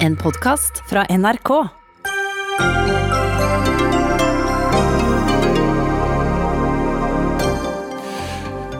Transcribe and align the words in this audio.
En 0.00 0.16
podkast 0.16 0.82
fra 0.90 1.06
NRK. 1.08 1.68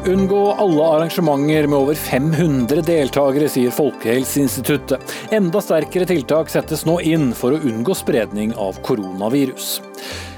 Unngå 0.07 0.53
alle 0.53 0.83
arrangementer 0.85 1.67
med 1.67 1.79
over 1.79 1.95
500 1.95 2.83
deltakere, 2.83 3.49
sier 3.49 3.75
Folkehelseinstituttet. 3.75 5.17
Enda 5.35 5.63
sterkere 5.65 6.07
tiltak 6.07 6.53
settes 6.53 6.85
nå 6.87 7.01
inn 7.01 7.33
for 7.35 7.57
å 7.57 7.63
unngå 7.63 7.97
spredning 7.97 8.55
av 8.55 8.79
koronavirus. 8.87 9.81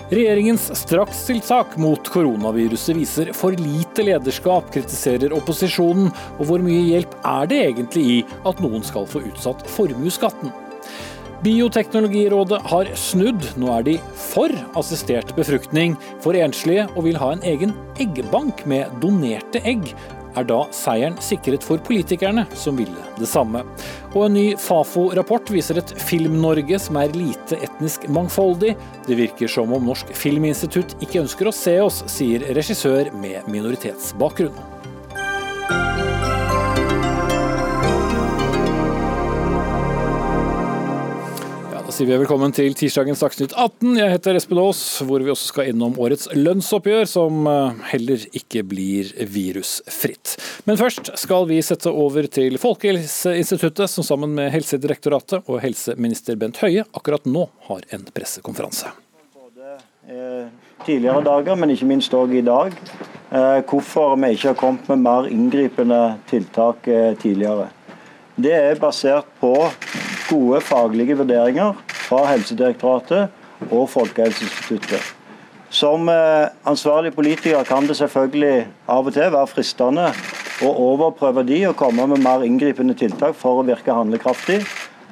Regjeringens 0.09 0.71
strakstiltak 0.79 1.75
mot 1.77 2.09
koronaviruset 2.09 2.97
viser 2.97 3.33
for 3.37 3.53
lite 3.61 4.07
lederskap, 4.07 4.71
kritiserer 4.73 5.35
opposisjonen. 5.37 6.09
Og 6.39 6.49
hvor 6.49 6.65
mye 6.65 6.87
hjelp 6.95 7.19
er 7.29 7.51
det 7.51 7.59
egentlig 7.67 8.07
i 8.15 8.17
at 8.49 8.65
noen 8.65 8.87
skal 8.89 9.05
få 9.11 9.21
utsatt 9.29 9.69
formuesskatten? 9.75 10.55
Bioteknologirådet 11.39 12.59
har 12.67 12.89
snudd. 12.99 13.45
Nå 13.61 13.71
er 13.77 13.85
de 13.87 13.97
for 14.19 14.51
assistert 14.79 15.31
befruktning 15.37 15.95
for 16.25 16.35
enslige, 16.35 16.89
og 16.97 17.05
vil 17.07 17.19
ha 17.21 17.31
en 17.35 17.45
egen 17.47 17.75
eggbank 18.03 18.65
med 18.67 18.91
donerte 19.03 19.63
egg. 19.63 19.93
Er 20.39 20.47
da 20.47 20.59
seieren 20.75 21.17
sikret 21.23 21.63
for 21.67 21.79
politikerne, 21.83 22.45
som 22.59 22.77
ville 22.79 23.07
det 23.19 23.31
samme? 23.31 23.63
Og 24.13 24.27
en 24.27 24.35
ny 24.35 24.47
Fafo-rapport 24.59 25.51
viser 25.55 25.79
et 25.79 25.95
Film-Norge 26.11 26.79
som 26.83 26.99
er 26.99 27.15
lite 27.15 27.59
etnisk 27.63 28.09
mangfoldig. 28.11 28.75
Det 29.07 29.19
virker 29.19 29.51
som 29.51 29.73
om 29.75 29.87
Norsk 29.89 30.11
Filminstitutt 30.19 30.99
ikke 30.99 31.23
ønsker 31.23 31.51
å 31.51 31.55
se 31.55 31.79
oss, 31.85 32.03
sier 32.11 32.51
regissør 32.59 33.15
med 33.15 33.47
minoritetsbakgrunn. 33.51 34.59
Sier 41.99 42.07
vi 42.07 42.19
velkommen 42.21 42.53
til 42.55 42.77
tirsdagens 42.79 43.19
Dagsnytt 43.25 43.55
18. 43.59 43.97
Jeg 43.99 44.13
heter 44.13 44.37
Espen 44.39 44.59
Aas, 44.63 44.81
hvor 45.03 45.19
vi 45.25 45.33
også 45.33 45.49
skal 45.49 45.71
innom 45.73 45.97
årets 45.99 46.29
lønnsoppgjør, 46.31 47.09
som 47.11 47.49
eh, 47.51 47.81
heller 47.91 48.23
ikke 48.39 48.63
blir 48.71 49.09
virusfritt. 49.27 50.37
Men 50.69 50.79
først 50.79 51.11
skal 51.19 51.49
vi 51.51 51.59
sette 51.65 51.91
over 51.91 52.29
til 52.31 52.55
Folkehelseinstituttet, 52.63 53.91
som 53.91 54.07
sammen 54.07 54.37
med 54.37 54.53
Helsedirektoratet 54.55 55.49
og 55.51 55.59
helseminister 55.65 56.39
Bent 56.39 56.61
Høie 56.63 56.85
akkurat 56.87 57.27
nå 57.27 57.49
har 57.67 57.83
en 57.97 58.07
pressekonferanse. 58.15 58.93
Både 59.35 60.53
tidligere 60.87 61.25
dager, 61.27 61.59
men 61.59 61.75
ikke 61.75 61.89
minst 61.91 62.15
òg 62.15 62.37
i 62.39 62.45
dag, 62.47 62.79
eh, 63.33 63.59
hvorfor 63.67 64.15
vi 64.23 64.37
ikke 64.37 64.53
har 64.53 64.61
kommet 64.63 64.87
med 64.93 65.03
mer 65.09 65.27
inngripende 65.35 66.05
tiltak 66.31 66.87
tidligere. 67.25 67.73
Det 68.39 68.55
er 68.55 68.79
basert 68.79 69.27
på 69.41 69.51
gode 70.29 70.61
faglige 70.63 71.17
vurderinger 71.19 71.75
fra 71.91 72.21
Helsedirektoratet 72.29 73.73
og 73.75 73.89
Folkehelseinstituttet. 73.91 75.03
Som 75.75 76.07
eh, 76.09 76.47
ansvarlig 76.65 77.11
politiker 77.17 77.67
kan 77.67 77.89
det 77.89 77.97
selvfølgelig 77.99 78.69
av 78.89 79.11
og 79.11 79.17
til 79.17 79.33
være 79.35 79.51
fristende 79.51 80.07
å 80.63 80.71
overprøve 80.71 81.43
de 81.51 81.65
og 81.69 81.77
komme 81.83 82.07
med 82.13 82.23
mer 82.23 82.47
inngripende 82.47 82.95
tiltak 82.97 83.35
for 83.37 83.59
å 83.59 83.67
virke 83.67 83.97
handlekraftig. 83.97 84.63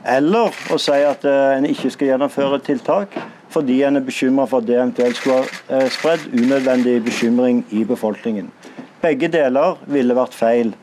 Eller 0.07 0.55
å 0.71 0.79
si 0.79 0.95
at 1.03 1.27
eh, 1.27 1.59
en 1.59 1.67
ikke 1.67 1.91
skal 1.97 2.13
gjennomføre 2.15 2.63
tiltak 2.63 3.19
fordi 3.51 3.83
en 3.87 3.99
er 3.99 4.07
bekymra 4.07 4.47
for 4.47 4.63
at 4.63 4.71
det 4.71 4.79
eventuelt 4.79 5.19
skulle 5.19 5.43
ha 5.43 5.81
eh, 5.83 5.91
spredd 5.91 6.31
unødvendig 6.31 7.01
bekymring 7.11 7.65
i 7.75 7.83
befolkningen. 7.89 8.55
Begge 9.03 9.35
deler 9.35 9.81
ville 9.91 10.15
vært 10.15 10.35
feil. 10.35 10.77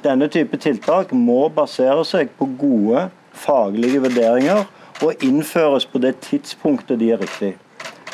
Denne 0.00 0.30
type 0.32 0.56
tiltak 0.56 1.12
må 1.12 1.48
basere 1.52 2.04
seg 2.08 2.30
på 2.38 2.48
gode 2.60 3.08
faglige 3.36 4.00
vurderinger 4.00 4.64
og 5.04 5.24
innføres 5.24 5.84
på 5.88 6.00
det 6.00 6.14
tidspunktet 6.24 7.00
de 7.00 7.10
er 7.12 7.20
riktig. 7.20 7.54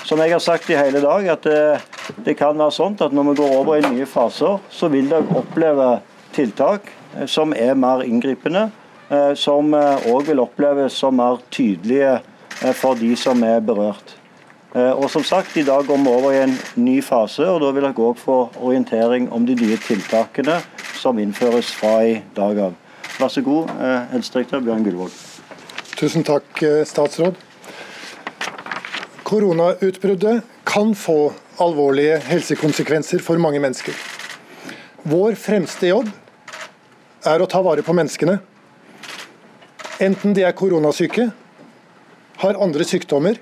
Som 0.06 0.20
jeg 0.22 0.34
har 0.34 0.42
sagt 0.42 0.70
i 0.70 0.78
hele 0.78 1.00
dag, 1.02 1.28
at 1.30 1.46
det, 1.46 1.60
det 2.26 2.36
kan 2.38 2.58
være 2.58 2.74
sånn 2.74 2.98
at 3.02 3.14
når 3.14 3.30
vi 3.30 3.38
går 3.40 3.54
over 3.60 3.78
i 3.78 3.86
nye 3.86 4.06
faser, 4.06 4.60
så 4.70 4.90
vil 4.90 5.08
dere 5.10 5.38
oppleve 5.38 5.88
tiltak 6.36 6.90
eh, 7.16 7.26
som 7.26 7.54
er 7.54 7.74
mer 7.78 8.04
inngripende, 8.06 8.68
eh, 9.08 9.32
som 9.38 9.74
òg 9.74 10.20
eh, 10.20 10.28
vil 10.28 10.42
oppleves 10.42 10.98
som 11.02 11.18
mer 11.18 11.42
tydelige 11.50 12.20
for 12.78 12.96
de 12.96 13.10
som 13.20 13.42
er 13.44 13.60
berørt. 13.60 14.14
Og 14.76 15.06
som 15.12 15.22
sagt, 15.24 15.54
I 15.56 15.64
dag 15.64 15.84
går 15.88 15.98
vi 16.00 16.08
over 16.12 16.32
i 16.32 16.38
en 16.42 16.54
ny 16.80 16.94
fase, 17.04 17.44
og 17.48 17.60
da 17.62 17.68
vil 17.72 17.84
dere 17.84 18.06
òg 18.08 18.16
få 18.20 18.36
orientering 18.64 19.28
om 19.32 19.44
de 19.48 19.54
nye 19.56 19.76
tiltakene 19.80 20.56
som 20.96 21.18
innføres 21.22 21.70
fra 21.76 21.94
i 22.04 22.18
dag 22.36 22.58
av. 22.68 22.76
Vær 23.16 23.32
så 23.32 23.40
god, 23.44 23.70
helsedirektør 24.12 24.64
Bjørn 24.64 24.84
Gullvåg. 24.84 25.14
Tusen 25.96 26.24
takk, 26.24 26.62
eh, 26.62 26.84
statsråd. 26.84 27.36
Koronautbruddet 29.24 30.42
kan 30.64 30.94
få 30.94 31.32
alvorlige 31.58 32.18
helsekonsekvenser 32.20 33.22
for 33.24 33.40
mange 33.40 33.60
mennesker. 33.60 33.94
Vår 35.08 35.34
fremste 35.40 35.88
jobb 35.88 36.10
er 37.24 37.40
å 37.40 37.48
ta 37.48 37.62
vare 37.62 37.82
på 37.82 37.94
menneskene. 37.96 38.38
Enten 40.00 40.34
de 40.36 40.44
er 40.44 40.52
koronasyke, 40.52 41.32
har 42.36 42.60
andre 42.60 42.84
sykdommer 42.84 43.38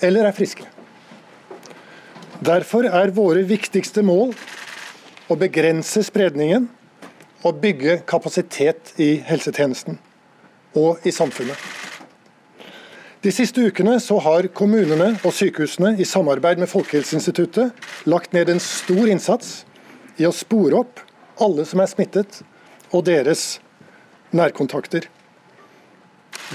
eller 0.00 0.24
er 0.24 0.32
friske. 0.32 0.64
Derfor 2.42 2.88
er 2.88 3.12
våre 3.14 3.44
viktigste 3.46 4.02
mål 4.02 4.32
å 5.28 5.36
begrense 5.38 6.02
spredningen 6.02 6.70
og 7.42 7.60
bygge 7.62 8.00
kapasitet 8.08 8.94
i 9.02 9.16
helsetjenesten 9.26 9.98
og 10.78 11.02
i 11.06 11.12
samfunnet. 11.12 11.58
De 13.22 13.30
siste 13.30 13.62
ukene 13.62 13.98
har 14.24 14.48
kommunene 14.50 15.12
og 15.22 15.34
sykehusene 15.36 15.94
i 16.00 16.06
samarbeid 16.08 16.58
med 16.58 16.70
Folkehelseinstituttet 16.70 18.06
lagt 18.10 18.32
ned 18.34 18.50
en 18.50 18.62
stor 18.62 19.06
innsats 19.06 19.60
i 20.18 20.26
å 20.26 20.32
spore 20.34 20.80
opp 20.82 21.02
alle 21.42 21.64
som 21.66 21.80
er 21.80 21.90
smittet, 21.90 22.40
og 22.92 23.06
deres 23.06 23.60
nærkontakter. 24.36 25.06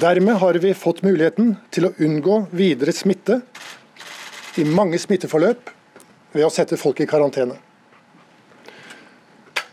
Dermed 0.02 0.38
har 0.38 0.60
vi 0.62 0.74
fått 0.78 1.02
muligheten 1.06 1.56
til 1.74 1.88
å 1.88 1.94
unngå 2.04 2.44
videre 2.52 2.94
smitte 2.94 3.40
i 4.60 4.66
mange 4.68 5.00
smitteforløp 5.02 5.72
ved 6.36 6.46
å 6.46 6.52
sette 6.54 6.78
folk 6.78 7.02
i 7.02 7.10
karantene. 7.10 7.58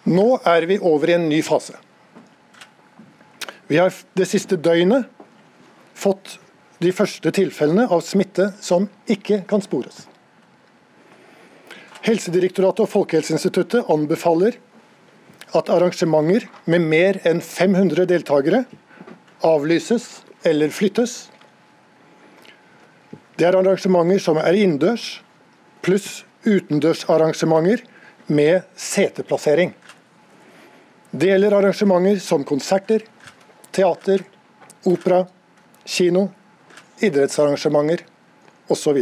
Nå 0.04 0.38
er 0.44 0.66
vi 0.68 0.76
over 0.84 1.08
i 1.08 1.16
en 1.16 1.28
ny 1.30 1.40
fase. 1.42 1.76
Vi 3.66 3.78
har 3.80 3.92
det 4.16 4.26
siste 4.28 4.58
døgnet 4.60 5.08
fått 5.96 6.36
de 6.84 6.90
første 6.92 7.30
tilfellene 7.32 7.86
av 7.88 8.02
smitte 8.04 8.50
som 8.60 8.90
ikke 9.08 9.40
kan 9.48 9.62
spores. 9.64 10.02
Helsedirektoratet 12.04 12.84
og 12.84 12.90
Folkehelseinstituttet 12.92 13.88
anbefaler 13.88 14.58
at 15.56 15.70
arrangementer 15.72 16.44
med 16.68 16.84
mer 16.84 17.20
enn 17.24 17.40
500 17.40 18.04
deltakere 18.10 18.64
avlyses 19.44 20.20
eller 20.44 20.74
flyttes. 20.74 21.30
Det 23.40 23.48
er 23.48 23.56
arrangementer 23.56 24.20
som 24.20 24.36
er 24.42 24.58
innendørs, 24.58 25.22
pluss 25.80 26.26
utendørsarrangementer 26.44 27.86
med 28.28 28.68
seteplassering. 28.76 29.72
Det 31.14 31.28
gjelder 31.30 31.54
arrangementer 31.54 32.16
som 32.18 32.42
konserter, 32.44 33.04
teater, 33.70 34.24
opera, 34.82 35.20
kino, 35.84 36.24
idrettsarrangementer 36.98 38.02
osv. 38.66 38.98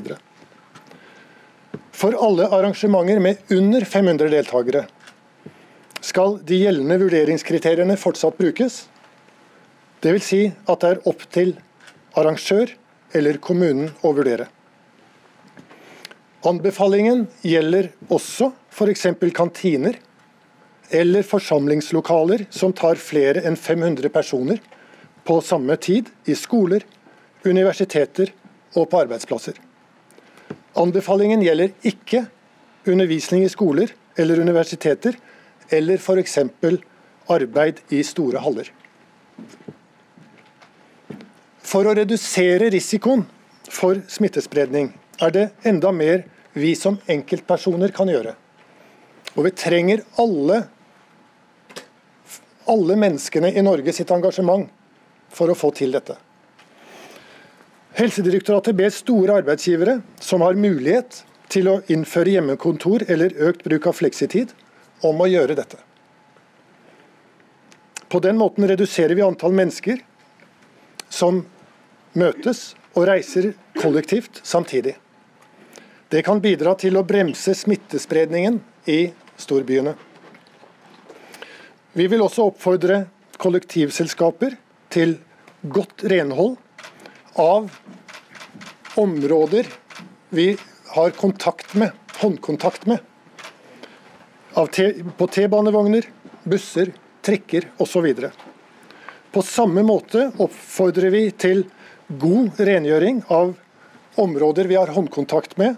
For 1.96 2.18
alle 2.26 2.50
arrangementer 2.52 3.22
med 3.24 3.54
under 3.56 3.88
500 3.88 4.28
deltakere 4.28 4.84
skal 6.04 6.36
de 6.44 6.60
gjeldende 6.66 7.00
vurderingskriteriene 7.00 7.96
fortsatt 7.96 8.36
brukes. 8.36 8.82
Dvs. 10.04 10.28
Si 10.28 10.44
at 10.52 10.84
det 10.84 10.92
er 10.92 11.04
opp 11.08 11.24
til 11.32 11.56
arrangør 12.12 12.76
eller 13.16 13.40
kommunen 13.40 13.88
å 14.04 14.12
vurdere. 14.12 14.50
Anbefalingen 16.44 17.24
gjelder 17.40 17.94
også 18.12 18.52
f.eks. 18.68 19.14
kantiner 19.32 19.96
eller 20.92 21.24
forsamlingslokaler 21.24 22.46
som 22.50 22.72
tar 22.76 23.00
flere 23.00 23.42
enn 23.48 23.56
500 23.56 24.12
personer 24.12 24.60
på 25.24 25.38
samme 25.40 25.76
tid 25.80 26.10
i 26.28 26.36
skoler, 26.36 26.84
universiteter 27.44 28.32
og 28.76 28.90
på 28.90 29.00
arbeidsplasser. 29.00 29.56
Anbefalingen 30.78 31.42
gjelder 31.44 31.72
ikke 31.88 32.26
undervisning 32.88 33.44
i 33.46 33.50
skoler 33.52 33.92
eller 34.18 34.40
universiteter, 34.40 35.16
eller 35.72 35.96
f.eks. 35.96 36.38
arbeid 37.32 37.80
i 37.88 38.02
store 38.04 38.42
haller. 38.44 38.68
For 41.62 41.88
å 41.88 41.94
redusere 41.96 42.68
risikoen 42.72 43.24
for 43.72 44.02
smittespredning 44.12 44.90
er 45.22 45.32
det 45.32 45.48
enda 45.64 45.92
mer 45.94 46.26
vi 46.52 46.74
som 46.76 46.98
enkeltpersoner 47.08 47.94
kan 47.96 48.10
gjøre. 48.12 48.34
Og 49.32 49.46
vi 49.46 49.52
trenger 49.56 50.02
alle, 50.20 50.66
alle 52.70 52.96
menneskene 52.96 53.52
i 53.52 53.62
Norge 53.64 53.92
sitt 53.94 54.10
engasjement 54.14 54.68
for 55.32 55.50
å 55.50 55.56
få 55.56 55.72
til 55.76 55.94
dette. 55.94 56.16
Helsedirektoratet 57.96 58.76
ber 58.76 58.92
store 58.94 59.38
arbeidsgivere 59.42 59.98
som 60.20 60.44
har 60.44 60.56
mulighet 60.56 61.22
til 61.52 61.68
å 61.68 61.80
innføre 61.92 62.32
hjemmekontor 62.36 63.04
eller 63.12 63.34
økt 63.48 63.66
bruk 63.66 63.88
av 63.90 63.98
fleksitid, 63.98 64.54
om 65.02 65.20
å 65.20 65.28
gjøre 65.28 65.56
dette. 65.58 65.80
På 68.08 68.20
den 68.22 68.38
måten 68.38 68.68
reduserer 68.68 69.16
vi 69.18 69.24
antall 69.24 69.54
mennesker 69.56 70.00
som 71.12 71.42
møtes 72.16 72.72
og 72.94 73.08
reiser 73.08 73.52
kollektivt 73.80 74.40
samtidig. 74.46 74.94
Det 76.12 76.20
kan 76.24 76.40
bidra 76.44 76.74
til 76.76 76.96
å 77.00 77.04
bremse 77.08 77.54
smittespredningen 77.56 78.60
i 78.92 79.00
storbyene. 79.40 79.94
Vi 81.92 82.06
vil 82.08 82.22
også 82.24 82.46
oppfordre 82.48 83.02
kollektivselskaper 83.36 84.54
til 84.92 85.18
godt 85.68 86.04
renhold 86.08 86.54
av 87.36 87.66
områder 88.96 89.68
vi 90.32 90.54
har 90.94 91.12
kontakt 91.16 91.74
med, 91.76 91.92
håndkontakt 92.22 92.86
med. 92.88 93.02
på 95.18 95.28
T-banevogner, 95.32 96.08
busser, 96.48 96.94
trikker 97.20 97.68
osv. 97.80 98.08
På 99.32 99.42
samme 99.44 99.84
måte 99.84 100.30
oppfordrer 100.40 101.12
vi 101.12 101.26
til 101.36 101.66
god 102.08 102.56
rengjøring 102.56 103.20
av 103.28 103.52
områder 104.20 104.68
vi 104.68 104.80
har 104.80 104.92
håndkontakt 104.96 105.58
med, 105.60 105.76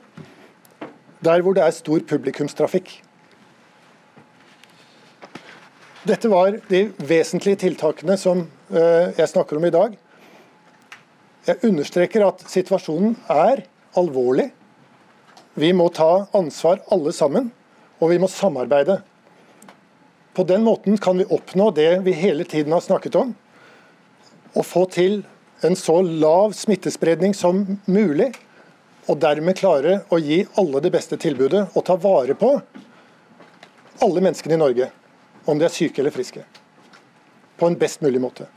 der 1.26 1.42
hvor 1.42 1.58
det 1.58 1.66
er 1.66 1.74
stor 1.74 2.06
publikumstrafikk. 2.06 3.00
Dette 6.04 6.28
var 6.28 6.58
de 6.68 6.90
vesentlige 7.00 7.62
tiltakene 7.62 8.18
som 8.20 8.42
eh, 8.68 9.14
jeg 9.16 9.28
snakker 9.30 9.56
om 9.56 9.64
i 9.64 9.72
dag. 9.72 9.94
Jeg 11.46 11.62
understreker 11.64 12.26
at 12.26 12.42
situasjonen 12.44 13.14
er 13.32 13.62
alvorlig. 13.96 14.50
Vi 15.56 15.70
må 15.72 15.86
ta 15.96 16.26
ansvar 16.36 16.82
alle 16.92 17.14
sammen, 17.16 17.46
og 18.04 18.12
vi 18.12 18.18
må 18.20 18.28
samarbeide. 18.28 18.98
På 20.36 20.44
den 20.44 20.66
måten 20.66 21.00
kan 21.00 21.22
vi 21.22 21.24
oppnå 21.32 21.70
det 21.72 22.02
vi 22.04 22.12
hele 22.18 22.44
tiden 22.44 22.74
har 22.76 22.84
snakket 22.84 23.16
om. 23.22 23.30
Å 24.52 24.60
få 24.60 24.82
til 24.92 25.22
en 25.64 25.78
så 25.80 26.02
lav 26.04 26.52
smittespredning 26.58 27.32
som 27.32 27.62
mulig, 27.86 28.28
og 29.08 29.22
dermed 29.24 29.56
klare 29.56 30.02
å 30.12 30.20
gi 30.20 30.42
alle 30.60 30.84
det 30.84 30.92
beste 30.92 31.16
tilbudet 31.24 31.64
og 31.72 31.86
ta 31.88 31.96
vare 31.96 32.36
på 32.36 32.52
alle 34.04 34.24
menneskene 34.26 34.58
i 34.58 34.60
Norge 34.60 34.90
om 35.46 35.60
de 35.60 35.66
er 35.68 35.72
syke 35.72 36.02
eller 36.02 36.14
friske, 36.14 36.44
på 37.58 37.70
en 37.70 37.78
best 37.78 38.02
mulig 38.04 38.22
måte. 38.22 38.48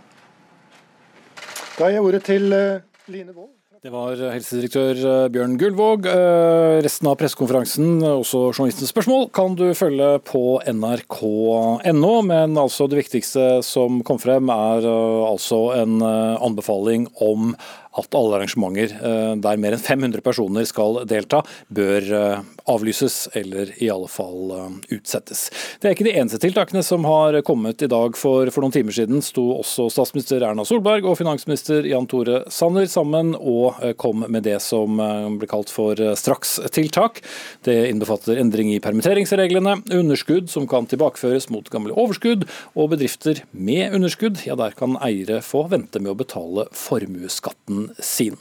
Da 1.78 1.88
gir 1.88 2.00
jeg 2.00 2.07
ordet 2.07 2.24
til 2.25 2.50
eh, 2.56 2.81
Line 3.13 3.36
Wold. 3.36 3.54
Det 3.86 3.92
var 3.94 4.18
helsedirektør 4.34 4.98
eh, 4.98 5.28
Bjørn 5.30 5.54
Gullvåg. 5.62 6.07
Eh, 6.10 6.80
resten 6.81 7.07
av 7.12 7.19
pressekonferansen, 7.19 8.01
også 8.01 8.48
journalistens 8.50 8.89
spørsmål, 8.89 9.28
kan 9.30 9.54
du 9.60 9.68
følge 9.78 10.16
på 10.25 10.57
nrk.no. 10.74 12.13
Men 12.25 12.57
altså 12.57 12.89
det 12.89 13.04
viktigste 13.04 13.60
som 13.68 14.01
kom 14.07 14.18
frem, 14.19 14.50
er 14.50 14.89
altså 14.89 15.62
en 15.78 16.01
anbefaling 16.01 17.06
om 17.22 17.54
at 17.98 18.18
alle 18.18 18.38
arrangementer 18.38 18.94
eh, 18.94 19.34
der 19.42 19.60
mer 19.62 19.75
enn 19.75 19.84
500 19.84 20.24
personer 20.25 20.68
skal 20.69 21.01
delta, 21.10 21.44
bør 21.74 22.12
eh, 22.19 22.45
avlyses 22.67 23.29
eller 23.37 23.71
i 23.83 23.89
alle 23.91 24.09
fall 24.11 24.51
eh, 24.55 24.97
utsettes. 24.97 25.47
Det 25.81 25.89
er 25.89 25.95
ikke 25.95 26.07
de 26.07 26.15
eneste 26.15 26.39
tiltakene 26.43 26.83
som 26.85 27.05
har 27.07 27.39
kommet 27.47 27.81
i 27.81 27.89
dag. 27.91 28.17
For, 28.19 28.51
for 28.53 28.65
noen 28.65 28.75
timer 28.75 28.95
siden 28.95 29.23
sto 29.25 29.45
også 29.57 29.89
statsminister 29.93 30.43
Erna 30.45 30.65
Solberg 30.67 31.07
og 31.07 31.17
finansminister 31.19 31.87
Jan 31.87 32.09
Tore 32.09 32.43
Sanner 32.53 32.87
sammen 32.91 33.33
og 33.37 33.79
kom 33.99 34.25
med 34.27 34.45
det 34.47 34.57
som 34.63 34.99
ble 35.39 35.49
kalt 35.49 35.71
for 35.73 35.99
strakstiltak. 36.19 37.21
Det 37.67 37.75
innbefatter 37.89 38.39
endring 38.41 38.71
i 38.73 38.81
permitteringsreglene, 38.83 39.77
underskudd 39.93 40.51
som 40.51 40.67
kan 40.69 40.87
tilbakeføres 40.89 41.49
mot 41.53 41.69
gamle 41.73 41.95
overskudd, 41.97 42.47
og 42.75 42.91
bedrifter 42.93 43.43
med 43.51 43.95
underskudd, 43.97 44.43
ja 44.47 44.57
der 44.59 44.75
kan 44.77 44.97
eiere 45.03 45.41
få 45.45 45.67
vente 45.71 46.01
med 46.01 46.13
å 46.13 46.19
betale 46.19 46.67
formuesskatten 46.75 47.91
sin. 48.03 48.37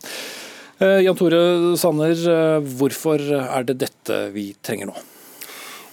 Eh, 0.79 1.01
Jan 1.01 1.17
Tore 1.17 1.77
Sanner, 1.77 2.13
eh, 2.13 2.61
hvorfor 2.61 3.23
er 3.33 3.65
det 3.65 3.79
dette 3.81 4.27
vi 4.35 4.51
trenger 4.61 4.91
nå? 4.91 4.97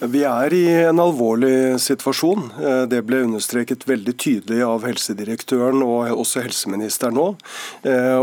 Vi 0.04 0.20
er 0.28 0.52
i 0.52 0.64
en 0.82 0.98
alvorlig 1.00 1.78
situasjon. 1.80 2.50
Eh, 2.60 2.82
det 2.92 3.00
ble 3.08 3.22
understreket 3.24 3.86
veldig 3.88 4.14
tydelig 4.20 4.58
av 4.66 4.84
helsedirektøren 4.84 5.80
og 5.86 6.10
også 6.12 6.42
helseministeren 6.44 7.16
nå. 7.16 7.28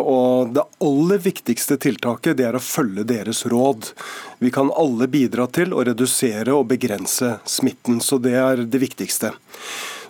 Og 0.01 0.53
Det 0.53 0.65
aller 0.85 1.17
viktigste 1.23 1.79
tiltaket 1.81 2.37
det 2.37 2.45
er 2.45 2.59
å 2.59 2.61
følge 2.61 3.07
deres 3.09 3.41
råd. 3.49 3.93
Vi 4.39 4.51
kan 4.51 4.69
alle 4.77 5.07
bidra 5.07 5.47
til 5.49 5.73
å 5.73 5.81
redusere 5.85 6.53
og 6.53 6.67
begrense 6.69 7.39
smitten, 7.45 8.01
så 8.01 8.21
det 8.21 8.35
er 8.37 8.65
det 8.65 8.81
viktigste. 8.85 9.33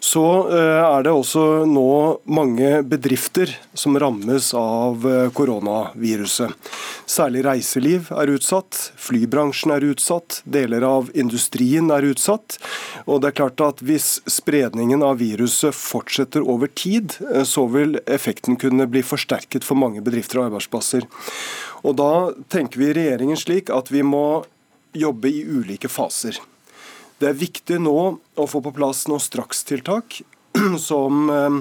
Så 0.01 0.49
eh, 0.49 0.81
er 0.81 1.03
det 1.05 1.11
også 1.13 1.41
nå 1.69 2.21
mange 2.25 2.79
bedrifter 2.89 3.51
som 3.77 3.93
rammes 4.01 4.47
av 4.57 5.05
eh, 5.05 5.27
koronaviruset. 5.37 6.49
Særlig 7.05 7.43
reiseliv 7.45 8.09
er 8.17 8.31
utsatt, 8.33 8.79
flybransjen 8.97 9.75
er 9.75 9.85
utsatt, 9.91 10.39
deler 10.49 10.87
av 10.87 11.11
industrien 11.13 11.93
er 11.93 12.09
utsatt. 12.09 12.57
Og 13.05 13.21
det 13.21 13.29
er 13.29 13.37
klart 13.43 13.61
at 13.61 13.85
Hvis 13.85 14.23
spredningen 14.29 15.05
av 15.05 15.19
viruset 15.21 15.75
fortsetter 15.77 16.41
over 16.49 16.73
tid, 16.73 17.19
eh, 17.29 17.45
så 17.45 17.67
vil 17.69 17.99
effekten 18.09 18.57
kunne 18.57 18.89
bli 18.89 19.05
forsterket 19.05 19.67
for 19.67 19.77
mange 19.77 20.01
bedrifter 20.01 20.41
og 20.41 20.49
arbeidsplasser. 20.49 21.05
Og 21.85 21.95
Da 22.01 22.13
tenker 22.49 22.81
vi 22.81 22.93
regjeringen 22.97 23.37
slik 23.37 23.69
at 23.69 23.93
vi 23.93 24.01
må 24.01 24.47
jobbe 24.97 25.29
i 25.29 25.45
ulike 25.45 25.89
faser. 25.93 26.41
Det 27.21 27.29
er 27.29 27.37
viktig 27.37 27.77
nå 27.85 27.97
å 28.17 28.45
få 28.49 28.63
på 28.65 28.71
plass 28.73 29.03
noen 29.05 29.21
strakstiltak 29.21 30.23
som 30.89 31.29
eh, 31.29 31.57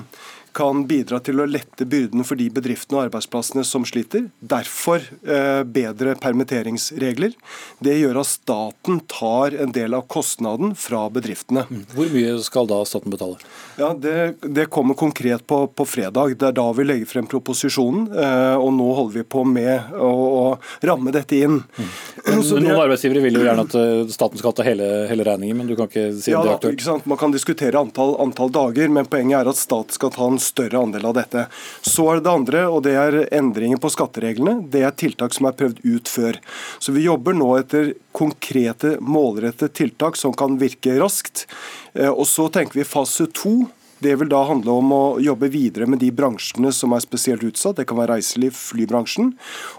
kan 0.57 0.85
bidra 0.89 1.21
til 1.25 1.41
å 1.41 1.47
lette 1.49 1.87
byrden 1.89 2.25
for 2.27 2.39
de 2.41 2.49
bedriftene 2.53 2.99
og 2.99 3.09
arbeidsplassene 3.09 3.65
som 3.67 3.85
sliter. 3.89 4.29
Derfor 4.41 5.03
eh, 5.23 5.63
bedre 5.65 6.17
permitteringsregler. 6.21 7.35
Det 7.79 7.97
gjør 7.99 8.21
at 8.23 8.31
staten 8.31 9.01
tar 9.11 9.57
en 9.63 9.75
del 9.77 9.97
av 9.97 10.07
kostnaden 10.11 10.75
fra 10.79 11.05
bedriftene. 11.13 11.67
Mm. 11.71 11.85
Hvor 11.95 12.11
mye 12.15 12.35
skal 12.45 12.71
da 12.71 12.81
staten 12.89 13.15
betale? 13.15 13.39
Ja, 13.81 13.93
Det, 13.95 14.17
det 14.43 14.69
kommer 14.73 14.95
konkret 14.95 15.47
på, 15.47 15.63
på, 15.67 15.87
fredag. 15.89 16.37
Det 16.41 16.51
er 16.51 16.57
da 16.57 16.67
vi 16.77 16.87
legger 16.87 17.09
frem 17.11 17.29
proposisjonen. 17.31 18.09
Eh, 18.11 18.57
og 18.59 18.73
nå 18.77 18.89
holder 18.99 19.21
vi 19.21 19.27
på 19.37 19.45
med 19.49 19.95
å, 19.97 20.11
å 20.11 20.45
ramme 20.87 21.15
dette 21.15 21.39
inn. 21.39 21.61
Mm. 21.63 21.91
Noen 22.41 22.67
det, 22.67 22.77
arbeidsgivere 22.77 23.25
vil 23.25 23.41
jo 23.41 23.47
gjerne 23.47 23.67
at 23.69 23.79
eh, 23.79 24.05
staten 24.13 24.41
skal 24.41 24.57
ta 24.57 24.67
hele, 24.67 24.89
hele 25.11 25.27
regningen, 25.27 25.61
men 25.61 25.71
du 25.71 25.77
kan 25.79 25.91
ikke 25.91 26.11
si 26.19 26.35
ja, 26.35 26.43
det 26.45 26.55
er 26.55 26.59
aktuelt? 26.59 27.09
Man 27.11 27.21
kan 27.21 27.35
diskutere 27.35 27.81
antall, 27.81 28.17
antall 28.23 28.53
dager, 28.55 28.91
men 28.93 29.09
poenget 29.11 29.41
er 29.41 29.51
at 29.53 29.61
staten 29.61 29.95
skal 29.95 30.13
ta 30.15 30.27
en 30.27 30.40
større 30.43 30.81
andel 30.81 31.09
av 31.11 31.17
dette. 31.19 31.47
Så 31.87 32.07
er 32.11 32.19
det 32.19 32.27
det 32.27 32.35
andre, 32.35 32.65
og 32.69 32.85
det 32.87 32.95
er 32.99 33.19
endringer 33.37 33.81
på 33.81 33.93
skattereglene. 33.93 34.67
Det 34.73 34.85
er 34.87 34.97
tiltak 34.97 35.37
som 35.37 35.49
er 35.51 35.57
prøvd 35.59 35.83
ut 35.85 36.11
før. 36.11 36.41
Så 36.79 36.95
vi 36.97 37.07
jobber 37.07 37.37
nå 37.37 37.53
etter 37.61 37.93
konkrete, 38.17 38.97
målrettede 39.01 39.73
tiltak 39.77 40.19
som 40.21 40.35
kan 40.37 40.59
virke 40.61 40.99
raskt. 41.01 41.47
Eh, 41.95 42.11
og 42.11 42.27
så 42.29 42.49
tenker 42.53 42.81
vi 42.81 42.89
fase 42.89 43.29
to. 43.37 43.69
Det 44.01 44.15
vil 44.17 44.31
da 44.33 44.41
handle 44.49 44.79
om 44.81 44.93
å 44.97 45.03
jobbe 45.21 45.51
videre 45.53 45.85
med 45.91 46.01
de 46.01 46.09
bransjene 46.17 46.73
som 46.73 46.95
er 46.97 47.03
spesielt 47.05 47.45
utsatt. 47.45 47.77
Det 47.77 47.85
kan 47.89 47.99
være 48.01 48.17
reiseliv, 48.17 48.57
flybransjen. 48.57 49.35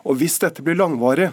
Og 0.06 0.20
hvis 0.22 0.38
dette 0.44 0.62
blir 0.62 0.77
langvarig, 0.77 1.32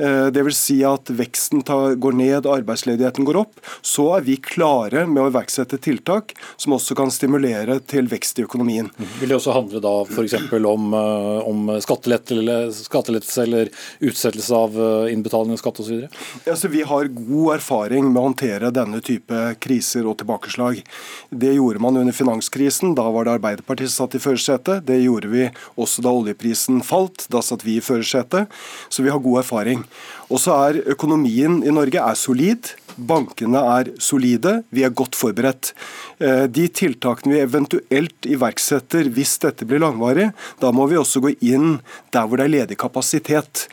Dvs. 0.00 0.60
Si 0.60 0.78
at 0.86 1.10
veksten 1.12 1.62
går 1.64 2.16
ned 2.16 2.46
og 2.46 2.54
arbeidsledigheten 2.58 3.26
går 3.28 3.40
opp. 3.42 3.60
Så 3.82 4.06
er 4.16 4.24
vi 4.26 4.36
klare 4.40 5.06
med 5.08 5.22
å 5.22 5.28
iverksette 5.30 5.78
tiltak 5.82 6.34
som 6.56 6.74
også 6.76 6.96
kan 6.98 7.12
stimulere 7.12 7.78
til 7.90 8.08
vekst 8.10 8.40
i 8.40 8.44
økonomien. 8.46 8.90
Vil 9.20 9.30
det 9.30 9.36
også 9.38 9.54
handle 9.54 9.82
da 9.82 9.92
f.eks. 10.06 10.36
om, 10.52 10.94
eh, 10.94 11.48
om 11.48 11.70
skattelettelse 11.82 13.42
eller 13.44 13.70
utsettelse 14.00 14.56
av 14.56 14.76
eh, 14.76 15.12
innbetaling 15.14 15.54
av 15.56 15.62
skatt 15.62 15.80
osv.? 15.82 16.06
Altså, 16.44 16.70
vi 16.72 16.84
har 16.86 17.10
god 17.14 17.56
erfaring 17.58 18.10
med 18.10 18.20
å 18.20 18.26
håndtere 18.28 18.72
denne 18.74 19.02
type 19.04 19.42
kriser 19.62 20.08
og 20.08 20.18
tilbakeslag. 20.22 20.82
Det 21.30 21.54
gjorde 21.56 21.82
man 21.82 22.00
under 22.00 22.16
finanskrisen. 22.16 22.94
Da 22.98 23.08
var 23.10 23.26
det 23.26 23.36
Arbeiderpartiet 23.38 23.92
som 23.92 24.06
satt 24.06 24.18
i 24.18 24.22
førersetet. 24.22 24.86
Det 24.88 25.00
gjorde 25.02 25.32
vi 25.32 25.48
også 25.80 26.04
da 26.04 26.14
oljeprisen 26.14 26.82
falt. 26.86 27.26
Da 27.32 27.42
satt 27.44 27.64
vi 27.66 27.78
i 27.78 27.84
førersetet. 27.84 28.50
Så 28.88 29.04
vi 29.06 29.12
har 29.12 29.22
god 29.22 29.42
erfaring. 29.44 29.84
Og 30.30 30.38
så 30.42 30.54
er 30.68 30.82
økonomien 30.94 31.60
i 31.66 31.74
Norge 31.74 32.02
er 32.02 32.18
solid. 32.18 32.72
Bankene 32.96 33.60
er 33.78 33.90
solide, 34.02 34.60
vi 34.74 34.84
er 34.84 34.92
godt 34.94 35.16
forberedt. 35.18 35.72
Eh, 36.20 36.44
de 36.52 36.66
tiltakene 36.68 37.36
vi 37.36 37.42
eventuelt 37.44 38.28
iverksetter 38.28 39.08
hvis 39.14 39.38
dette 39.42 39.66
blir 39.68 39.82
langvarig, 39.82 40.30
da 40.60 40.72
må 40.74 40.86
vi 40.90 40.98
også 41.00 41.22
gå 41.24 41.32
inn 41.40 41.78
der 42.12 42.26
hvor 42.26 42.40
det 42.40 42.48
er 42.48 42.54
ledig 42.58 42.78
kapasitet. 42.80 43.66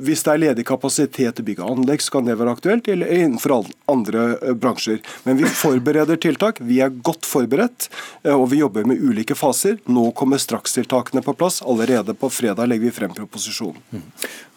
Eh, 0.00 0.06
hvis 0.06 0.24
det 0.24 0.32
er 0.32 0.42
ledig 0.44 0.66
kapasitet 0.68 1.36
til 1.36 1.46
bygg 1.46 1.62
og 1.62 1.76
anlegg, 1.76 2.02
så 2.02 2.16
kan 2.16 2.28
det 2.28 2.38
være 2.40 2.54
aktuelt, 2.56 2.88
eller 2.88 3.10
innenfor 3.10 3.66
andre 3.90 4.26
eh, 4.40 4.54
bransjer. 4.54 5.00
Men 5.24 5.38
vi 5.40 5.48
forbereder 5.48 6.20
tiltak. 6.20 6.60
Vi 6.60 6.80
er 6.80 6.90
godt 6.90 7.26
forberedt, 7.28 7.88
og 8.30 8.48
vi 8.50 8.60
jobber 8.60 8.86
med 8.88 9.00
ulike 9.00 9.36
faser. 9.38 9.78
Nå 9.90 10.10
kommer 10.16 10.40
strakstiltakene 10.40 11.22
på 11.24 11.34
plass. 11.38 11.60
Allerede 11.62 12.14
på 12.18 12.30
fredag 12.32 12.70
legger 12.70 12.88
vi 12.88 12.94
frem 12.94 13.14
proposisjonen. 13.16 13.80
Mm. 13.90 14.04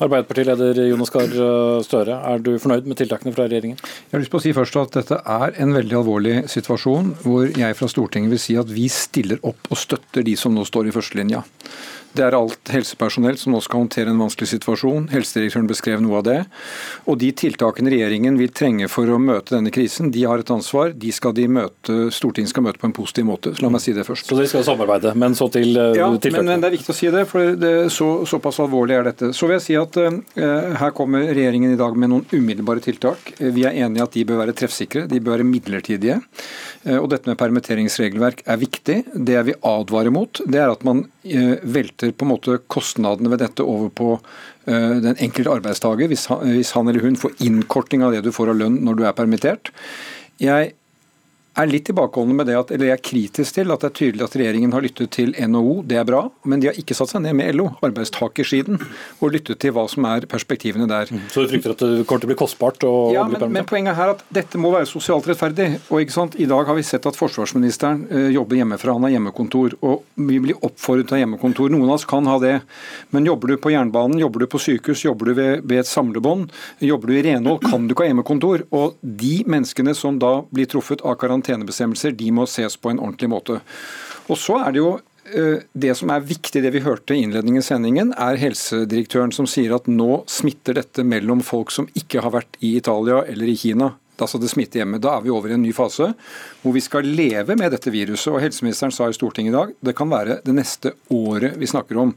Arbeiderpartileder 0.03 0.81
Jonas 0.89 1.11
Gahr 1.13 1.31
Støre, 1.85 2.17
er 2.27 2.41
du 2.43 2.55
fornøyd 2.61 2.87
med 2.89 2.99
tiltakene 2.99 3.33
fra 3.35 3.47
regjeringen? 3.47 3.79
Jeg 3.79 4.15
har 4.15 4.23
lyst 4.23 4.33
på 4.33 4.41
å 4.41 4.43
si 4.43 4.53
først 4.55 4.79
at 4.81 4.97
Dette 4.97 5.19
er 5.19 5.55
en 5.63 5.73
veldig 5.75 5.97
alvorlig 5.99 6.35
situasjon 6.51 7.13
hvor 7.23 7.47
jeg 7.49 7.77
fra 7.77 7.89
Stortinget 7.91 8.33
vil 8.33 8.41
si 8.41 8.57
at 8.59 8.69
vi 8.71 8.87
stiller 8.91 9.41
opp 9.47 9.71
og 9.71 9.79
støtter 9.79 10.25
de 10.25 10.35
som 10.39 10.53
nå 10.55 10.65
står 10.67 10.89
i 10.89 10.95
førstelinja. 10.95 11.43
Det 12.13 12.21
er 12.21 12.35
alt 12.37 12.69
helsepersonell 12.69 13.37
som 13.41 13.55
nå 13.55 13.59
skal 13.65 13.81
håndtere 13.83 14.11
en 14.13 14.19
vanskelig 14.21 14.51
situasjon. 14.51 15.07
Helsedirektøren 15.13 15.69
beskrev 15.69 16.01
noe 16.03 16.19
av 16.19 16.25
det. 16.27 16.39
Og 17.09 17.17
de 17.21 17.31
tiltakene 17.33 17.89
regjeringen 17.89 18.37
vil 18.37 18.51
trenge 18.53 18.89
for 18.91 19.09
å 19.09 19.17
møte 19.21 19.55
denne 19.55 19.71
krisen, 19.73 20.11
de 20.13 20.25
har 20.29 20.43
et 20.43 20.51
ansvar. 20.53 20.93
De 20.93 21.09
skal 21.15 21.33
de 21.33 21.47
møte, 21.49 21.95
Stortinget 22.13 22.53
skal 22.53 22.67
møte 22.67 22.81
på 22.81 22.89
en 22.89 22.93
positiv 22.93 23.25
måte. 23.29 23.55
Så 23.57 23.65
la 23.65 23.71
meg 23.73 23.81
si 23.81 23.95
det 23.97 24.05
først. 24.05 24.29
Så 24.29 24.37
dere 24.37 24.51
skal 24.51 24.65
samarbeide, 24.67 25.15
men 25.17 25.37
så 25.37 25.47
til 25.53 25.73
uh, 25.73 25.89
ja? 25.97 26.11
Men, 26.13 26.51
men 26.51 26.61
det 26.61 26.69
er 26.69 26.75
viktig 26.75 26.93
å 26.93 26.97
si 26.97 27.09
det, 27.13 27.25
for 27.29 27.57
det, 27.57 27.73
så, 27.93 28.09
såpass 28.29 28.61
alvorlig 28.61 28.99
er 28.99 29.09
dette. 29.09 29.31
Så 29.33 29.49
vil 29.49 29.57
jeg 29.57 29.65
si 29.65 29.79
at 29.79 29.97
uh, 29.97 30.21
her 30.83 30.93
kommer 30.93 31.25
regjeringen 31.33 31.73
i 31.73 31.79
dag 31.79 31.97
med 31.97 32.13
noen 32.13 32.27
umiddelbare 32.29 32.83
tiltak. 32.85 33.33
Vi 33.41 33.65
er 33.65 33.81
enige 33.87 34.05
at 34.05 34.13
de 34.13 34.27
bør 34.29 34.43
være 34.43 34.57
treffsikre, 34.61 35.07
de 35.09 35.21
bør 35.23 35.39
være 35.39 35.49
midlertidige. 35.49 36.19
Uh, 36.85 36.99
og 36.99 37.09
dette 37.15 37.31
med 37.31 37.41
permitteringsregelverk 37.41 38.45
er 38.45 38.61
viktig. 38.61 38.99
Det 39.13 39.39
jeg 39.39 39.49
vil 39.49 39.59
advare 39.73 40.13
mot, 40.13 40.45
det 40.45 40.61
er 40.61 40.69
at 40.69 40.85
man 40.85 41.07
velter 41.23 42.02
velter 42.03 42.19
på 42.19 42.27
en 42.27 42.33
måte 42.33 42.59
kostnadene 42.71 43.31
ved 43.33 43.41
dette 43.43 43.65
over 43.65 43.89
på 43.89 44.09
uh, 44.19 44.95
den 45.03 45.17
enkelte 45.17 45.57
arbeidstaker, 45.57 46.11
hvis 46.11 46.27
han, 46.31 46.45
hvis 46.57 46.73
han, 46.77 46.91
eller 46.91 47.05
hun 47.05 47.19
får 47.19 47.35
innkorting 47.43 48.05
av 48.05 48.13
det 48.15 48.23
du 48.25 48.31
får 48.35 48.53
av 48.53 48.61
lønn 48.61 48.81
når 48.85 48.99
du 48.99 49.05
er 49.07 49.17
permittert. 49.17 49.73
Jeg 50.41 50.73
er 51.53 51.69
litt 51.69 51.85
tilbakeholdne 51.85 52.35
med 52.37 52.47
det 52.49 52.55
at, 52.57 52.71
eller 52.73 52.89
jeg 52.89 52.97
er 52.97 53.03
kritisk 53.05 53.57
til 53.57 53.73
at 53.73 53.83
det 53.83 53.89
er 53.91 53.95
tydelig 53.99 54.25
at 54.25 54.35
regjeringen 54.39 54.73
har 54.73 54.83
lyttet 54.83 55.11
til 55.13 55.33
NHO, 55.37 55.75
det 55.89 55.99
er 56.01 56.07
bra, 56.07 56.23
men 56.49 56.61
de 56.61 56.69
har 56.69 56.79
ikke 56.79 56.95
satt 56.97 57.11
seg 57.11 57.21
ned 57.25 57.35
med 57.37 57.53
LO, 57.53 57.67
arbeidstakersiden, 57.85 58.79
og 59.19 59.33
lyttet 59.35 59.61
til 59.61 59.75
hva 59.75 59.85
som 59.91 60.07
er 60.09 60.25
perspektivene 60.29 60.87
der. 60.89 61.11
Mm. 61.13 61.27
Så 61.29 61.43
du 61.43 61.51
frykter 61.51 61.75
at 61.75 61.83
det 61.83 62.07
kommer 62.09 62.23
til 62.23 62.29
å 62.29 62.33
bli 62.33 62.39
kostbart? 62.41 62.81
ja, 63.13 63.25
men, 63.29 63.45
men, 63.53 63.67
poenget 63.69 63.99
er 63.99 64.15
at 64.15 64.23
dette 64.33 64.59
må 64.59 64.71
være 64.73 64.89
sosialt 64.89 65.27
rettferdig. 65.29 65.69
og 65.93 66.01
ikke 66.01 66.15
sant, 66.15 66.37
I 66.41 66.47
dag 66.49 66.65
har 66.65 66.77
vi 66.77 66.85
sett 66.87 67.05
at 67.09 67.19
forsvarsministeren 67.19 68.07
uh, 68.09 68.29
jobber 68.33 68.57
hjemmefra, 68.57 68.97
han 68.97 69.05
har 69.07 69.13
hjemmekontor. 69.13 69.77
og 69.85 70.03
Vi 70.17 70.39
blir 70.41 70.57
oppfordret 70.65 71.07
til 71.07 71.15
å 71.15 71.19
ha 71.19 71.23
hjemmekontor. 71.23 71.69
Noen 71.73 71.85
av 71.91 71.99
oss 71.99 72.07
kan 72.09 72.27
ha 72.29 72.39
det. 72.41 72.55
Men 73.13 73.29
jobber 73.29 73.53
du 73.53 73.59
på 73.61 73.75
jernbanen, 73.75 74.17
jobber 74.23 74.43
du 74.43 74.49
på 74.49 74.61
sykehus, 74.63 75.05
jobber 75.05 75.29
du 75.29 75.37
ved, 75.37 75.53
ved 75.69 75.83
et 75.83 75.91
samlebånd, 75.91 76.49
jobber 76.81 77.13
du 77.13 77.19
i 77.19 77.23
renhold, 77.29 77.61
kan 77.63 77.85
du 77.85 77.93
ikke 77.93 78.07
ha 78.07 78.11
hjemmekontor. 78.11 78.65
Og 78.73 78.97
de 79.01 79.35
menneskene 79.45 79.93
som 79.97 80.17
da 80.21 80.39
blir 80.49 80.69
truffet 80.71 81.05
av 81.05 81.19
karantene, 81.21 81.42
karantenebestemmelser 81.43 82.15
de 82.17 82.31
må 82.31 82.47
ses 82.47 82.77
på 82.77 82.91
en 82.91 83.01
ordentlig 83.01 83.29
måte. 83.29 83.59
Og 84.29 84.39
så 84.39 84.59
er 84.63 84.71
det 84.71 84.79
jo 84.81 84.91
eh, 85.35 85.63
det 85.73 85.95
som 85.99 86.11
er 86.13 86.23
viktig, 86.23 86.63
det 86.63 86.71
vi 86.73 86.83
hørte 86.83 87.15
i 87.15 87.23
innledningen 87.23 87.61
i 87.61 87.65
sendingen, 87.65 88.13
er 88.15 88.39
helsedirektøren 88.39 89.33
som 89.35 89.47
sier 89.49 89.75
at 89.75 89.87
nå 89.87 90.23
smitter 90.27 90.79
dette 90.79 91.03
mellom 91.03 91.43
folk 91.43 91.71
som 91.71 91.89
ikke 91.93 92.23
har 92.23 92.33
vært 92.33 92.57
i 92.61 92.77
Italia 92.77 93.23
eller 93.27 93.51
i 93.51 93.57
Kina. 93.57 93.93
Altså 94.21 94.37
det 94.37 94.51
smitter 94.51 94.83
hjemme. 94.83 95.01
Da 95.01 95.17
er 95.17 95.23
vi 95.25 95.31
over 95.33 95.51
i 95.51 95.55
en 95.57 95.63
ny 95.65 95.73
fase 95.75 96.11
hvor 96.61 96.75
vi 96.75 96.83
skal 96.85 97.07
leve 97.17 97.57
med 97.59 97.73
dette 97.73 97.91
viruset. 97.91 98.29
Og 98.31 98.43
Helseministeren 98.43 98.93
sa 98.93 99.09
i 99.09 99.15
Stortinget 99.15 99.51
i 99.51 99.57
dag 99.57 99.73
det 99.83 99.95
kan 99.97 100.11
være 100.11 100.37
det 100.45 100.53
neste 100.55 100.93
året 101.11 101.57
vi 101.59 101.67
snakker 101.67 101.99
om. 101.99 102.13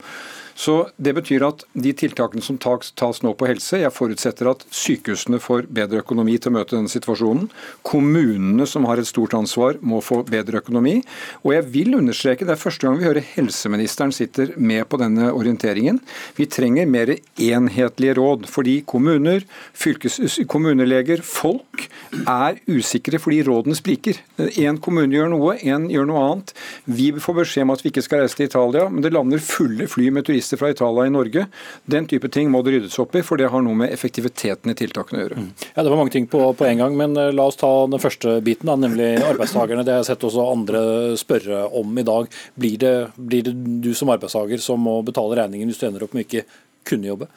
Så 0.56 0.88
Det 0.96 1.12
betyr 1.12 1.44
at 1.44 1.64
de 1.76 1.92
tiltakene 1.92 2.40
som 2.42 2.56
tas, 2.56 2.88
tas, 2.96 3.18
nå 3.20 3.34
på 3.36 3.46
helse, 3.48 3.76
jeg 3.82 3.92
forutsetter 3.92 4.48
at 4.48 4.62
sykehusene 4.72 5.36
får 5.42 5.66
bedre 5.76 6.00
økonomi 6.00 6.38
til 6.40 6.50
å 6.50 6.56
møte 6.56 6.72
denne 6.78 6.90
situasjonen. 6.90 7.50
Kommunene 7.84 8.64
som 8.68 8.86
har 8.88 8.96
et 8.96 9.08
stort 9.08 9.36
ansvar 9.36 9.76
må 9.84 10.00
få 10.04 10.22
bedre 10.26 10.62
økonomi. 10.62 11.02
Og 11.44 11.52
jeg 11.52 11.66
vil 11.74 11.98
understreke, 11.98 12.48
det 12.48 12.54
er 12.56 12.62
første 12.62 12.88
gang 12.88 12.96
vi 12.96 13.04
hører 13.04 13.28
helseministeren 13.34 14.14
sitter 14.16 14.54
med 14.56 14.86
på 14.88 15.00
denne 15.02 15.28
orienteringen. 15.36 16.00
Vi 16.40 16.48
trenger 16.48 16.88
mer 16.88 17.12
enhetlige 17.12 18.16
råd. 18.16 18.48
Fordi 18.48 18.78
kommuner, 18.88 19.44
fylkes, 19.76 20.40
kommuneleger, 20.48 21.20
folk 21.20 21.84
er 22.24 22.62
usikre 22.72 23.20
fordi 23.20 23.42
rådene 23.44 23.76
spriker. 23.76 24.22
Én 24.56 24.80
kommune 24.80 25.12
gjør 25.12 25.34
noe, 25.34 25.58
én 25.60 25.90
gjør 25.92 26.08
noe 26.08 26.24
annet. 26.30 26.56
Vi 26.88 27.12
får 27.20 27.40
beskjed 27.42 27.68
om 27.68 27.76
at 27.76 27.84
vi 27.84 27.92
ikke 27.92 28.06
skal 28.08 28.24
reise 28.24 28.40
til 28.40 28.48
Italia, 28.48 28.88
men 28.88 29.04
det 29.04 29.12
lander 29.12 29.42
fulle 29.44 29.90
fly 29.90 30.08
med 30.14 30.24
turister 30.24 30.45
turister 30.46 30.56
fra 30.56 30.70
Italia 30.70 31.06
i 31.06 31.10
Norge. 31.10 31.46
Den 31.84 32.06
type 32.06 32.28
ting 32.28 32.50
må 32.50 32.62
det 32.62 32.76
ryddes 32.76 32.98
opp 32.98 33.14
i, 33.14 33.22
for 33.22 33.36
det 33.36 33.50
har 33.50 33.62
noe 33.62 33.74
med 33.74 33.92
effektiviteten 33.92 34.70
i 34.70 34.74
tiltakene 34.74 35.18
å 35.18 35.24
gjøre. 35.24 35.36
Mm. 35.36 35.50
Ja, 35.74 35.82
Det 35.82 35.90
var 35.90 35.96
mange 35.96 36.12
ting 36.12 36.26
på, 36.26 36.52
på 36.54 36.66
en 36.66 36.78
gang, 36.78 36.96
men 36.96 37.16
eh, 37.16 37.32
la 37.32 37.46
oss 37.46 37.56
ta 37.56 37.86
den 37.86 38.00
første 38.00 38.40
biten, 38.40 38.66
da, 38.66 38.76
nemlig 38.76 39.16
arbeidstakerne. 39.22 39.84
Det 39.84 39.92
har 39.92 40.02
jeg 40.02 40.10
sett 40.12 40.26
også 40.26 40.46
andre 40.52 41.16
spørre 41.16 41.66
om 41.76 41.98
i 41.98 42.06
dag. 42.06 42.28
Blir 42.54 42.78
det, 42.78 42.94
blir 43.16 43.42
det 43.46 43.54
du 43.82 43.92
som 43.94 44.10
arbeidstaker 44.14 44.62
som 44.62 44.80
må 44.82 45.00
betale 45.06 45.38
regningen 45.38 45.70
hvis 45.70 45.80
du 45.80 45.88
ender 45.88 46.06
opp 46.06 46.14
med 46.16 46.26
ikke 46.26 46.46
kunne 46.86 47.10
jobbe? 47.10 47.30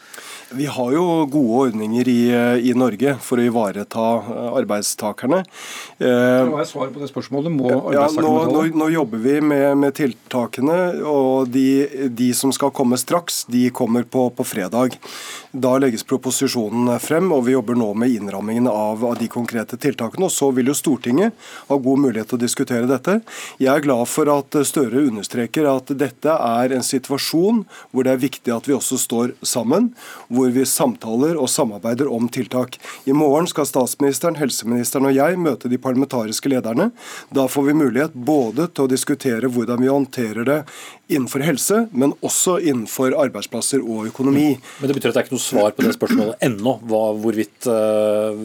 Vi 0.51 0.65
har 0.65 0.94
jo 0.96 1.03
gode 1.29 1.58
ordninger 1.68 2.08
i, 2.10 2.22
i 2.65 2.72
Norge 2.74 3.13
for 3.22 3.38
å 3.38 3.44
ivareta 3.46 4.06
eh, 4.18 4.48
arbeidstakerne. 4.58 5.44
Hva 6.00 6.62
er 6.63 6.70
svaret 6.70 6.96
på 6.96 7.03
det 7.03 7.10
spørsmålet? 7.12 7.53
Må 7.53 7.70
ja, 7.94 8.08
nå, 8.18 8.32
nå, 8.50 8.63
nå, 8.74 8.88
jobber 8.89 9.22
vi 9.22 9.36
med, 9.46 9.77
med 9.77 9.94
tiltakene, 10.00 10.77
og 11.06 11.51
de, 11.53 12.10
de, 12.10 12.32
som 12.34 12.53
skal 12.56 12.74
komme 12.75 12.98
straks, 12.98 13.44
de 13.51 13.68
kommer 13.75 14.08
på, 14.10 14.25
på, 14.34 14.46
fredag. 14.48 14.98
Da 15.51 15.75
legges 15.82 16.06
proposisjonen 16.08 16.91
frem, 17.03 17.29
og 17.36 17.46
vi 17.46 17.53
jobber 17.53 17.77
nå 17.77 17.91
med 17.98 18.15
innrammingen 18.15 18.70
av, 18.72 19.06
av, 19.06 19.18
de 19.20 19.29
konkrete 19.29 19.77
tiltakene. 19.77 20.25
og 20.25 20.34
Så 20.34 20.50
vil 20.56 20.72
jo 20.72 20.77
Stortinget 20.77 21.38
ha 21.70 21.77
god 21.77 22.03
mulighet 22.06 22.32
til 22.32 22.39
å 22.39 22.44
diskutere 22.46 22.89
dette. 22.89 23.20
Jeg 23.62 23.70
er 23.74 23.86
glad 23.86 24.06
for 24.10 24.29
at 24.34 24.58
Støre 24.70 25.06
understreker 25.08 25.68
at 25.70 25.94
dette 25.98 26.34
er 26.34 26.74
en 26.75 26.86
situasjon 26.86 27.63
hvor 27.91 28.06
det 28.06 28.15
er 28.15 28.22
viktig 28.22 28.53
at 28.53 28.68
vi 28.70 28.75
også 28.75 28.98
står 29.01 29.34
sammen. 29.41 29.93
hvor 30.27 30.51
vi 30.53 30.65
samtaler 30.65 31.38
og 31.39 31.50
samarbeider 31.50 32.10
om 32.12 32.27
tiltak. 32.29 32.77
I 33.05 33.13
morgen 33.15 33.48
skal 33.50 33.65
statsministeren, 33.65 34.38
helseministeren 34.39 35.10
og 35.10 35.15
jeg 35.15 35.39
møte 35.41 35.72
de 35.72 35.79
parlamentariske 35.81 36.51
lederne. 36.51 36.91
Da 37.34 37.48
får 37.48 37.69
vi 37.69 37.77
mulighet 37.81 38.13
både 38.13 38.67
til 38.74 38.86
å 38.86 38.91
diskutere 38.91 39.50
hvordan 39.50 39.81
vi 39.81 39.91
håndterer 39.91 40.48
det 40.48 40.60
innenfor 41.10 41.41
helse, 41.41 41.79
men 41.91 42.13
også 42.25 42.60
innenfor 42.62 43.15
arbeidsplasser 43.17 43.81
og 43.81 44.12
økonomi. 44.12 44.51
Men 44.79 44.91
Det 44.91 44.98
betyr 44.98 45.10
at 45.10 45.17
det 45.17 45.22
er 45.24 45.27
ikke 45.27 45.38
noe 45.38 45.46
svar 45.46 45.74
på 45.74 45.86
det 45.86 45.96
spørsmålet 45.96 46.46
ennå, 46.46 46.75
hvorvidt 46.86 47.65
uh, 47.65 48.38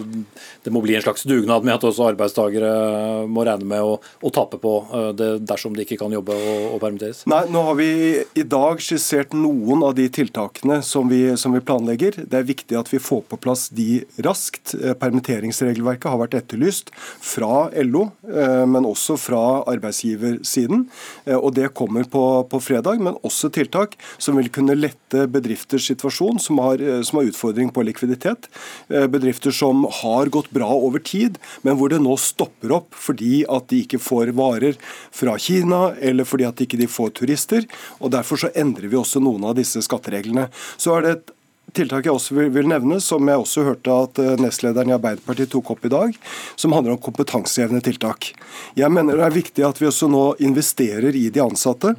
det 0.65 0.73
må 0.73 0.81
bli 0.85 0.97
en 0.97 1.05
slags 1.05 1.27
dugnad 1.29 1.67
med 1.67 1.77
at 1.77 1.85
også 1.85 2.09
arbeidstakere 2.15 3.27
må 3.29 3.45
regne 3.45 3.69
med 3.69 3.85
å, 3.85 3.99
å 4.01 4.33
tape 4.33 4.61
på 4.63 4.75
uh, 4.89 5.11
det 5.17 5.31
dersom 5.45 5.77
de 5.77 5.85
ikke 5.85 6.01
kan 6.01 6.15
jobbe 6.17 6.37
og, 6.37 6.63
og, 6.71 6.79
permitteres? 6.81 7.25
Nei, 7.31 7.43
nå 7.53 7.67
har 7.69 7.77
vi 7.81 7.91
i 8.25 8.47
dag 8.49 8.81
skissert 8.81 9.37
noen 9.37 9.85
av 9.85 9.93
de 9.99 10.09
tiltakene 10.09 10.81
som 10.85 11.09
vi, 11.09 11.37
som 11.37 11.53
vi 11.53 11.61
planlegger. 11.65 12.21
Det 12.31 12.39
er 12.39 12.47
viktig 12.47 12.77
at 12.79 12.91
vi 12.93 13.01
får 13.03 13.25
på 13.31 13.39
plass 13.41 13.69
de 13.75 14.05
raskt. 14.25 14.75
Eh, 14.77 14.95
permitteringsregelverket 15.01 16.11
har 16.11 16.21
vært 16.21 16.37
etterlyst 16.39 16.93
fra 16.95 17.69
LO, 17.83 18.07
eh, 18.29 18.65
men 18.69 18.87
også 18.89 19.17
fra 19.21 19.43
arbeidsgiversiden. 19.71 20.87
Eh, 21.27 21.37
og 21.37 21.55
Det 21.55 21.73
kommer 21.75 22.05
på, 22.11 22.25
på 22.51 22.61
fredag, 22.61 23.01
men 23.01 23.19
også 23.23 23.51
tiltak 23.55 23.95
som 24.19 24.37
vil 24.37 24.51
kunne 24.53 24.75
lette 24.77 25.27
bedrifters 25.31 25.87
situasjon, 25.91 26.41
som 26.43 26.59
har, 26.59 26.83
som 27.07 27.21
har 27.21 27.29
utfordring 27.31 27.71
på 27.71 27.85
likviditet. 27.87 28.49
Bedrifter 28.89 29.55
som 29.55 29.85
har 30.03 30.31
gått 30.35 30.51
bra 30.55 30.67
over 30.75 30.99
tid, 30.99 31.39
men 31.63 31.79
hvor 31.79 31.93
det 31.93 32.01
nå 32.03 32.17
stopper 32.19 32.75
opp 32.75 32.97
fordi 32.99 33.45
at 33.51 33.69
de 33.71 33.85
ikke 33.85 34.01
får 34.03 34.33
varer 34.37 34.79
fra 35.15 35.37
Kina, 35.39 35.95
eller 36.03 36.27
fordi 36.27 36.49
at 36.49 36.59
de 36.59 36.67
ikke 36.67 36.91
får 36.91 37.15
turister. 37.21 37.69
og 38.01 38.13
Derfor 38.15 38.41
så 38.41 38.51
endrer 38.59 38.91
vi 38.91 38.99
også 38.99 39.23
noen 39.23 39.47
av 39.47 39.57
disse 39.59 39.83
skattereglene. 39.85 40.49
Så 40.77 40.97
er 40.97 41.05
det 41.05 41.15
et 41.15 41.35
tiltak 41.75 42.07
jeg 42.07 42.15
også 42.15 42.37
vil 42.55 42.69
nevne, 42.71 43.01
som 43.03 43.27
jeg 43.29 43.41
også 43.41 43.65
hørte 43.67 43.99
at 44.07 44.21
eh, 44.23 44.37
nestlederen 44.41 44.93
i 44.93 44.97
Arbeiderpartiet 44.97 45.51
tok 45.53 45.75
opp 45.75 45.87
i 45.87 45.93
dag, 45.93 46.15
som 46.61 46.75
handler 46.77 46.95
om 46.95 47.03
kompetansehevende 47.03 47.83
tiltak. 47.85 48.31
Jeg 48.79 48.93
mener 48.95 49.19
det 49.19 49.27
er 49.27 49.37
viktig 49.41 49.67
at 49.67 49.81
vi 49.83 49.91
også 49.91 50.11
nå 50.13 50.25
investerer 50.45 51.17
i 51.19 51.27
de 51.35 51.43
ansatte. 51.43 51.97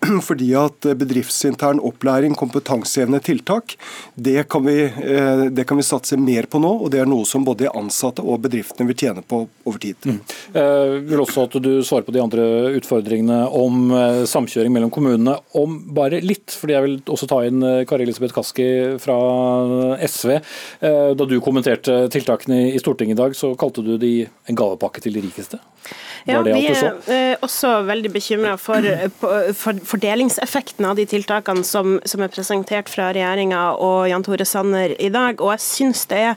Fordi 0.28 0.48
at 0.58 0.86
bedriftsintern 0.98 1.80
opplæring, 1.84 2.34
kompetansehevende 2.38 3.20
tiltak, 3.24 3.74
det 4.14 4.44
kan, 4.50 4.64
vi, 4.66 4.84
eh, 4.84 5.44
det 5.50 5.64
kan, 5.66 5.78
vi, 5.78 5.86
satse 5.86 6.18
mer 6.20 6.46
på 6.50 6.60
nå. 6.62 6.70
Og 6.84 6.92
det 6.92 7.02
er 7.02 7.10
noe 7.10 7.26
som 7.26 7.46
både 7.46 7.66
de 7.66 7.72
ansatte 7.78 8.22
og 8.22 8.42
bedriftene 8.44 8.88
vil 8.90 8.98
tjene 8.98 9.24
på 9.26 9.44
over 9.66 9.80
tid. 9.82 9.98
Mm. 10.06 10.20
Jeg 10.54 11.02
vil 11.08 11.22
også 11.22 11.46
at 11.48 11.58
du 11.62 11.70
svarer 11.86 12.06
på 12.06 12.14
de 12.14 12.22
andre 12.22 12.46
utfordringene 12.78 13.40
om 13.58 13.90
eh, 13.96 14.22
samkjøring 14.30 14.74
mellom 14.74 14.92
kommunene. 14.94 15.38
Om 15.58 15.80
bare 15.96 16.22
litt, 16.24 16.54
fordi 16.54 16.76
jeg 16.76 16.86
vil 16.86 16.98
også 17.16 17.30
ta 17.30 17.42
inn 17.48 17.64
Kari 17.88 18.06
Elisabeth 18.06 18.36
Kaski 18.36 18.68
fra 19.02 19.18
SV. 20.04 20.36
Da 20.80 21.26
du 21.28 21.38
kommenterte 21.44 22.04
tiltakene 22.12 22.68
i 22.72 22.80
Stortinget 22.80 23.16
i 23.16 23.20
dag, 23.22 23.34
så 23.36 23.52
kalte 23.58 23.82
du 23.84 23.96
de 24.00 24.12
en 24.48 24.58
gavepakke 24.58 25.02
til 25.02 25.16
de 25.16 25.24
rikeste? 25.24 25.58
Ja, 26.28 26.42
vi 26.44 26.66
er 26.68 26.88
eh, 27.08 27.34
også 27.44 27.70
veldig 27.88 28.10
bekymra 28.12 28.54
for, 28.60 28.84
for, 29.56 29.78
fordelingseffekten 29.88 30.84
av 30.84 30.98
de 30.98 31.06
tiltakene 31.08 31.64
som, 31.64 31.96
som 32.04 32.24
er 32.24 32.32
presentert 32.32 32.90
fra 32.92 33.08
regjeringa 33.16 33.62
og 33.80 34.08
Jan 34.10 34.24
Tore 34.26 34.44
Sanner 34.48 34.92
i 35.00 35.08
dag. 35.14 35.40
Og 35.40 35.54
jeg 35.54 35.64
syns 35.64 36.04
det 36.10 36.18
er 36.26 36.34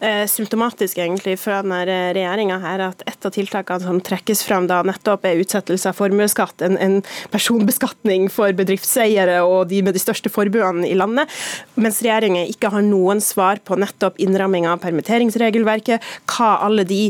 eh, 0.00 0.22
symptomatisk 0.30 1.02
egentlig 1.02 1.36
fra 1.42 1.60
denne 1.60 1.82
regjeringa 2.16 2.58
her 2.62 2.86
at 2.86 3.04
et 3.04 3.28
av 3.28 3.34
tiltakene 3.34 3.84
som 3.84 4.00
trekkes 4.00 4.40
fram 4.46 4.70
da 4.70 4.80
nettopp 4.88 5.28
er 5.28 5.42
utsettelse 5.42 5.92
av 5.92 6.00
formuesskatt, 6.00 6.64
en, 6.64 6.80
en 6.80 6.96
personbeskatning 7.34 8.30
for 8.32 8.56
bedriftseiere 8.56 9.42
og 9.44 9.68
de 9.68 9.82
med 9.84 9.96
de 9.96 10.02
største 10.02 10.32
forbuene 10.32 10.88
i 10.88 10.96
landet, 10.96 11.28
mens 11.76 12.00
regjeringen 12.04 12.48
ikke 12.48 12.72
har 12.72 12.84
noen 12.86 13.20
svar 13.24 13.60
på 13.66 13.76
nettopp 13.80 14.16
innramming 14.22 14.64
av 14.70 14.80
permitteringsregelverket, 14.84 16.04
hva 16.32 16.54
alle 16.64 16.86
de 16.88 17.02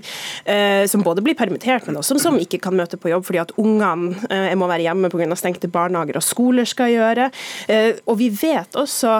eh, 0.50 0.82
som 0.90 1.06
både 1.06 1.22
blir 1.22 1.38
permittert, 1.38 1.86
men 1.86 2.00
også 2.00 2.15
som, 2.16 2.32
som 2.32 2.40
ikke 2.40 2.60
kan 2.64 2.76
møte 2.76 2.98
på 3.00 3.10
jobb 3.10 3.26
fordi 3.28 3.42
at 3.42 3.52
ungene 3.60 4.16
eh, 4.32 4.54
må 4.58 4.68
være 4.70 4.86
hjemme 4.86 5.10
pga. 5.12 5.28
stengte 5.38 5.70
barnehager 5.72 6.18
og 6.18 6.24
skoler 6.24 6.68
skal 6.68 6.92
gjøre. 6.92 7.30
Eh, 7.72 8.00
og 8.06 8.18
vi 8.20 8.30
vet 8.32 8.76
også 8.78 9.18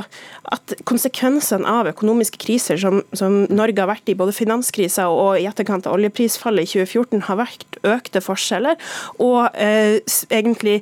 at 0.54 0.76
konsekvensene 0.86 1.66
av 1.66 1.90
økonomiske 1.90 2.38
kriser 2.42 2.78
som, 2.80 3.00
som 3.16 3.44
Norge 3.50 3.82
har 3.82 3.90
vært 3.90 4.12
i, 4.12 4.16
både 4.18 4.34
finanskrisa 4.36 5.08
og 5.10 5.40
i 5.40 5.46
etterkant 5.48 5.88
av 5.88 5.96
oljeprisfallet 5.96 6.66
i 6.66 6.84
2014, 6.84 7.24
har 7.26 7.40
vært 7.40 7.80
økte 7.86 8.22
forskjeller 8.24 8.78
og 9.22 9.56
eh, 9.58 9.98
egentlig 10.34 10.78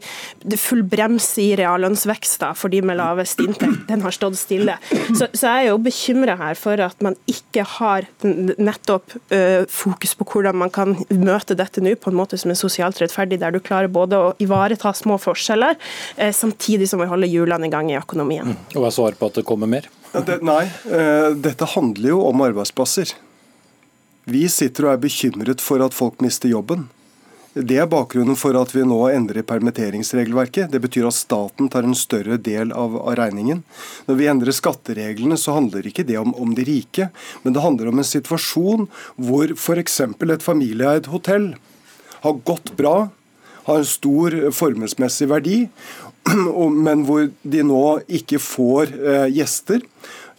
full 0.60 0.84
brems 0.86 1.30
i 1.42 1.50
reallønnsvekster 1.58 2.54
for 2.58 2.72
de 2.72 2.82
med 2.84 2.98
lavest 3.00 3.40
inntekt. 3.44 3.86
Den 3.88 4.04
har 4.04 4.14
stått 4.14 4.38
stille. 4.40 4.76
Så, 5.14 5.28
så 5.32 5.48
jeg 5.48 5.64
er 5.64 5.70
jo 5.70 5.80
bekymra 5.82 6.36
her 6.40 6.58
for 6.58 6.80
at 6.84 7.00
man 7.04 7.16
ikke 7.30 7.64
har 7.76 8.08
nettopp 8.22 9.16
eh, 9.34 9.64
fokus 9.70 10.14
på 10.18 10.28
hvordan 10.34 10.60
man 10.64 10.72
kan 10.74 10.96
møte 11.10 11.56
dette 11.58 11.82
nå 11.84 11.93
på 12.00 12.12
en 12.12 12.18
måte 12.18 12.38
som 12.40 12.52
er 12.52 12.58
sosialt 12.58 13.00
rettferdig, 13.02 13.40
der 13.42 13.54
du 13.54 13.60
klarer 13.64 13.90
både 13.92 14.20
å 14.20 14.32
ivareta 14.42 14.92
små 14.96 15.18
forskjeller, 15.22 15.76
eh, 16.16 16.32
samtidig 16.32 16.88
som 16.90 17.02
vi 17.02 17.10
holder 17.10 17.30
hjulene 17.30 17.68
i 17.68 17.74
gang 17.74 17.90
i 17.92 17.98
økonomien. 17.98 18.54
Mm. 18.54 18.64
Og 18.76 18.88
jeg 18.88 18.96
svarer 18.98 19.20
på 19.20 19.30
at 19.30 19.40
det 19.40 19.46
kommer 19.48 19.70
mer? 19.70 19.88
Det, 20.14 20.40
nei, 20.46 20.64
eh, 20.86 21.30
dette 21.34 21.66
handler 21.74 22.14
jo 22.14 22.20
om 22.28 22.44
arbeidsplasser. 22.46 23.14
Vi 24.24 24.46
sitter 24.48 24.86
og 24.86 24.94
er 24.94 25.02
bekymret 25.02 25.60
for 25.60 25.82
at 25.84 25.96
folk 25.96 26.22
mister 26.24 26.48
jobben. 26.48 26.86
Det 27.54 27.76
er 27.78 27.86
bakgrunnen 27.86 28.34
for 28.34 28.56
at 28.58 28.72
vi 28.74 28.82
nå 28.82 28.96
endrer 29.14 29.44
permitteringsregelverket. 29.46 30.72
Det 30.72 30.80
betyr 30.82 31.06
at 31.06 31.14
staten 31.14 31.68
tar 31.70 31.86
en 31.86 31.94
større 31.94 32.34
del 32.34 32.72
av, 32.74 32.96
av 32.98 33.14
regningen. 33.20 33.60
Når 34.08 34.18
vi 34.18 34.26
endrer 34.26 34.56
skattereglene, 34.56 35.38
så 35.38 35.54
handler 35.54 35.86
ikke 35.86 36.06
det 36.08 36.18
om, 36.18 36.32
om 36.34 36.56
de 36.56 36.64
rike, 36.66 37.12
men 37.44 37.54
det 37.54 37.62
handler 37.62 37.92
om 37.92 38.02
en 38.02 38.08
situasjon 38.08 38.88
hvor 39.14 39.54
f.eks. 39.54 40.00
et 40.02 40.42
familieeid 40.42 41.06
hotell 41.12 41.52
har 42.24 42.40
gått 42.48 42.72
bra, 42.78 42.96
har 43.68 43.80
en 43.80 43.88
stor 43.88 44.36
formuesmessig 44.52 45.28
verdi, 45.30 45.58
men 46.86 47.04
hvor 47.08 47.28
de 47.42 47.64
nå 47.64 47.84
ikke 48.20 48.40
får 48.42 48.94
eh, 48.96 49.26
gjester. 49.36 49.84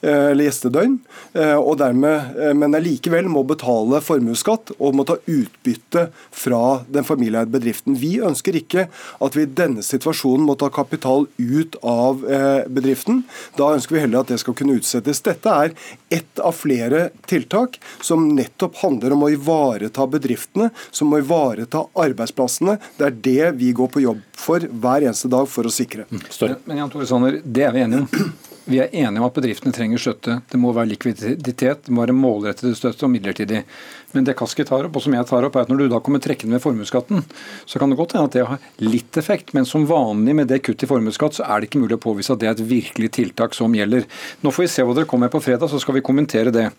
Eh, 0.05 0.25
eller 0.31 0.45
gjestedøgn, 0.45 0.99
eh, 1.33 1.55
og 1.57 1.79
dermed, 1.81 2.35
eh, 2.37 2.53
men 2.53 2.77
allikevel 2.77 3.25
må 3.31 3.41
betale 3.47 3.97
formuesskatt 4.05 4.75
og 4.77 4.93
må 4.93 5.05
ta 5.07 5.15
utbytte 5.17 6.09
fra 6.29 6.83
den 6.93 7.07
familieeide 7.07 7.49
bedriften. 7.49 7.97
Vi 7.97 8.19
ønsker 8.21 8.59
ikke 8.59 8.85
at 8.85 9.37
vi 9.37 9.47
i 9.47 9.49
denne 9.49 9.81
situasjonen 9.81 10.45
må 10.45 10.57
ta 10.61 10.69
kapital 10.69 11.25
ut 11.39 11.75
av 11.81 12.21
bedriften. 12.69 13.23
Da 13.57 13.71
ønsker 13.73 13.95
vi 13.95 14.03
heller 14.03 14.21
at 14.21 14.29
det 14.29 14.39
skal 14.41 14.53
kunne 14.57 14.77
utsettes. 14.77 15.23
Dette 15.25 15.49
er 15.49 15.73
ett 16.13 16.39
av 16.39 16.53
flere 16.53 17.09
tiltak 17.25 17.79
som 18.01 18.27
nettopp 18.35 18.77
handler 18.83 19.15
om 19.15 19.25
å 19.25 19.31
ivareta 19.33 20.05
bedriftene, 20.07 20.69
som 20.91 21.09
må 21.09 21.21
ivareta 21.23 21.85
arbeidsplassene. 21.95 22.77
Det 22.99 23.07
er 23.07 23.21
det 23.29 23.53
vi 23.61 23.71
går 23.73 23.89
på 23.93 24.03
jobb 24.05 24.21
for 24.37 24.59
hver 24.59 25.07
eneste 25.07 25.31
dag 25.31 25.47
for 25.49 25.65
å 25.65 25.73
sikre. 25.73 26.05
Mm, 26.11 26.59
men 26.65 26.83
Jan 26.83 26.93
Tore 26.93 27.09
Sanner, 27.09 27.41
det 27.41 27.65
er 27.65 27.73
vi 27.73 27.87
enige 27.87 28.05
om. 28.05 28.35
Vi 28.65 28.79
er 28.81 28.89
enige 28.89 29.21
om 29.21 29.27
at 29.27 29.35
bedriftene 29.35 29.73
trenger 29.75 30.01
støtte. 30.01 30.39
Det 30.49 30.57
må 30.57 30.71
være 30.73 30.89
likviditet, 30.89 31.83
det 31.85 31.93
må 31.93 32.01
være 32.01 32.15
målrettet 32.17 32.73
støtte 32.77 33.05
og 33.05 33.11
midlertidig. 33.13 33.59
Men 34.15 34.25
det 34.25 34.33
Kaski 34.39 34.65
tar 34.65 34.87
opp, 34.87 34.97
og 34.97 35.03
som 35.05 35.13
jeg 35.13 35.27
tar 35.29 35.45
opp, 35.45 35.57
er 35.59 35.67
at 35.67 35.69
når 35.69 35.83
du 35.83 35.85
da 35.91 35.99
kommer 36.01 36.23
trekkende 36.23 36.57
med 36.57 36.63
formuesskatten, 36.63 37.21
så 37.69 37.81
kan 37.81 37.93
det 37.93 37.99
godt 37.99 38.15
hende 38.15 38.31
at 38.31 38.37
det 38.37 38.47
har 38.49 38.65
litt 38.81 39.19
effekt, 39.21 39.53
men 39.53 39.69
som 39.69 39.85
vanlig 39.89 40.33
med 40.39 40.49
det 40.49 40.63
kuttet 40.65 40.87
i 40.87 40.89
formuesskatt, 40.89 41.37
så 41.37 41.45
er 41.45 41.61
det 41.61 41.69
ikke 41.69 41.83
mulig 41.83 41.99
å 41.99 42.05
påvise 42.07 42.33
at 42.33 42.41
det 42.41 42.49
er 42.49 42.57
et 42.57 42.65
virkelig 42.71 43.11
tiltak 43.19 43.53
som 43.53 43.75
gjelder. 43.77 44.09
Nå 44.41 44.55
får 44.55 44.65
vi 44.65 44.73
se 44.73 44.87
hva 44.87 44.97
dere 44.97 45.09
kommer 45.11 45.29
med 45.29 45.35
på 45.37 45.43
fredag, 45.45 45.69
så 45.69 45.81
skal 45.83 45.99
vi 45.99 46.05
kommentere 46.09 46.55
det. 46.55 46.71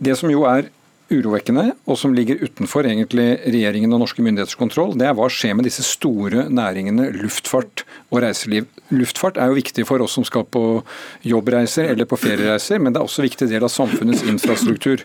Det 0.00 0.16
som 0.16 0.32
jo 0.32 0.46
er 0.48 0.70
urovekkende, 1.08 1.72
og 1.88 1.96
som 1.96 2.12
ligger 2.16 2.40
utenfor 2.42 2.86
egentlig 2.88 3.26
regjeringen 3.46 3.92
og 3.96 4.02
norske 4.02 4.24
myndigheters 4.24 4.58
kontroll, 4.60 4.92
det 4.98 5.08
er 5.08 5.16
hva 5.16 5.28
skjer 5.32 5.56
med 5.56 5.64
disse 5.68 5.84
store 5.86 6.46
næringene 6.52 7.08
luftfart 7.16 7.84
og 8.12 8.20
reiseliv. 8.24 8.68
Luftfart 8.92 9.40
er 9.40 9.50
jo 9.50 9.58
viktig 9.58 9.86
for 9.88 10.04
oss 10.04 10.18
som 10.18 10.26
skal 10.28 10.44
på 10.44 10.82
jobbreiser 11.28 11.88
eller 11.92 12.08
på 12.08 12.18
feriereiser, 12.20 12.80
men 12.82 12.92
det 12.92 13.00
er 13.00 13.08
også 13.08 13.24
en 13.24 13.28
viktig 13.28 13.48
del 13.50 13.64
av 13.64 13.72
samfunnets 13.72 14.24
infrastruktur. 14.28 15.04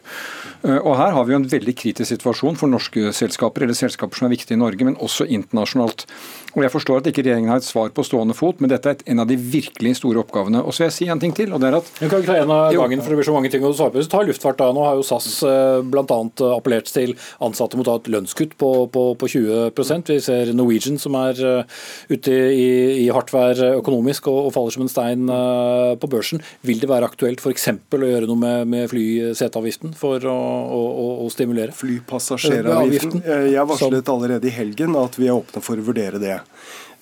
Eh, 0.64 0.80
og 0.80 0.96
Her 1.00 1.12
har 1.16 1.26
vi 1.28 1.36
jo 1.36 1.40
en 1.42 1.50
veldig 1.52 1.76
kritisk 1.76 2.10
situasjon 2.12 2.60
for 2.60 2.72
norske 2.72 3.12
selskaper, 3.16 3.66
eller 3.66 3.78
selskaper 3.78 4.20
som 4.20 4.28
er 4.28 4.36
viktige 4.36 4.56
i 4.56 4.62
Norge, 4.62 4.88
men 4.88 5.00
også 5.00 5.28
internasjonalt. 5.28 6.06
Og 6.54 6.62
Jeg 6.64 6.72
forstår 6.72 7.02
at 7.02 7.08
ikke 7.10 7.24
regjeringen 7.26 7.50
har 7.50 7.60
et 7.60 7.68
svar 7.68 7.90
på 7.90 8.06
stående 8.06 8.36
fot, 8.38 8.60
men 8.62 8.72
dette 8.72 8.92
er 8.92 9.04
en 9.12 9.24
av 9.24 9.28
de 9.28 9.36
virkelig 9.36 9.98
store 10.00 10.22
oppgavene. 10.22 10.62
Og 10.64 10.72
så 10.72 10.84
vil 10.84 10.92
jeg 10.92 10.98
si 11.00 11.10
en 11.12 11.20
ting 11.20 11.34
til, 11.36 11.52
og 11.52 11.60
det 11.64 11.72
er 11.72 11.80
at 11.80 11.90
Du 12.00 12.08
kan 12.08 12.22
ikke 12.22 12.32
ta 12.32 12.38
en 12.44 12.54
av 12.54 12.76
gangen, 12.76 13.02
for 13.02 13.10
det 13.10 13.20
blir 13.20 13.28
så 13.28 13.36
mange 13.36 13.52
ting 13.52 13.66
å 13.66 13.74
svare 13.74 13.96
på. 13.96 14.06
Ta 14.08 14.22
luftfart 14.24 14.62
da. 14.62 14.70
Nå 14.76 14.86
har 14.86 15.00
jo 15.00 15.08
SAS 15.08 15.42
eh, 15.44 15.82
bl.a. 15.94 16.20
appellert 16.54 16.90
til 16.92 17.16
ansatte 17.44 17.80
mot 17.80 17.88
å 17.88 17.96
ha 17.96 18.02
et 18.02 18.10
lønnskutt 18.14 18.58
på, 18.60 18.72
på, 18.94 19.06
på 19.20 19.30
20% 19.36 20.12
Vi 20.14 20.20
ser 20.24 20.54
Norwegian 20.58 21.00
som 21.02 21.18
er 21.20 21.40
eh, 21.40 21.80
ute 22.12 22.34
i, 22.34 22.68
i 23.06 23.08
hardt 23.14 23.34
vær 23.34 23.60
økonomisk 23.80 24.30
og, 24.32 24.48
og, 24.48 24.54
faller 24.56 24.76
som 24.76 24.86
en 24.86 24.92
stein 24.92 25.30
uh, 25.30 25.94
på 26.00 26.10
børsen. 26.12 26.42
Vil 26.68 26.82
det 26.82 26.90
være 26.92 27.08
aktuelt 27.10 27.42
f.eks. 27.42 27.70
å 27.74 28.00
gjøre 28.04 28.30
noe 28.30 28.40
med, 28.40 28.70
med 28.70 28.90
flyseteavgiften 28.92 29.96
for 29.98 30.24
å, 30.30 30.38
å, 30.74 31.10
å 31.26 31.30
stimulere? 31.34 31.76
Flypassasjeravgiften. 31.78 33.24
Jeg 33.54 33.70
varslet 33.70 34.14
allerede 34.14 34.50
i 34.50 34.54
helgen 34.54 34.98
at 35.00 35.18
vi 35.20 35.30
er 35.30 35.38
åpne 35.38 35.64
for 35.64 35.80
å 35.80 35.88
vurdere 35.88 36.22
det. 36.22 36.40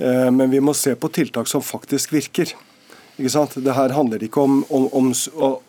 Eh, 0.01 0.31
men 0.31 0.49
vi 0.49 0.61
må 0.63 0.73
se 0.77 0.95
på 0.95 1.11
tiltak 1.13 1.49
som 1.51 1.63
faktisk 1.63 2.13
virker. 2.15 2.53
Det 3.17 3.73
her 3.75 3.93
handler 3.93 4.23
ikke 4.23 4.41
om, 4.41 4.61
om, 4.69 4.87
om, 4.93 5.11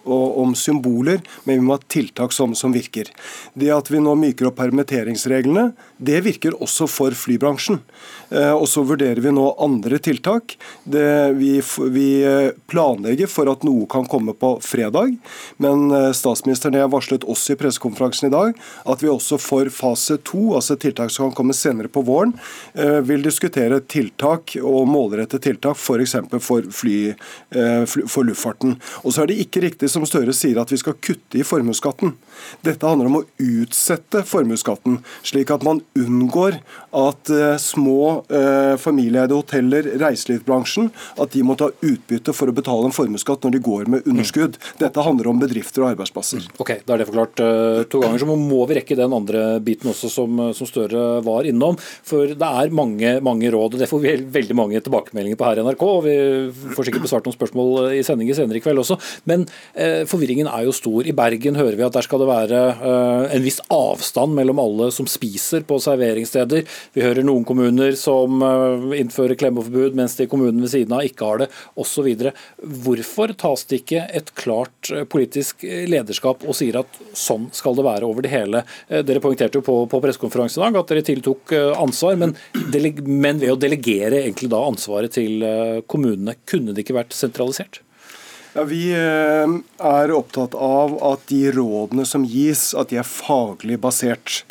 om, 0.05 0.55
symboler, 0.55 1.20
men 1.44 1.59
vi 1.59 1.64
må 1.66 1.76
ha 1.76 1.83
tiltak 1.90 2.33
som, 2.33 2.55
som, 2.55 2.72
virker. 2.72 3.11
Det 3.55 3.72
at 3.74 3.90
vi 3.90 4.00
nå 4.00 4.14
myker 4.18 4.48
opp 4.48 4.61
permitteringsreglene, 4.61 5.72
det 5.98 6.22
virker 6.24 6.57
også 6.62 6.88
for 6.90 7.16
flybransjen. 7.16 7.83
Eh, 8.32 8.52
og 8.52 8.68
så 8.68 8.82
vurderer 8.86 9.20
vi 9.20 9.32
nå 9.34 9.44
andre 9.60 9.98
tiltak. 10.02 10.56
Det, 10.84 11.32
vi, 11.36 11.54
vi, 11.92 12.06
eh, 12.24 12.52
planlegger 12.70 13.28
for 13.30 13.50
at 13.52 13.64
noe 13.66 13.86
kan 13.90 14.06
komme 14.08 14.34
på 14.38 14.54
fredag, 14.64 15.16
men 15.62 15.90
eh, 15.92 16.10
statsministeren 16.16 16.78
har 16.80 16.90
varslet 16.92 17.26
oss 17.28 17.44
i 17.52 17.58
pressekonferansen 17.60 18.30
i 18.30 18.32
dag 18.32 18.56
at 18.88 19.02
vi 19.04 19.10
også 19.12 19.38
for 19.40 19.68
fase 19.72 20.16
to, 20.24 20.54
altså 20.56 20.78
tiltak 20.80 21.12
som 21.12 21.28
kan 21.28 21.36
komme 21.42 21.56
senere 21.56 21.90
på 21.92 22.02
våren, 22.06 22.32
vil 23.06 23.22
diskutere 23.24 23.80
tiltak 23.90 24.54
og 24.60 24.86
målrette 24.88 25.38
tiltak 25.42 25.76
f.eks. 25.78 26.14
For, 26.32 26.40
for, 26.42 26.68
fly, 26.74 26.96
for 28.10 28.26
luftfarten. 28.26 28.74
Og 29.02 29.14
så 29.14 29.22
er 29.22 29.30
det 29.30 29.38
ikke 29.42 29.62
riktig 29.64 29.90
som 29.92 30.06
Støre 30.08 30.34
sier 30.36 30.60
at 30.60 30.72
vi 30.72 30.78
skal 30.80 30.96
kutte 31.04 31.38
i 31.40 31.44
formuesskatten. 31.46 32.14
Dette 32.64 32.88
handler 32.88 33.10
om 33.10 33.20
å 33.20 33.24
utsette 33.42 34.24
formuesskatten, 34.28 35.00
slik 35.26 35.52
at 35.54 35.64
man 35.66 35.82
unngår 35.98 36.58
at 36.92 37.31
små 37.62 38.22
eh, 38.28 38.74
familieeide 38.81 39.37
hoteller, 39.37 39.87
reiselivsbransjen, 40.00 40.90
at 41.22 41.33
de 41.33 41.42
må 41.46 41.57
ta 41.59 41.70
utbytte 41.72 42.35
for 42.37 42.50
å 42.50 42.57
betale 42.57 42.88
en 42.88 42.94
formuesskatt 42.94 43.44
når 43.46 43.57
de 43.57 43.62
går 43.64 43.90
med 43.92 44.09
underskudd. 44.09 44.59
Dette 44.81 45.05
handler 45.05 45.31
om 45.31 45.40
bedrifter 45.40 45.85
og 45.85 45.92
arbeidsplasser. 45.92 46.46
Ok, 46.62 46.74
Da 46.87 46.94
er 46.94 47.02
det 47.02 47.09
forklart 47.09 47.42
uh, 47.42 47.83
to 47.90 48.02
ganger. 48.02 48.22
Så 48.22 48.28
må 48.28 48.61
vi 48.68 48.78
rekke 48.78 48.98
den 48.98 49.14
andre 49.16 49.44
biten 49.64 49.90
også 49.92 50.11
som, 50.12 50.42
som 50.57 50.68
Støre 50.68 51.22
var 51.24 51.48
innom. 51.48 51.78
For 51.78 52.35
det 52.37 52.50
er 52.62 52.74
mange, 52.74 53.14
mange 53.24 53.50
råd, 53.52 53.76
og 53.76 53.83
det 53.83 53.88
får 53.90 54.02
vi 54.05 54.14
veldig 54.37 54.57
mange 54.59 54.83
tilbakemeldinger 54.85 55.40
på 55.40 55.48
her 55.48 55.61
i 55.61 55.66
NRK. 55.66 55.85
og 55.88 56.07
Vi 56.07 56.16
får 56.76 56.88
sikkert 56.88 57.07
besvart 57.07 57.28
noen 57.28 57.37
spørsmål 57.37 57.92
i 57.98 58.05
sendingen 58.07 58.37
senere 58.37 58.61
i 58.61 58.64
kveld 58.64 58.83
også. 58.85 58.98
Men 59.31 59.46
uh, 59.48 60.02
forvirringen 60.09 60.50
er 60.50 60.66
jo 60.68 60.76
stor. 60.76 61.07
I 61.09 61.16
Bergen 61.16 61.59
hører 61.61 61.78
vi 61.78 61.87
at 61.87 61.96
der 61.96 62.07
skal 62.07 62.22
det 62.22 62.31
være 62.31 62.62
uh, 62.83 63.33
en 63.33 63.44
viss 63.44 63.61
avstand 63.72 64.37
mellom 64.37 64.61
alle 64.62 64.90
som 64.94 65.09
spiser 65.11 65.66
på 65.68 65.81
serveringssteder. 65.83 66.66
Vi 66.94 67.04
hører 67.04 67.26
noen 67.26 67.44
kommuner 67.48 67.94
som 67.98 68.42
innfører 68.96 69.38
klemmeforbud, 69.38 69.96
mens 69.98 70.16
de 70.18 70.28
kommunene 70.30 70.64
ved 70.64 70.72
siden 70.74 70.96
av 70.96 71.06
ikke 71.06 71.28
har 71.28 71.42
det, 71.44 71.48
osv. 71.78 72.08
Hvorfor 72.86 73.34
tas 73.38 73.64
det 73.70 73.82
ikke 73.82 74.06
et 74.20 74.32
klart 74.38 74.92
politisk 75.12 75.64
lederskap 75.64 76.44
og 76.46 76.58
sier 76.58 76.80
at 76.82 77.00
sånn 77.16 77.48
skal 77.54 77.78
det 77.78 77.86
være 77.86 78.08
over 78.08 78.26
det 78.26 78.32
hele? 78.34 78.64
Dere 78.88 79.22
poengterte 79.22 79.60
jo 79.60 79.66
på, 79.66 79.78
på 79.90 80.02
pressekonferansen 80.04 80.60
i 80.60 80.66
dag 80.66 80.80
at 80.82 80.92
dere 80.92 81.06
tiltok 81.06 81.54
ansvar, 81.76 82.18
men, 82.20 82.36
men 83.06 83.40
ved 83.42 83.54
å 83.54 83.60
delegere 83.60 84.24
egentlig 84.24 84.52
da 84.52 84.64
ansvaret 84.66 85.14
til 85.14 85.42
kommunene, 85.90 86.36
kunne 86.48 86.74
det 86.74 86.84
ikke 86.84 87.00
vært 87.00 87.16
sentralisert? 87.16 87.82
Ja, 88.52 88.64
Vi 88.68 88.90
eh, 88.92 89.52
er 89.80 90.12
opptatt 90.12 90.54
av 90.54 90.98
at 91.08 91.24
de 91.30 91.46
rådene 91.56 92.04
som 92.08 92.26
gis, 92.28 92.72
at 92.76 92.92
de 92.92 93.00
er 93.00 93.08
faglig 93.08 93.78
basert. 93.80 94.42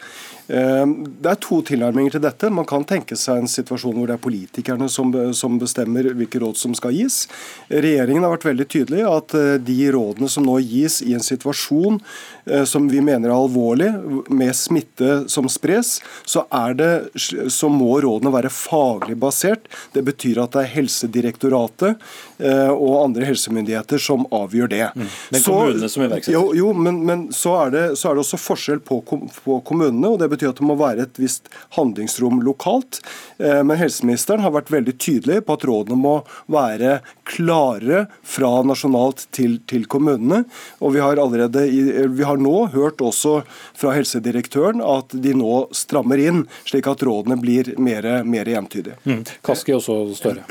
Eh, 0.51 0.85
det 1.23 1.31
er 1.31 1.39
to 1.39 1.61
tilnærminger 1.63 2.17
til 2.17 2.23
dette. 2.25 2.49
Man 2.51 2.67
kan 2.67 2.83
tenke 2.87 3.15
seg 3.19 3.39
en 3.41 3.51
situasjon 3.51 3.95
hvor 3.95 4.09
det 4.09 4.17
er 4.17 4.23
politikerne 4.23 4.89
som, 4.91 5.57
bestemmer 5.61 6.11
hvilke 6.17 6.41
råd 6.43 6.59
som 6.59 6.75
skal 6.75 6.95
gis. 6.95 7.23
Regjeringen 7.71 8.25
har 8.25 8.33
vært 8.35 8.49
veldig 8.49 8.67
tydelig 8.73 9.05
at 9.07 9.35
eh, 9.37 9.55
de 9.63 9.77
rådene 9.95 10.29
som 10.31 10.47
nå 10.47 10.57
gis 10.59 10.99
i 11.05 11.15
en 11.15 11.23
situasjon 11.23 12.01
eh, 12.45 12.65
som 12.67 12.89
vi 12.91 13.03
mener 13.03 13.31
er 13.31 13.37
alvorlig, 13.37 13.91
med 14.31 14.55
smitte 14.57 15.21
som 15.31 15.47
spres, 15.51 15.99
så, 16.27 16.43
det, 16.75 16.91
så 17.15 17.71
må 17.71 17.93
rådene 18.03 18.33
være 18.33 18.51
faglig 18.51 19.15
basert. 19.21 19.69
Det 19.95 20.03
betyr 20.07 20.43
at 20.43 20.55
det 20.55 20.65
er 20.65 20.73
Helsedirektoratet 20.75 22.11
og 22.41 22.95
andre 23.03 23.27
helsemyndigheter 23.27 24.01
som 24.01 24.23
avgjør 24.33 24.71
det. 24.71 24.85
Mm. 24.95 25.07
Men 25.33 25.43
kommunene 25.45 25.89
som 25.91 26.05
iverksetter? 26.05 26.35
Jo, 26.35 26.43
jo 26.57 26.71
men, 26.73 27.01
men 27.05 27.25
så, 27.35 27.55
er 27.65 27.73
det, 27.75 27.83
så, 27.99 28.09
er 28.09 28.17
det, 28.17 28.25
også 28.25 28.39
forskjell 28.41 28.81
på, 28.85 29.01
på 29.05 29.59
kommunene. 29.67 30.09
og 30.09 30.19
det 30.21 30.29
betyr 30.31 30.51
at 30.51 30.61
det 30.61 30.67
må 30.67 30.77
være 30.79 31.05
et 31.05 31.21
visst 31.21 31.51
handlingsrom 31.77 32.41
lokalt. 32.45 33.01
Eh, 33.37 33.61
men 33.63 33.79
helseministeren 33.79 34.43
har 34.45 34.55
vært 34.55 34.71
veldig 34.73 34.95
tydelig 35.01 35.41
på 35.45 35.57
at 35.57 35.67
rådene 35.67 35.99
må 35.99 36.15
være 36.51 36.99
klare 37.31 38.05
fra 38.27 38.51
nasjonalt 38.67 39.27
til, 39.35 39.59
til 39.69 39.87
kommunene. 39.91 40.43
Og 40.81 40.95
vi 40.97 41.03
har, 41.03 41.21
allerede, 41.21 41.65
vi 42.11 42.27
har 42.27 42.41
nå 42.41 42.67
hørt 42.75 43.01
også 43.03 43.41
fra 43.77 43.95
helsedirektøren 43.97 44.83
at 44.83 45.15
de 45.23 45.35
nå 45.37 45.65
strammer 45.75 46.21
inn, 46.21 46.45
slik 46.67 46.89
at 46.91 47.03
rådene 47.05 47.39
blir 47.41 47.73
mer, 47.81 48.11
mer 48.27 48.51
entydige. 48.57 48.99
Mm. 49.05 49.25
Kaski 49.45 49.77
også 49.77 50.03
større. 50.17 50.45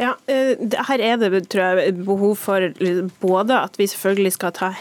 Ja, 0.00 0.14
eh, 0.26 0.58
Her 0.88 1.02
er 1.02 1.18
det 1.20 1.48
tror 1.52 1.78
jeg, 1.78 1.94
behov 2.04 2.36
for 2.40 2.68
både 3.22 3.58
at 3.58 3.78
vi 3.78 3.86
selvfølgelig 3.90 4.32
skal 4.36 4.54
ta, 4.56 4.72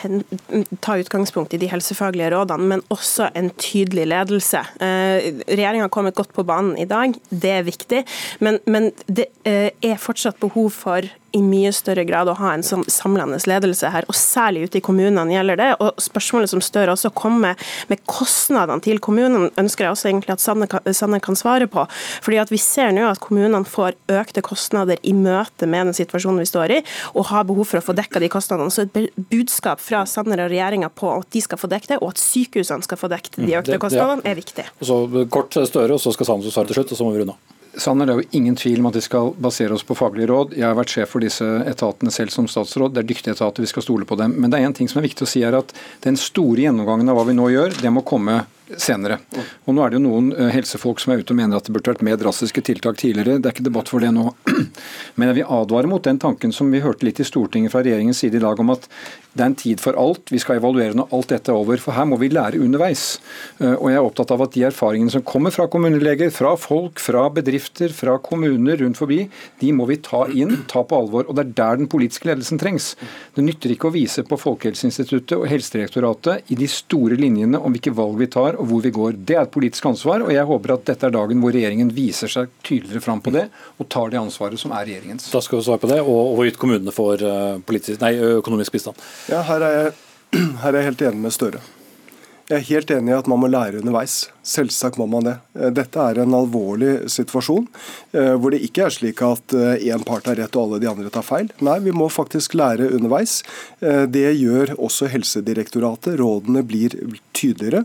ta 0.82 0.98
utgangspunkt 1.00 1.54
i 1.54 1.62
de 1.62 1.70
helsefaglige 1.70 2.32
rådene, 2.34 2.70
men 2.74 2.86
også 2.94 3.30
en 3.38 3.52
tydelig 3.62 4.08
ledelse. 4.10 4.64
Eh, 4.82 5.34
Regjeringa 5.48 5.88
har 5.88 5.94
kommet 5.94 6.18
godt 6.18 6.34
på 6.34 6.46
banen 6.48 6.78
i 6.78 6.90
dag, 6.90 7.14
det 7.30 7.52
er 7.60 7.68
viktig. 7.68 8.04
Men, 8.40 8.60
men 8.66 8.92
det 9.08 9.30
eh, 9.46 9.70
er 9.84 10.02
fortsatt 10.02 10.40
behov 10.42 10.72
for 10.74 11.10
i 11.34 11.42
mye 11.42 11.72
større 11.74 12.04
grad 12.06 12.30
å 12.30 12.36
ha 12.38 12.52
en 12.54 12.64
sånn 12.66 12.84
samlende 12.92 13.40
ledelse 13.50 13.90
her, 13.90 14.06
og 14.10 14.18
særlig 14.18 14.68
ute 14.68 14.80
i 14.80 14.84
kommunene 14.86 15.34
gjelder 15.34 15.60
det. 15.60 15.70
Og 15.82 16.02
Spørsmålet 16.04 16.52
som 16.52 16.62
Støre 16.64 16.94
også 16.94 17.10
kom 17.18 17.40
med, 17.42 17.60
med 17.90 18.04
kostnadene 18.10 18.84
til 18.86 19.02
kommunene, 19.04 19.50
ønsker 19.60 19.88
jeg 19.88 19.96
også 19.96 20.10
egentlig 20.12 20.36
at 20.36 20.44
Sanne 20.44 20.68
kan, 20.70 20.86
Sanne 20.94 21.20
kan 21.24 21.38
svare 21.40 21.68
på. 21.72 21.86
Fordi 22.24 22.40
at 22.44 22.54
Vi 22.54 22.60
ser 22.62 22.92
nå 22.94 23.08
at 23.10 23.22
kommunene 23.24 23.66
får 23.66 23.98
økte 24.14 24.44
kostnader 24.46 25.00
i 25.02 25.16
møte 25.18 25.66
med 25.66 25.90
den 25.90 25.98
situasjonen 25.98 26.44
vi 26.44 26.50
står 26.52 26.76
i, 26.76 26.80
og 27.18 27.32
har 27.32 27.48
behov 27.50 27.66
for 27.72 27.82
å 27.82 27.86
få 27.88 27.96
dekka 27.98 28.22
de 28.22 28.30
kostnadene. 28.30 28.70
Så 28.74 28.86
et 28.86 29.18
budskap 29.32 29.82
fra 29.82 30.04
Sanner 30.10 30.46
og 30.46 30.54
regjeringa 30.54 30.92
på 30.94 31.10
at 31.16 31.32
de 31.34 31.42
skal 31.42 31.58
få 31.58 31.72
dekket 31.72 31.96
det, 31.96 32.02
og 32.04 32.14
at 32.14 32.22
sykehusene 32.22 32.86
skal 32.86 33.02
få 33.02 33.10
dekket 33.10 33.42
de 33.42 33.50
mm, 33.50 33.58
økte 33.64 33.82
kostnadene, 33.82 34.22
er 34.30 34.38
viktig. 34.38 34.70
Og 34.84 34.90
så 34.92 35.26
Kort 35.34 35.58
Støre, 35.58 35.98
og 35.98 36.04
så 36.04 36.14
skal 36.14 36.30
Sanne 36.30 36.54
svare 36.54 36.70
til 36.70 36.78
slutt, 36.78 36.94
og 36.94 37.02
så 37.02 37.10
må 37.10 37.16
vi 37.18 37.24
runde 37.24 37.34
av. 37.34 37.54
Sanner, 37.78 38.06
Det 38.06 38.14
er 38.14 38.22
jo 38.22 38.38
ingen 38.38 38.56
tvil 38.56 38.80
om 38.80 38.88
at 38.92 38.96
vi 38.96 39.02
skal 39.02 39.34
basere 39.42 39.74
oss 39.74 39.84
på 39.84 39.96
faglige 39.98 40.30
råd. 40.30 40.54
Jeg 40.58 40.68
har 40.68 40.78
vært 40.78 40.94
sjef 40.94 41.10
for 41.10 41.24
disse 41.24 41.46
etatene 41.66 42.12
selv 42.14 42.30
som 42.30 42.48
statsråd. 42.48 42.94
Det 42.94 43.02
er 43.02 43.10
dyktige 43.10 43.34
etater, 43.34 43.64
vi 43.64 43.72
skal 43.72 43.86
stole 43.86 44.06
på 44.06 44.18
dem. 44.20 44.36
Men 44.38 44.52
det 44.52 44.60
er 44.60 44.68
en 44.68 44.76
ting 44.78 44.90
som 44.92 45.02
er 45.02 45.08
viktig 45.08 45.26
å 45.26 45.30
si 45.30 45.42
er 45.42 45.58
at 45.58 45.74
den 46.06 46.20
store 46.20 46.68
gjennomgangen 46.68 47.10
av 47.10 47.18
hva 47.18 47.26
vi 47.30 47.38
nå 47.38 47.50
gjør, 47.50 47.74
det 47.82 47.94
må 47.94 48.06
komme 48.06 48.44
senere. 48.78 49.20
Og 49.68 49.76
nå 49.76 49.84
er 49.84 49.92
det 49.92 50.00
jo 50.00 50.06
noen 50.06 50.32
eh, 50.36 50.52
helsefolk 50.54 51.02
som 51.04 51.14
er 51.14 51.24
ute 51.24 51.36
og 51.36 51.40
mener 51.40 51.60
at 51.60 51.68
det 51.68 51.76
burde 51.76 51.94
vært 51.94 52.06
mer 52.06 52.20
drastiske 52.20 52.64
tiltak 52.66 53.00
tidligere. 53.02 53.40
Det 53.40 53.50
er 53.50 53.56
ikke 53.56 53.68
debatt 53.68 53.92
for 53.92 54.04
det 54.04 54.14
nå. 54.16 54.30
Men 55.18 55.30
jeg 55.30 55.40
vil 55.42 55.52
advare 55.58 55.92
mot 55.92 56.04
den 56.04 56.22
tanken 56.22 56.56
som 56.56 56.72
vi 56.74 56.84
hørte 56.84 57.08
litt 57.08 57.22
i 57.22 57.28
Stortinget 57.28 57.74
fra 57.74 57.84
regjeringens 57.84 58.24
side 58.24 58.40
i 58.40 58.44
dag, 58.44 58.60
om 58.60 58.74
at 58.74 58.88
det 59.34 59.42
er 59.42 59.50
en 59.50 59.58
tid 59.58 59.82
for 59.82 59.98
alt. 59.98 60.30
Vi 60.30 60.40
skal 60.42 60.60
evaluere 60.60 60.94
når 60.94 61.14
alt 61.18 61.32
dette 61.34 61.50
er 61.50 61.58
over. 61.58 61.80
For 61.82 61.98
her 61.98 62.06
må 62.06 62.20
vi 62.22 62.30
lære 62.30 62.62
underveis. 62.62 63.18
Eh, 63.58 63.74
og 63.74 63.88
jeg 63.90 63.98
er 63.98 64.08
opptatt 64.08 64.34
av 64.36 64.44
at 64.46 64.54
de 64.54 64.66
erfaringene 64.68 65.14
som 65.14 65.26
kommer 65.26 65.54
fra 65.54 65.66
kommuneleger, 65.74 66.30
fra 66.34 66.54
folk, 66.60 67.02
fra 67.02 67.26
bedrifter, 67.34 67.94
fra 67.98 68.20
kommuner 68.22 68.78
rundt 68.84 69.00
forbi, 69.02 69.24
de 69.62 69.72
må 69.74 69.88
vi 69.90 69.98
ta 70.06 70.28
inn, 70.30 70.60
ta 70.70 70.84
på 70.86 71.00
alvor. 71.02 71.26
Og 71.26 71.38
det 71.38 71.48
er 71.48 71.56
der 71.58 71.82
den 71.82 71.90
politiske 71.90 72.30
ledelsen 72.30 72.62
trengs. 72.62 72.94
Det 73.34 73.46
nytter 73.46 73.74
ikke 73.74 73.90
å 73.90 73.96
vise 73.96 74.26
på 74.28 74.38
Folkehelseinstituttet 74.38 75.36
og 75.40 75.48
Helsedirektoratet 75.50 76.54
i 76.54 76.60
de 76.60 76.70
store 76.70 77.18
linjene 77.18 77.58
om 77.58 77.74
hvilke 77.74 77.96
valg 77.98 78.22
vi 78.22 78.30
tar 78.30 78.60
og 78.64 78.70
hvor 78.72 78.84
vi 78.84 78.94
går. 78.96 79.20
Det 79.28 79.36
er 79.36 79.44
et 79.44 79.54
politisk 79.54 79.90
ansvar, 79.92 80.24
og 80.24 80.32
jeg 80.34 80.48
håper 80.48 80.78
at 80.78 80.88
dette 80.88 81.10
er 81.10 81.14
dagen 81.14 81.44
hvor 81.44 81.54
regjeringen 81.56 81.92
viser 81.94 82.32
seg 82.32 82.52
tydeligere 82.64 83.04
fram 83.04 83.22
på 83.24 83.34
det, 83.36 83.50
og 83.78 83.90
tar 83.92 84.14
det 84.14 84.22
ansvaret 84.22 84.62
som 84.62 84.74
er 84.76 84.88
regjeringens. 84.88 85.30
Da 85.34 85.44
skal 85.44 85.60
vi 85.60 85.68
svare 85.68 85.84
på 85.84 85.92
det, 85.92 86.00
og 86.02 86.38
hvorvidt 86.38 86.60
kommunene 86.62 86.96
får 86.96 87.28
eh, 87.28 87.62
politisk, 87.68 88.00
nei, 88.04 88.16
økonomisk 88.40 88.76
bistand. 88.76 89.00
Ja, 89.32 89.44
her 89.50 89.68
er, 89.68 89.80
jeg, 89.80 89.96
her 90.64 90.72
er 90.72 90.82
jeg 90.82 90.94
helt 90.94 91.08
enig 91.12 91.26
med 91.28 91.36
Støre. 91.36 91.64
Jeg 92.52 92.58
er 92.58 92.66
helt 92.68 92.90
enig 92.92 93.14
i 93.14 93.16
at 93.16 93.28
man 93.32 93.40
må 93.40 93.48
lære 93.48 93.80
underveis. 93.80 94.26
Selvsagt 94.44 94.98
må 95.00 95.06
man 95.08 95.28
det. 95.28 95.36
Eh, 95.60 95.72
dette 95.76 96.08
er 96.08 96.22
en 96.24 96.36
alvorlig 96.36 97.10
situasjon, 97.12 97.70
eh, 98.16 98.34
hvor 98.36 98.52
det 98.52 98.64
ikke 98.68 98.88
er 98.88 98.96
slik 98.96 99.24
at 99.26 99.56
én 99.56 100.04
part 100.08 100.28
har 100.28 100.40
rett 100.40 100.56
og 100.60 100.68
alle 100.68 100.82
de 100.84 100.92
andre 100.92 101.12
tar 101.12 101.28
feil. 101.28 101.52
Nei, 101.64 101.78
vi 101.84 101.96
må 101.96 102.10
faktisk 102.12 102.56
lære 102.60 102.92
underveis. 102.96 103.42
Det 103.80 104.28
gjør 104.40 104.76
også 104.76 105.08
Helsedirektoratet. 105.12 106.20
Rådene 106.20 106.64
blir 106.68 106.96
tydeligere. 107.36 107.84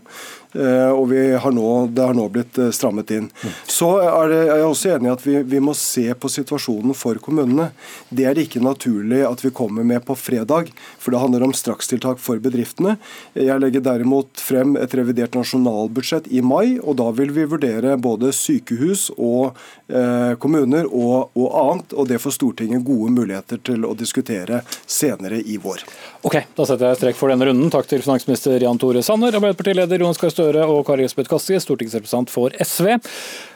Eh, 0.56 0.90
og 0.90 1.12
har 1.12 1.52
nå, 1.52 1.86
det 1.92 2.04
har 2.08 2.16
nå 2.16 2.24
blitt 2.32 2.58
eh, 2.58 2.70
strammet 2.72 3.10
inn. 3.12 3.26
Så 3.68 3.90
er, 4.00 4.30
det, 4.32 4.38
er 4.46 4.62
jeg 4.62 4.68
også 4.70 4.92
enig 4.94 5.10
i 5.10 5.12
at 5.12 5.24
vi, 5.26 5.34
vi, 5.44 5.60
må 5.60 5.74
se 5.76 6.06
på 6.16 6.30
situasjonen 6.32 6.96
for 6.96 7.20
kommunene. 7.20 7.68
Det 8.08 8.24
er 8.28 8.40
ikke 8.40 8.62
naturlig 8.64 9.20
at 9.28 9.44
vi 9.44 9.52
kommer 9.52 9.84
med 9.84 10.06
på 10.08 10.16
fredag, 10.16 10.70
for 10.96 11.12
det 11.12 11.20
handler 11.20 11.44
om 11.44 11.52
strakstiltak 11.56 12.22
for 12.22 12.40
bedriftene. 12.40 12.96
Jeg 13.36 13.60
legger 13.60 13.84
derimot 13.84 14.40
frem 14.40 14.78
et 14.80 14.96
revidert 14.96 15.36
nasjonalbudsjett 15.36 16.30
i 16.32 16.40
mai, 16.40 16.78
og 16.80 16.96
da 17.02 17.10
vil 17.12 17.34
vi 17.36 17.44
vurdere 17.48 17.98
både 18.00 18.32
sykehus 18.32 19.10
og 19.18 19.52
eh, 19.92 20.32
kommuner 20.40 20.88
og, 20.88 21.28
og, 21.36 21.48
annet, 21.60 21.92
og 21.92 22.08
det 22.08 22.22
får 22.24 22.38
Stortinget 22.38 22.86
gode 22.86 23.12
muligheter 23.12 23.60
til 23.68 23.84
å 23.84 23.92
diskutere 23.98 24.62
senere 24.88 25.42
i 25.44 25.60
vår. 25.60 25.84
Ok, 26.26 26.34
Da 26.58 26.64
setter 26.66 26.90
jeg 26.90 26.98
strek 26.98 27.18
for 27.18 27.30
denne 27.30 27.46
runden. 27.46 27.70
Takk 27.70 27.86
til 27.86 28.02
finansminister 28.02 28.58
Jan 28.58 28.78
Tore 28.80 29.04
Sanner, 29.06 29.36
Arbeiderpartileder 29.38 30.02
Jonas 30.02 30.18
Gahr 30.18 30.32
Støre 30.34 30.64
og 30.66 30.80
Kari 30.88 31.04
Elisabeth 31.04 31.30
Kaski, 31.30 31.60
stortingsrepresentant 31.62 32.32
for 32.32 32.54
SV. 32.58 32.88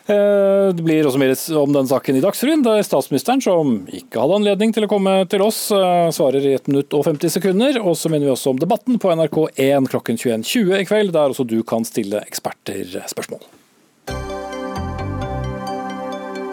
Eh, 0.07 0.69
det 0.71 0.85
blir 0.85 1.09
også 1.09 1.19
mer 1.19 1.35
om 1.59 1.75
den 1.75 1.91
saken 1.91 2.21
i 2.21 2.23
Dagsrevyen, 2.23 2.63
der 2.63 2.85
statsministeren, 2.87 3.43
som 3.43 3.81
ikke 3.91 4.23
hadde 4.23 4.39
anledning 4.39 4.75
til 4.75 4.87
å 4.87 4.91
komme 4.91 5.17
til 5.31 5.43
oss, 5.43 5.73
eh, 5.75 6.11
svarer 6.15 6.47
i 6.47 6.55
1 6.55 6.71
minutt 6.71 6.95
og 6.95 7.05
50 7.09 7.35
sekunder. 7.35 7.81
Og 7.83 7.97
så 7.99 8.09
minner 8.09 8.31
vi 8.31 8.37
også 8.37 8.55
om 8.55 8.63
debatten 8.63 9.01
på 9.03 9.11
NRK1 9.11 9.91
klokken 9.91 10.17
21.20 10.17 10.79
i 10.79 10.87
kveld, 10.87 11.13
der 11.13 11.35
også 11.35 11.47
du 11.47 11.65
kan 11.65 11.83
stille 11.83 12.23
eksperter 12.23 13.03
spørsmål. 13.11 13.43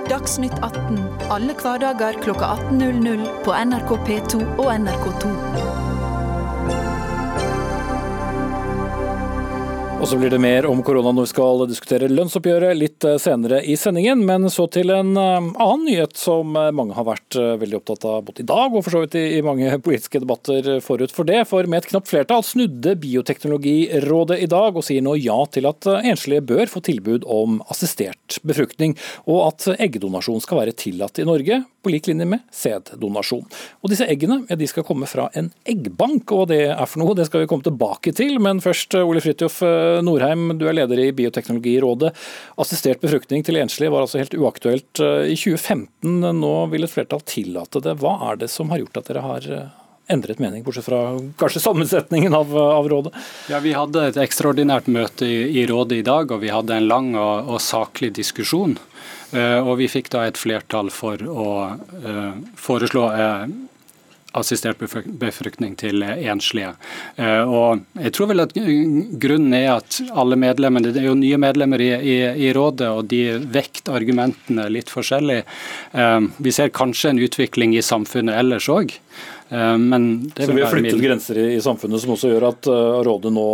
Dagsnytt 0.09 0.57
18 0.65 0.97
alle 1.29 1.53
hverdager 1.53 2.17
klokka 2.23 2.45
18.00 2.71 3.43
på 3.45 3.53
NRK 3.53 3.93
P2 4.07 4.41
og 4.57 4.73
NRK2. 4.73 5.88
Og 9.99 10.07
så 10.07 10.15
blir 10.15 10.31
det 10.31 10.39
mer 10.39 10.63
om 10.63 10.79
korona 10.79 11.11
når 11.11 11.25
vi 11.25 11.29
skal 11.33 11.61
diskutere 11.67 12.07
lønnsoppgjøret 12.07 12.77
litt 12.77 13.03
eh, 13.03 13.17
senere 13.19 13.57
i 13.67 13.73
sendingen. 13.75 14.21
Men 14.23 14.47
så 14.47 14.63
til 14.71 14.93
en 14.95 15.09
eh, 15.19 15.49
annen 15.59 15.83
nyhet 15.89 16.15
som 16.15 16.55
eh, 16.55 16.69
mange 16.71 16.95
har 16.95 17.03
vært 17.03 17.35
veldig 17.35 17.81
opptatt 17.81 18.05
av 18.07 18.21
både 18.29 18.45
i 18.45 18.47
dag 18.47 18.71
og 18.71 18.85
for 18.85 18.95
så 18.95 19.01
vidt 19.03 19.17
i 19.19 19.41
mange 19.43 19.73
politiske 19.85 20.21
debatter 20.23 20.79
forut 20.85 21.11
for 21.11 21.27
det. 21.27 21.41
For 21.49 21.67
med 21.67 21.83
et 21.83 21.89
knapt 21.91 22.07
flertall 22.07 22.45
snudde 22.47 22.95
Bioteknologirådet 23.03 24.39
i 24.39 24.47
dag 24.47 24.79
og 24.79 24.87
sier 24.87 25.03
nå 25.03 25.17
ja 25.19 25.35
til 25.51 25.67
at 25.67 25.89
enslige 25.99 26.47
bør 26.47 26.71
få 26.71 26.83
tilbud 26.87 27.27
om 27.27 27.59
assistert 27.67 28.39
befruktning, 28.47 28.95
og 29.27 29.49
at 29.49 29.67
eggdonasjon 29.75 30.39
skal 30.47 30.63
være 30.63 30.79
tillatt 30.79 31.19
i 31.19 31.27
Norge 31.27 31.59
på 31.83 31.91
lik 31.93 32.09
linje 32.09 32.27
med 32.29 32.43
sæddonasjon. 32.55 33.45
Og 33.83 33.91
disse 33.91 34.07
eggene 34.09 34.41
ja, 34.49 34.57
skal 34.69 34.85
komme 34.87 35.07
fra 35.09 35.29
en 35.39 35.51
eggbank, 35.69 36.31
og 36.35 36.49
det 36.51 36.61
er 36.73 36.85
for 36.89 37.01
noe 37.01 37.15
det 37.17 37.27
skal 37.29 37.43
vi 37.43 37.49
komme 37.51 37.65
tilbake 37.65 38.13
til. 38.17 38.37
Men 38.43 38.61
først, 38.63 38.97
Ole 38.99 39.23
Fridtjof 39.23 39.61
eh, 39.65 39.99
Norheim, 40.05 40.53
du 40.59 40.67
er 40.69 40.77
leder 40.77 41.03
i 41.03 41.09
Bioteknologirådet. 41.15 42.13
Assistert 42.61 43.03
befruktning 43.03 43.45
til 43.47 43.59
enslige 43.61 43.93
var 43.93 44.05
altså 44.05 44.21
helt 44.21 44.37
uaktuelt 44.37 45.03
eh, 45.03 45.33
i 45.33 45.37
2015. 45.39 46.19
Nå 46.39 46.55
vil 46.73 46.87
et 46.87 46.93
flertall 46.93 47.23
tillate 47.27 47.83
det. 47.85 47.97
Hva 48.01 48.17
er 48.31 48.41
det 48.43 48.51
som 48.51 48.73
har 48.73 48.83
gjort 48.83 49.01
at 49.01 49.11
dere 49.11 49.25
har 49.25 49.51
eh, 49.55 49.69
endret 50.09 50.41
mening, 50.41 50.63
bortsett 50.65 50.87
fra 50.89 51.03
kanskje 51.37 51.61
sammensetningen 51.61 52.33
av, 52.33 52.57
av 52.57 52.89
rådet? 52.89 53.13
Ja, 53.49 53.61
Vi 53.63 53.75
hadde 53.77 54.07
et 54.09 54.19
ekstraordinært 54.19 54.89
møte 54.89 55.27
i, 55.29 55.61
i 55.61 55.65
rådet 55.69 56.01
i 56.01 56.05
dag, 56.05 56.31
og 56.33 56.41
vi 56.43 56.53
hadde 56.53 56.75
en 56.75 56.89
lang 56.89 57.13
og, 57.15 57.49
og 57.53 57.61
saklig 57.63 58.11
diskusjon. 58.17 58.77
Uh, 59.29 59.61
og 59.61 59.75
vi 59.83 59.89
fikk 59.91 60.09
da 60.13 60.25
et 60.25 60.39
flertall 60.41 60.89
for 60.93 61.21
å 61.21 61.49
uh, 61.69 62.31
foreslå 62.57 63.03
uh, 63.13 63.43
assistert 64.39 64.77
befruktning 64.79 65.73
til 65.73 66.03
enslige. 66.05 66.75
Og 67.49 67.79
jeg 67.97 68.11
tror 68.13 68.27
vel 68.29 68.43
at 68.43 68.51
Grunnen 68.53 69.55
er 69.57 69.71
at 69.73 69.97
alle 70.13 70.37
medlemmene, 70.37 70.91
det 70.93 71.01
er 71.01 71.07
jo 71.07 71.15
nye 71.17 71.39
medlemmer 71.41 71.81
i, 71.81 71.87
i, 71.97 72.17
i 72.45 72.51
rådet, 72.53 72.91
og 72.93 73.09
de 73.09 73.23
vekter 73.49 73.97
argumentene 73.97 74.67
litt 74.69 74.93
forskjellig. 74.93 75.39
Vi 76.37 76.53
ser 76.53 76.69
kanskje 76.77 77.09
en 77.09 77.23
utvikling 77.25 77.73
i 77.73 77.81
samfunnet 77.81 78.37
ellers 78.37 78.69
òg. 78.69 78.93
Men 79.49 80.03
det 80.35 80.45
Så 80.45 80.53
vi 80.53 80.61
har 80.61 80.69
flyttet 80.69 80.99
grenser 81.01 81.39
i, 81.41 81.45
i, 81.55 81.61
samfunnet 81.63 82.03
som 82.03 82.11
også 82.13 82.29
gjør 82.29 82.43
at 82.51 82.67
rådet 83.07 83.31
nå 83.33 83.45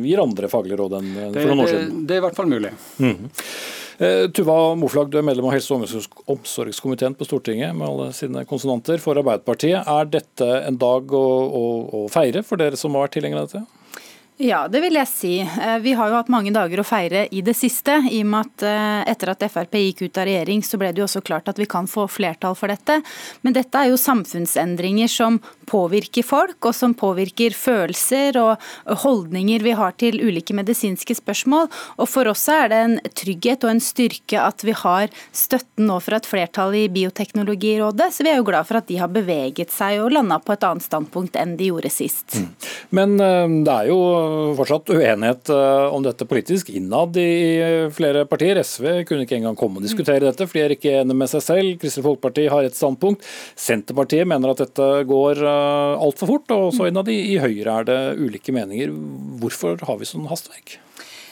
gir 0.00 0.22
andre 0.22 0.48
faglige 0.48 0.78
råd 0.80 0.94
enn 0.96 1.10
for 1.34 1.50
noen 1.50 1.64
år 1.66 1.68
siden? 1.68 1.90
Det, 1.90 2.06
det 2.08 2.16
er 2.16 2.22
i 2.22 2.24
hvert 2.24 2.38
fall 2.38 2.48
mulig. 2.48 2.70
Mm. 2.96 3.28
Eh, 3.98 4.30
Tuva 4.30 4.74
Moflag, 4.78 5.10
du 5.10 5.18
er 5.18 5.26
medlem 5.26 5.48
av 5.48 5.56
helse- 5.56 5.74
og 5.74 5.82
omsorgskomiteen 6.30 7.16
på 7.18 7.26
Stortinget 7.26 7.74
med 7.74 7.88
alle 7.88 8.12
sine 8.14 8.44
konsonanter 8.46 9.02
for 9.02 9.18
Arbeiderpartiet. 9.18 9.82
Er 9.82 10.06
dette 10.12 10.46
en 10.68 10.78
dag 10.78 11.10
å, 11.10 11.24
å, 11.60 11.64
å 11.98 12.04
feire 12.12 12.44
for 12.46 12.62
dere 12.62 12.78
som 12.78 12.94
har 12.94 13.08
vært 13.08 13.16
tilhengere 13.18 13.42
av 13.42 13.50
dette? 13.50 13.77
Ja, 14.38 14.60
det 14.70 14.78
vil 14.84 14.94
jeg 14.94 15.10
si. 15.10 15.32
Eh, 15.42 15.78
vi 15.82 15.96
har 15.98 16.12
jo 16.12 16.14
hatt 16.14 16.28
mange 16.30 16.52
dager 16.54 16.78
å 16.78 16.86
feire 16.86 17.24
i 17.34 17.40
det 17.42 17.56
siste. 17.58 17.96
i 18.06 18.20
og 18.22 18.28
med 18.30 18.46
at 18.46 18.62
eh, 18.62 19.10
Etter 19.10 19.32
at 19.32 19.42
Frp 19.50 19.74
gikk 19.74 20.02
ut 20.04 20.20
av 20.20 20.28
regjering, 20.28 20.62
så 20.62 20.78
ble 20.78 20.92
det 20.92 21.02
jo 21.02 21.08
også 21.08 21.24
klart 21.26 21.50
at 21.50 21.58
vi 21.58 21.66
kan 21.66 21.88
få 21.90 22.04
flertall 22.06 22.54
for 22.54 22.70
dette. 22.70 23.00
Men 23.42 23.56
dette 23.56 23.74
er 23.74 23.90
jo 23.90 23.98
samfunnsendringer 23.98 25.10
som 25.10 25.40
påvirker 25.66 26.22
folk, 26.22 26.54
og 26.70 26.76
som 26.76 26.94
påvirker 26.94 27.50
følelser 27.50 28.38
og 28.38 28.62
holdninger 29.02 29.64
vi 29.66 29.74
har 29.76 29.96
til 29.98 30.20
ulike 30.22 30.54
medisinske 30.54 31.18
spørsmål. 31.18 31.66
Og 31.98 32.06
For 32.08 32.30
oss 32.30 32.46
er 32.52 32.70
det 32.70 32.78
en 32.84 32.96
trygghet 33.10 33.66
og 33.66 33.74
en 33.74 33.82
styrke 33.82 34.38
at 34.38 34.62
vi 34.62 34.76
har 34.84 35.10
støtten 35.34 35.90
nå 35.90 35.98
fra 36.04 36.22
et 36.22 36.30
flertall 36.30 36.78
i 36.78 36.84
Bioteknologirådet. 36.94 38.12
Så 38.14 38.22
vi 38.22 38.30
er 38.30 38.38
jo 38.38 38.46
glad 38.46 38.70
for 38.70 38.78
at 38.78 38.86
de 38.86 39.02
har 39.02 39.10
beveget 39.10 39.74
seg 39.74 39.98
og 40.04 40.14
landa 40.14 40.38
på 40.38 40.54
et 40.54 40.70
annet 40.70 40.86
standpunkt 40.86 41.34
enn 41.34 41.58
de 41.58 41.72
gjorde 41.72 41.90
sist. 41.90 42.38
Mm. 42.38 42.48
Men 42.94 43.18
eh, 43.18 43.58
det 43.66 43.76
er 43.76 43.90
jo 43.90 44.00
fortsatt 44.58 44.92
uenighet 44.94 45.52
eh, 45.54 45.94
om 45.94 46.04
dette 46.04 46.26
politisk 46.28 46.70
innad 46.74 47.16
i 47.20 47.90
flere 47.94 48.24
partier. 48.30 48.60
SV 48.62 49.04
kunne 49.08 49.26
ikke 49.26 49.38
engang 49.38 49.58
komme 49.58 49.80
og 49.80 49.86
diskutere 49.86 50.24
dette, 50.26 50.48
for 50.48 50.58
de 50.58 50.64
er 50.64 50.76
ikke 50.76 50.96
enige 51.00 51.18
med 51.18 51.30
seg 51.32 51.44
selv. 51.44 51.76
Kristelig 51.82 52.06
Folkeparti 52.08 52.48
har 52.52 52.66
et 52.66 52.78
standpunkt. 52.78 53.26
Senterpartiet 53.58 54.28
mener 54.28 54.54
at 54.54 54.64
dette 54.64 54.90
går 55.08 55.44
eh, 55.44 56.04
altfor 56.08 56.34
fort, 56.34 56.56
og 56.56 56.70
også 56.72 56.90
innad 56.90 57.12
i 57.12 57.38
Høyre 57.42 57.80
er 57.80 57.88
det 57.88 58.02
ulike 58.18 58.54
meninger. 58.54 58.92
Hvorfor 59.42 59.80
har 59.88 60.00
vi 60.00 60.08
sånn 60.08 60.28
hastverk? 60.30 60.78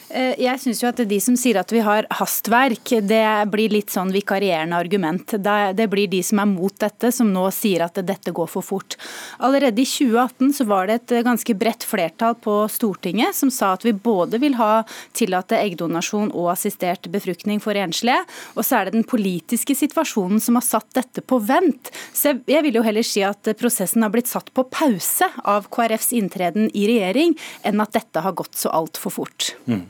Eh, 0.09 0.37
jeg 0.39 0.59
syns 0.61 0.79
jo 0.81 0.87
at 0.87 1.01
de 1.09 1.17
som 1.19 1.35
sier 1.39 1.57
at 1.59 1.71
vi 1.73 1.81
har 1.83 2.07
hastverk, 2.19 2.93
det 3.03 3.23
blir 3.51 3.73
litt 3.73 3.91
sånn 3.91 4.13
vikarierende 4.15 4.77
argument. 4.79 5.35
Det 5.35 5.87
blir 5.91 6.07
de 6.11 6.21
som 6.23 6.39
er 6.39 6.49
mot 6.49 6.73
dette, 6.79 7.11
som 7.11 7.31
nå 7.33 7.43
sier 7.55 7.83
at 7.83 7.99
dette 8.07 8.31
går 8.35 8.47
for 8.51 8.63
fort. 8.65 8.95
Allerede 9.43 9.83
i 9.83 9.87
2018 9.87 10.53
så 10.59 10.67
var 10.69 10.87
det 10.87 10.99
et 11.01 11.25
ganske 11.27 11.55
bredt 11.59 11.83
flertall 11.87 12.37
på 12.39 12.55
Stortinget 12.71 13.35
som 13.35 13.51
sa 13.51 13.73
at 13.75 13.83
vi 13.83 13.93
både 13.93 14.39
vil 14.39 14.55
ha 14.59 14.85
tillate 15.17 15.59
eggdonasjon 15.59 16.31
og 16.31 16.51
assistert 16.53 17.09
befruktning 17.11 17.59
for 17.63 17.75
enslige, 17.77 18.23
og 18.55 18.63
så 18.63 18.79
er 18.79 18.87
det 18.87 18.97
den 18.97 19.07
politiske 19.07 19.75
situasjonen 19.75 20.39
som 20.43 20.59
har 20.59 20.65
satt 20.65 20.89
dette 20.95 21.23
på 21.25 21.41
vent. 21.43 21.91
Så 22.15 22.37
jeg 22.47 22.63
vil 22.63 22.79
jo 22.79 22.85
heller 22.85 23.05
si 23.05 23.25
at 23.27 23.51
prosessen 23.59 24.05
har 24.05 24.13
blitt 24.13 24.31
satt 24.31 24.53
på 24.55 24.65
pause 24.71 25.27
av 25.43 25.67
KrFs 25.73 26.13
inntreden 26.15 26.71
i 26.71 26.87
regjering, 26.87 27.35
enn 27.67 27.83
at 27.83 27.95
dette 27.97 28.23
har 28.23 28.35
gått 28.37 28.55
så 28.55 28.71
altfor 28.71 29.13
fort. 29.19 29.51
Mm. 29.67 29.83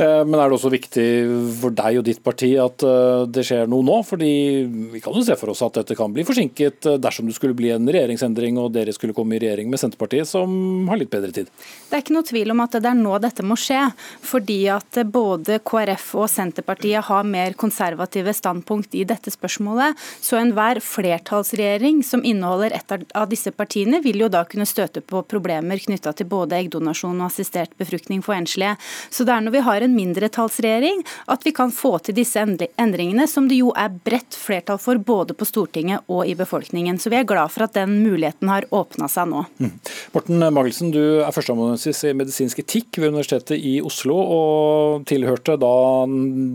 men 0.00 0.34
er 0.34 0.50
det 0.50 0.56
også 0.56 0.72
viktig 0.72 1.06
for 1.60 1.74
deg 1.74 2.00
og 2.00 2.06
ditt 2.06 2.20
parti 2.24 2.50
at 2.58 2.82
eh, 2.86 3.24
det 3.30 3.44
skjer 3.46 3.68
noe 3.70 3.84
nå? 3.86 4.00
Fordi 4.06 4.30
vi 4.94 5.02
kan 5.02 5.14
jo 5.14 5.22
se 5.26 5.36
for 5.38 5.52
oss 5.52 5.62
at 5.66 5.78
dette 5.78 5.96
kan 5.98 6.12
bli 6.14 6.24
forsinket 6.26 6.88
eh, 6.90 6.98
dersom 7.02 7.28
det 7.28 7.36
skulle 7.36 7.56
bli 7.56 7.70
en 7.74 7.86
regjeringsendring 7.86 8.58
og 8.62 8.72
dere 8.74 8.94
skulle 8.96 9.14
komme 9.16 9.36
i 9.36 9.42
regjering 9.42 9.70
med 9.70 9.80
Senterpartiet, 9.80 10.28
som 10.28 10.88
har 10.90 10.98
litt 11.00 11.12
bedre 11.12 11.30
tid. 11.34 11.50
Det 11.88 11.94
er 11.94 12.02
ikke 12.02 12.16
noe 12.16 12.26
tvil 12.26 12.54
om 12.54 12.64
at 12.64 12.78
det 12.78 12.90
er 12.90 12.98
nå 12.98 13.14
dette 13.22 13.46
må 13.46 13.58
skje. 13.60 13.84
Fordi 14.24 14.58
at 14.74 14.98
både 15.14 15.60
KrF 15.62 16.08
og 16.24 16.30
Senterpartiet 16.32 17.06
har 17.08 17.28
mer 17.28 17.54
konservative 17.58 18.34
standpunkt 18.34 18.96
i 18.98 19.04
dette 19.08 19.32
spørsmålet. 19.34 20.00
Så 20.24 20.40
enhver 20.40 20.82
flertallsregjering 20.84 22.02
som 22.06 22.24
inneholder 22.26 22.74
et 22.74 22.96
av 23.14 23.30
disse 23.30 23.52
partiene, 23.54 24.02
vil 24.04 24.24
jo 24.24 24.30
da 24.32 24.42
kunne 24.48 24.66
støte 24.68 25.04
på 25.04 25.22
problemer 25.30 25.78
knytta 25.80 26.14
til 26.16 26.28
både 26.30 26.58
eggdonasjon 26.58 27.20
og 27.20 27.28
assistert 27.28 27.74
befruktning 27.78 28.24
for 28.24 28.36
enslige. 28.36 28.74
Så 29.10 29.26
det 29.26 29.34
er 29.36 29.44
når 29.44 29.54
vi 29.54 29.64
har 29.68 29.83
en 29.84 29.96
mindretallsregjering 29.96 31.04
at 31.32 31.46
vi 31.46 31.54
kan 31.56 31.72
få 31.74 31.96
til 32.04 32.16
disse 32.18 32.40
endringene, 32.40 33.26
som 33.30 33.48
det 33.50 33.60
jo 33.60 33.72
er 33.78 33.92
bredt 34.04 34.36
flertall 34.38 34.80
for 34.82 34.98
både 34.98 35.36
på 35.36 35.48
Stortinget 35.48 36.04
og 36.10 36.26
i 36.28 36.36
befolkningen. 36.38 36.98
Så 37.00 37.12
vi 37.12 37.20
er 37.20 37.28
glad 37.28 37.52
for 37.54 37.66
at 37.66 37.76
den 37.76 38.00
muligheten 38.04 38.50
har 38.50 38.66
åpna 38.74 39.08
seg 39.10 39.30
nå. 39.30 39.44
Mm. 39.58 39.72
Morten 40.14 40.46
Magelsen, 40.54 40.92
du 40.94 41.02
er 41.24 41.34
førsteamanuensis 41.34 42.04
i 42.08 42.14
medisinsk 42.16 42.62
etikk 42.64 43.00
ved 43.00 43.12
Universitetet 43.14 43.58
i 43.58 43.76
Oslo, 43.84 44.16
og 44.16 45.06
tilhørte 45.08 45.56
da 45.60 45.74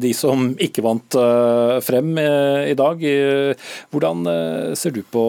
de 0.03 0.13
som 0.15 0.49
ikke 0.59 0.83
vant 0.85 1.17
eh, 1.19 1.75
frem 1.85 2.15
eh, 2.21 2.71
i 2.71 2.77
dag. 2.77 3.03
Hvordan 3.93 4.31
eh, 4.31 4.71
ser 4.79 4.95
du 4.95 5.01
på, 5.03 5.25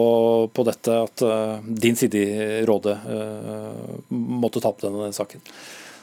på 0.53 0.67
dette, 0.67 0.97
at 1.07 1.25
din 1.61 1.97
side 1.97 2.21
i 2.21 2.65
rådet 2.67 2.97
måtte 4.09 4.61
tape 4.63 4.83
denne 4.83 5.11
saken? 5.15 5.43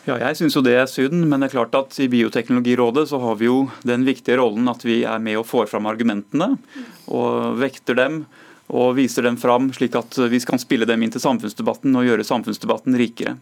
Ja, 0.06 0.16
jeg 0.22 0.38
syns 0.38 0.54
jo 0.56 0.62
det 0.64 0.76
er 0.78 0.87
synd, 0.88 1.26
men 1.28 1.42
det 1.42 1.50
er 1.50 1.56
klart 1.58 1.74
at 1.76 1.96
i 2.00 2.08
Bioteknologirådet 2.08 3.08
så 3.11 3.18
har 3.20 3.34
vi 3.40 3.48
jo 3.48 3.64
den 3.87 4.06
viktige 4.06 4.38
rollen 4.40 4.70
at 4.70 4.84
vi 4.87 5.02
er 5.04 5.18
med 5.20 5.40
og 5.40 5.48
får 5.48 5.68
fram 5.72 5.88
argumentene 5.90 6.54
og 7.12 7.58
vekter 7.61 7.98
dem 7.98 8.22
og 8.68 8.94
viser 8.98 9.24
dem 9.24 9.37
fram, 9.40 9.70
slik 9.72 9.96
at 9.96 10.16
vi 10.28 10.40
kan 10.44 10.61
spille 10.61 10.88
dem 10.88 11.02
inn 11.02 11.12
til 11.12 11.24
samfunnsdebatten 11.24 11.96
og 11.96 12.04
gjøre 12.08 12.26
samfunnsdebatten 12.28 12.96
rikere. 13.00 13.37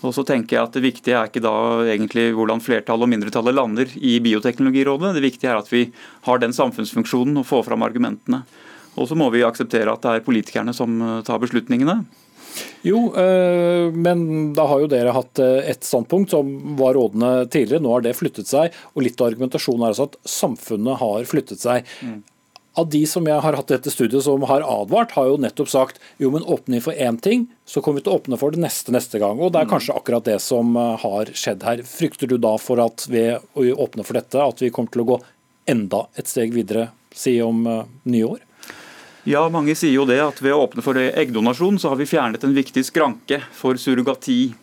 Og 0.00 0.14
så 0.16 0.24
tenker 0.24 0.56
jeg 0.56 0.64
at 0.64 0.76
Det 0.76 0.82
viktige 0.84 1.16
er 1.18 1.28
ikke 1.28 1.42
da 1.44 1.54
egentlig 1.92 2.30
hvordan 2.32 2.62
flertallet 2.64 3.04
og 3.04 3.12
mindretallet 3.12 3.56
lander 3.56 3.90
i 3.98 4.16
Bioteknologirådet. 4.24 5.12
Det 5.16 5.24
viktige 5.26 5.50
er 5.52 5.60
at 5.60 5.68
vi 5.72 5.90
har 6.24 6.40
den 6.40 6.56
samfunnsfunksjonen 6.56 7.42
og 7.42 7.46
får 7.46 7.66
fram 7.68 7.84
argumentene. 7.84 8.42
Og 8.96 9.10
så 9.10 9.18
må 9.18 9.28
vi 9.30 9.44
akseptere 9.44 9.92
at 9.92 10.02
det 10.02 10.14
er 10.16 10.24
politikerne 10.24 10.74
som 10.74 10.96
tar 11.26 11.42
beslutningene. 11.42 12.00
Jo, 12.86 13.10
øh, 13.12 13.92
men 13.92 14.52
da 14.56 14.64
har 14.70 14.82
jo 14.82 14.88
dere 14.90 15.12
hatt 15.14 15.40
eh, 15.42 15.68
et 15.72 15.84
standpunkt 15.84 16.32
som 16.32 16.50
var 16.80 16.96
rådende 16.96 17.46
tidligere. 17.52 17.84
Nå 17.84 17.92
har 17.92 18.04
det 18.04 18.16
flyttet 18.16 18.48
seg. 18.50 18.74
og 18.94 19.04
Litt 19.04 19.20
av 19.20 19.30
argumentasjonen 19.30 19.84
er 19.84 19.92
altså 19.92 20.08
at 20.08 20.18
samfunnet 20.28 21.00
har 21.02 21.28
flyttet 21.28 21.60
seg. 21.60 21.88
Mm. 22.00 22.20
Av 22.80 22.86
de 22.88 23.02
som 23.10 23.26
jeg 23.26 23.42
har 23.44 23.58
hatt 23.58 23.72
dette 23.72 23.92
studiet 23.92 24.24
som 24.24 24.44
har 24.48 24.64
advart, 24.64 25.12
har 25.18 25.28
jo 25.28 25.40
nettopp 25.42 25.68
sagt 25.72 25.98
jo, 26.22 26.30
men 26.32 26.46
åpner 26.46 26.78
vi 26.78 26.84
for 26.84 26.96
én 26.96 27.18
ting, 27.20 27.48
så 27.68 27.82
kommer 27.82 28.00
vi 28.00 28.06
til 28.06 28.14
å 28.14 28.20
åpne 28.20 28.38
for 28.40 28.54
det 28.54 28.62
neste 28.62 28.94
neste 28.94 29.20
gang. 29.20 29.42
Og 29.42 29.52
Det 29.52 29.60
er 29.60 29.68
mm. 29.68 29.72
kanskje 29.74 29.96
akkurat 30.00 30.28
det 30.30 30.38
som 30.44 30.72
eh, 30.78 30.94
har 31.04 31.34
skjedd 31.36 31.66
her. 31.68 31.84
Frykter 31.86 32.30
du 32.30 32.38
da 32.40 32.56
for 32.62 32.80
at 32.82 33.04
ved 33.10 33.42
å 33.52 33.66
åpne 33.84 34.06
for 34.06 34.16
dette, 34.16 34.40
at 34.40 34.64
vi 34.64 34.72
kommer 34.72 34.94
til 34.94 35.04
å 35.04 35.10
gå 35.12 35.20
enda 35.70 36.06
et 36.18 36.30
steg 36.30 36.54
videre, 36.56 36.88
si 37.14 37.36
om 37.42 37.66
nye 37.66 38.24
år? 38.24 38.40
Ja, 39.28 39.42
Mange 39.52 39.74
sier 39.76 39.92
jo 39.92 40.06
det 40.08 40.16
at 40.24 40.38
ved 40.40 40.54
å 40.56 40.62
åpne 40.64 40.80
for 40.84 40.96
eggdonasjon, 40.96 41.76
så 41.76 41.92
har 41.92 41.98
vi 42.00 42.08
fjernet 42.08 42.44
en 42.46 42.56
viktig 42.56 42.86
skranke 42.88 43.42
for 43.52 43.76
surrogati. 43.76 44.54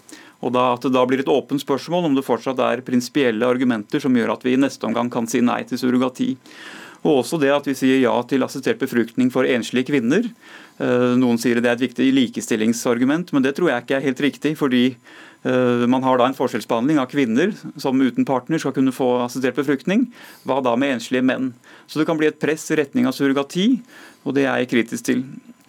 Og 0.42 0.54
da, 0.54 0.74
At 0.74 0.82
det 0.82 0.96
da 0.96 1.04
blir 1.06 1.22
et 1.22 1.30
åpent 1.30 1.62
spørsmål 1.62 2.10
om 2.10 2.18
det 2.18 2.26
fortsatt 2.26 2.58
er 2.62 2.82
prinsipielle 2.86 3.46
argumenter 3.46 4.02
som 4.02 4.14
gjør 4.18 4.34
at 4.34 4.46
vi 4.46 4.56
i 4.56 4.62
neste 4.62 4.86
omgang 4.86 5.12
kan 5.14 5.30
si 5.30 5.42
nei 5.46 5.62
til 5.70 5.78
surrogati. 5.78 6.34
Og 7.06 7.22
også 7.22 7.38
det 7.42 7.54
at 7.54 7.70
vi 7.70 7.76
sier 7.78 8.02
ja 8.02 8.16
til 8.26 8.42
assistert 8.46 8.82
befruktning 8.82 9.30
for 9.34 9.46
enslige 9.46 9.92
kvinner. 9.92 10.26
Eh, 10.82 11.14
noen 11.22 11.38
sier 11.42 11.62
det 11.62 11.70
er 11.70 11.78
et 11.78 11.86
viktig 11.88 12.10
likestillingsargument, 12.14 13.34
men 13.34 13.46
det 13.46 13.56
tror 13.58 13.72
jeg 13.72 13.86
ikke 13.86 13.98
er 14.00 14.08
helt 14.10 14.24
riktig. 14.26 14.58
fordi 14.58 14.84
eh, 15.46 15.86
man 15.86 16.04
har 16.04 16.18
da 16.18 16.28
en 16.28 16.38
forskjellsbehandling 16.38 16.98
av 16.98 17.10
kvinner 17.14 17.54
som 17.78 18.02
uten 18.02 18.26
partner 18.26 18.58
skal 18.58 18.74
kunne 18.74 18.96
få 18.96 19.22
assistert 19.26 19.56
befruktning. 19.56 20.10
Hva 20.46 20.62
da 20.66 20.76
med 20.76 20.98
enslige 20.98 21.26
menn? 21.26 21.54
Så 21.88 22.00
det 22.00 22.08
kan 22.10 22.18
bli 22.18 22.28
et 22.28 22.42
press 22.42 22.66
i 22.72 22.82
retning 22.82 23.06
av 23.08 23.14
surrogati, 23.14 23.80
og 24.28 24.36
det 24.38 24.46
er 24.46 24.62
jeg 24.62 24.74
kritisk 24.76 25.08
til. 25.08 25.24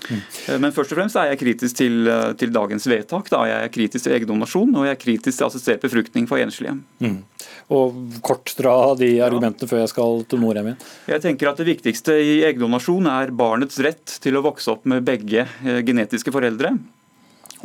Mm. 0.07 0.21
Men 0.63 0.73
først 0.75 0.93
og 0.95 1.01
fremst 1.01 1.19
er 1.19 1.33
jeg 1.33 1.41
kritisk 1.41 1.79
til, 1.81 2.07
eh, 2.07 2.33
til, 2.39 2.53
dagens 2.55 2.87
vedtak. 2.89 3.31
Da. 3.33 3.43
Jeg 3.51 3.65
er 3.65 3.73
kritisk 3.75 4.07
til 4.07 4.15
eggdonasjon 4.15 4.77
og 4.79 4.87
jeg 4.87 4.95
er 4.95 5.01
kritisk 5.01 5.41
til 5.41 5.47
assistert 5.49 5.83
befruktning 5.83 6.29
for 6.31 6.41
enslige. 6.43 6.77
Mm. 7.03 7.19
Og 7.75 7.97
Kort 8.25 8.55
dra 8.59 8.95
de 8.99 9.11
argumentene 9.25 9.67
ja. 9.67 9.71
før 9.73 9.83
jeg 9.83 9.93
skal 9.93 10.23
til 10.31 10.43
mora 10.43 10.63
mi. 10.65 10.77
Jeg 11.11 11.25
tenker 11.25 11.51
at 11.51 11.59
Det 11.59 11.67
viktigste 11.67 12.15
i 12.23 12.39
eggdonasjon 12.49 13.11
er 13.11 13.35
barnets 13.35 13.81
rett 13.85 14.19
til 14.23 14.39
å 14.39 14.45
vokse 14.47 14.71
opp 14.73 14.87
med 14.87 15.07
begge 15.09 15.45
eh, 15.45 15.83
genetiske 15.83 16.33
foreldre. 16.35 16.77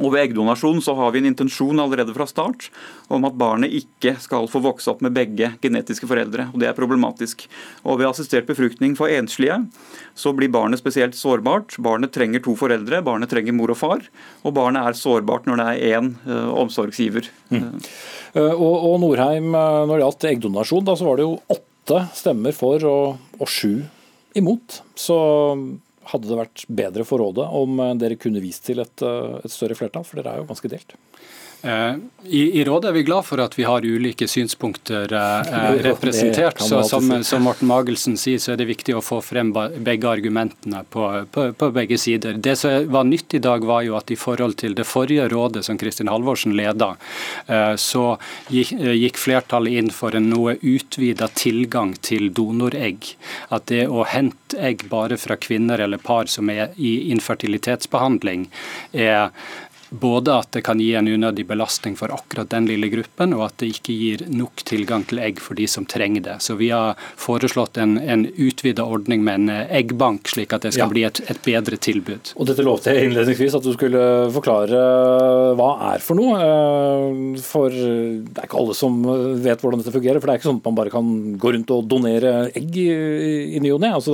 Og 0.02 0.14
Ved 0.14 0.28
eggdonasjon 0.28 0.82
så 0.82 0.96
har 0.98 1.12
vi 1.14 1.22
en 1.22 1.30
intensjon 1.30 1.80
allerede 1.82 2.14
fra 2.16 2.26
start 2.30 2.70
om 3.14 3.26
at 3.28 3.38
barnet 3.38 3.74
ikke 3.78 4.16
skal 4.22 4.48
få 4.50 4.62
vokse 4.64 4.90
opp 4.90 5.04
med 5.06 5.14
begge 5.14 5.52
genetiske 5.62 6.10
foreldre. 6.10 6.48
og 6.54 6.60
Det 6.62 6.70
er 6.70 6.78
problematisk. 6.78 7.46
Og 7.84 8.00
Ved 8.00 8.10
assistert 8.10 8.50
befruktning 8.50 8.98
for 8.98 9.12
enslige 9.12 9.60
så 10.16 10.34
blir 10.34 10.52
barnet 10.54 10.82
spesielt 10.82 11.16
sårbart. 11.18 11.78
Barnet 11.78 12.14
trenger 12.14 12.42
to 12.44 12.56
foreldre, 12.58 13.04
barnet 13.06 13.30
trenger 13.30 13.54
mor 13.54 13.74
og 13.74 13.78
far. 13.78 14.06
Og 14.44 14.54
barnet 14.58 14.82
er 14.86 14.98
sårbart 14.98 15.46
når 15.50 15.62
det 15.62 15.68
er 15.70 16.00
én 16.00 16.14
uh, 16.26 16.50
omsorgsgiver. 16.64 17.30
Mm. 17.54 17.80
Uh, 18.36 18.54
og, 18.54 18.76
og, 18.90 19.00
Norheim, 19.04 19.54
uh, 19.54 19.86
når 19.86 19.98
det 19.98 20.06
gjaldt 20.06 20.30
eggdonasjon, 20.34 20.86
da, 20.86 20.98
så 20.98 21.10
var 21.10 21.20
det 21.20 21.28
jo 21.28 21.38
åtte 21.54 22.06
stemmer 22.18 22.56
for 22.56 22.86
og, 22.90 23.20
og 23.40 23.50
sju 23.50 23.84
imot. 24.38 24.82
Så 24.96 25.18
hadde 26.12 26.30
det 26.30 26.40
vært 26.40 26.66
bedre 26.68 27.06
for 27.08 27.24
rådet 27.24 27.48
om 27.56 27.80
eh, 27.84 27.96
dere 28.02 28.20
kunne 28.20 28.44
vist 28.44 28.66
til 28.68 28.84
et, 28.84 29.06
eh, 29.06 29.40
et 29.44 29.54
større 29.54 29.78
flertall, 29.80 30.06
for 30.08 30.20
dere 30.20 30.36
er 30.36 30.44
jo 30.44 30.50
ganske 30.50 30.72
delt? 30.72 30.96
Eh, 31.64 31.96
I, 32.24 32.60
I, 32.60 32.64
rådet 32.66 32.90
er 32.90 32.94
vi 32.94 33.04
glad 33.08 33.24
for 33.24 33.40
at 33.40 33.54
vi 33.56 33.64
har 33.64 33.86
ulike 33.88 34.28
synspunkter 34.28 35.14
eh, 35.16 35.62
representert. 35.88 36.60
så 36.60 36.82
som, 36.84 37.24
som, 37.24 37.44
Morten 37.44 37.70
Magelsen 37.72 38.18
sier, 38.20 38.42
så 38.44 38.52
er 38.52 38.60
det 38.60 38.68
viktig 38.68 38.96
å 38.98 39.04
få 39.04 39.22
frem 39.24 39.54
begge 39.56 40.10
argumentene 40.12 40.82
på, 40.92 41.08
på, 41.32 41.46
på, 41.56 41.72
begge 41.72 41.98
sider. 41.98 42.36
Det 42.36 42.58
som 42.60 42.92
var 42.92 43.08
nytt 43.08 43.38
i 43.40 43.44
dag, 43.44 43.64
var 43.64 43.88
jo 43.88 43.96
at 43.96 44.12
i 44.12 44.20
forhold 44.20 44.58
til 44.60 44.76
det 44.76 44.88
forrige 44.90 45.30
rådet 45.32 45.64
som 45.64 45.80
Kristin 45.80 46.12
Halvorsen 46.12 46.56
leda, 46.60 46.94
eh, 47.48 47.76
så 47.80 48.06
gikk, 48.52 48.76
gikk, 49.00 49.24
flertallet 49.24 49.80
inn 49.80 49.96
for 49.96 50.20
en 50.20 50.28
noe 50.36 50.58
utvida 50.60 51.32
tilgang 51.32 51.96
til 52.04 52.28
donoregg. 52.36 53.14
At 53.56 53.72
det 53.72 53.86
å 53.88 54.04
hente 54.04 54.60
egg 54.60 54.90
bare 54.92 55.16
fra 55.16 55.40
kvinner 55.40 55.80
eller 55.80 56.04
par 56.04 56.28
som 56.28 56.52
er 56.52 56.76
i 56.76 56.98
infertilitetsbehandling, 57.16 58.50
er 58.92 59.32
både 59.94 60.34
at 60.42 60.52
det 60.56 60.64
kan 60.66 60.80
gi 60.82 60.94
en 60.98 61.08
unødig 61.08 61.46
belastning 61.48 61.96
for 62.00 62.14
akkurat 62.14 62.50
den 62.50 62.68
lille 62.70 62.90
gruppen, 62.90 63.36
og 63.38 63.46
at 63.48 63.60
det 63.62 63.70
ikke 63.76 63.94
gir 63.94 64.24
nok 64.34 64.64
tilgang 64.66 65.06
til 65.10 65.22
egg 65.22 65.42
for 65.44 65.58
de 65.60 65.68
som 65.70 65.86
trenger 65.90 66.26
det. 66.26 66.38
Så 66.46 66.58
vi 66.58 66.72
har 66.74 66.98
foreslått 67.20 67.78
en, 67.82 67.98
en 68.00 68.26
utvida 68.28 68.86
ordning 68.86 69.24
med 69.26 69.44
en 69.44 69.54
eh, 69.54 69.76
eggbank, 69.82 70.32
slik 70.34 70.56
at 70.56 70.66
det 70.66 70.74
skal 70.76 70.88
ja. 70.88 70.94
bli 70.94 71.06
et, 71.08 71.22
et, 71.30 71.42
bedre 71.44 71.78
tilbud. 71.78 72.34
Og 72.40 72.50
Dette 72.50 72.66
lovte 72.66 72.94
jeg 72.94 73.10
innledningsvis 73.10 73.58
at 73.60 73.66
du 73.66 73.74
skulle 73.76 74.04
forklare 74.34 74.82
hva 75.60 75.70
er 75.94 76.04
for 76.04 76.18
noe. 76.18 76.40
Eh, 76.42 77.42
for 77.44 77.70
det 77.74 78.34
er 78.34 78.50
ikke 78.50 78.62
alle 78.64 78.78
som 78.78 79.00
vet 79.44 79.62
hvordan 79.62 79.84
dette 79.84 79.94
fungerer. 79.94 80.22
For 80.22 80.30
det 80.30 80.36
er 80.36 80.42
ikke 80.42 80.50
sånn 80.50 80.62
at 80.62 80.70
man 80.72 80.80
bare 80.80 80.94
kan 80.94 81.14
gå 81.38 81.54
rundt 81.54 81.76
og 81.76 81.88
donere 81.92 82.34
egg 82.54 82.80
i 82.82 83.62
ny 83.62 83.74
og 83.76 83.82
ne. 83.84 83.94
Altså 83.94 84.14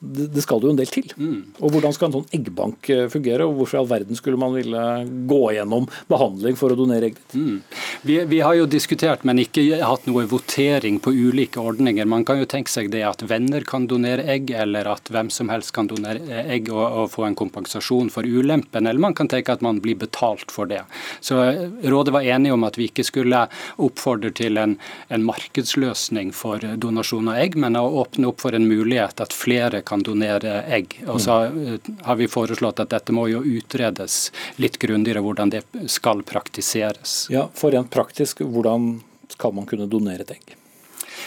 det, 0.00 0.30
det, 0.34 0.44
skal 0.44 0.64
jo 0.64 0.72
en 0.72 0.80
del 0.80 0.90
til. 0.92 1.12
Mm. 1.18 1.40
Og 1.60 1.74
Hvordan 1.74 1.94
skal 1.94 2.08
en 2.08 2.18
sånn 2.20 2.30
eggbank 2.38 2.90
eh, 2.94 3.06
fungere, 3.12 3.46
og 3.46 3.60
hvorfor 3.60 3.78
i 3.78 3.82
all 3.82 3.90
verden 3.90 4.18
skulle 4.18 4.40
man 4.40 4.56
ville 4.56 4.84
gå 5.26 5.42
gjennom 5.56 5.88
behandling 6.08 6.56
for 6.58 6.72
å 6.72 6.78
donere 6.78 7.10
egg 7.10 7.18
mm. 7.32 7.56
vi, 8.02 8.18
vi, 8.30 8.40
har 8.44 8.54
jo 8.58 8.66
diskutert, 8.70 9.24
men 9.28 9.40
ikke 9.42 9.64
hatt 9.82 10.06
noe 10.08 10.26
votering 10.30 10.98
på 11.02 11.12
ulike 11.12 11.60
ordninger. 11.60 12.06
Man 12.08 12.24
kan 12.28 12.40
jo 12.40 12.48
tenke 12.48 12.70
seg 12.72 12.90
det 12.92 13.04
at 13.06 13.22
venner 13.28 13.64
kan 13.68 13.88
donere 13.90 14.24
egg, 14.30 14.50
eller 14.50 14.88
at 14.92 15.10
hvem 15.12 15.30
som 15.34 15.50
helst 15.52 15.72
kan 15.76 15.88
donere 15.90 16.44
egg 16.44 16.70
og, 16.72 16.84
og 16.84 17.10
få 17.14 17.26
en 17.28 17.38
kompensasjon 17.38 18.10
for 18.12 18.26
ulempen. 18.26 18.86
Eller 18.86 19.02
man 19.02 19.16
kan 19.18 19.30
tenke 19.30 19.54
at 19.54 19.64
man 19.64 19.80
blir 19.84 19.98
betalt 19.98 20.52
for 20.54 20.70
det. 20.70 20.82
Så 21.20 21.40
eh, 21.44 21.64
Rådet 21.88 22.14
var 22.14 22.26
enige 22.26 22.54
om 22.54 22.66
at 22.68 22.78
vi 22.78 22.88
ikke 22.90 23.06
skulle 23.06 23.44
oppfordre 23.76 24.32
til 24.36 24.60
en, 24.60 24.76
en 25.08 25.26
markedsløsning 25.26 26.32
for 26.36 26.62
donasjon 26.80 27.32
av 27.32 27.40
egg, 27.42 27.58
men 27.60 27.78
å 27.78 27.86
åpne 28.02 28.30
opp 28.30 28.42
for 28.44 28.56
en 28.56 28.68
mulighet 28.68 29.22
at 29.24 29.36
flere 29.36 29.82
kan 29.86 30.04
donere 30.06 30.62
egg. 30.66 30.98
Og 31.06 31.20
så 31.24 31.40
mm. 31.52 32.02
har 32.08 32.20
vi 32.20 32.30
foreslått 32.30 32.82
at 32.84 32.92
dette 32.94 33.14
må 33.14 33.28
jo 33.32 33.42
utredes 33.42 34.28
litt 34.62 34.78
grundig 34.82 35.07
grundigere 35.08 35.22
hvordan 35.22 35.50
det 35.50 35.62
skal 35.88 36.22
praktiseres. 36.22 37.28
Ja, 37.30 37.48
For 37.54 37.70
rent 37.70 37.90
praktisk, 37.90 38.40
hvordan 38.40 39.00
skal 39.28 39.54
man 39.54 39.66
kunne 39.66 39.88
donere 39.88 40.22
et 40.22 40.30
egg? 40.30 40.56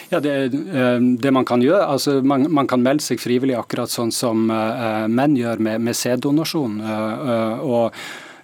Ja, 0.10 0.20
det, 0.20 0.54
eh, 0.54 1.00
det, 1.00 1.32
man 1.32 1.46
kan 1.46 1.62
gjøre, 1.62 1.86
altså 1.86 2.22
man, 2.22 2.52
man, 2.52 2.68
kan 2.68 2.82
melde 2.82 3.04
seg 3.04 3.20
frivillig 3.20 3.56
akkurat 3.56 3.90
sånn 3.90 4.12
som 4.12 4.50
uh, 4.52 5.08
menn 5.08 5.38
gjør 5.38 5.60
med, 5.60 5.82
med 5.82 5.96
sæddonasjon. 5.96 6.82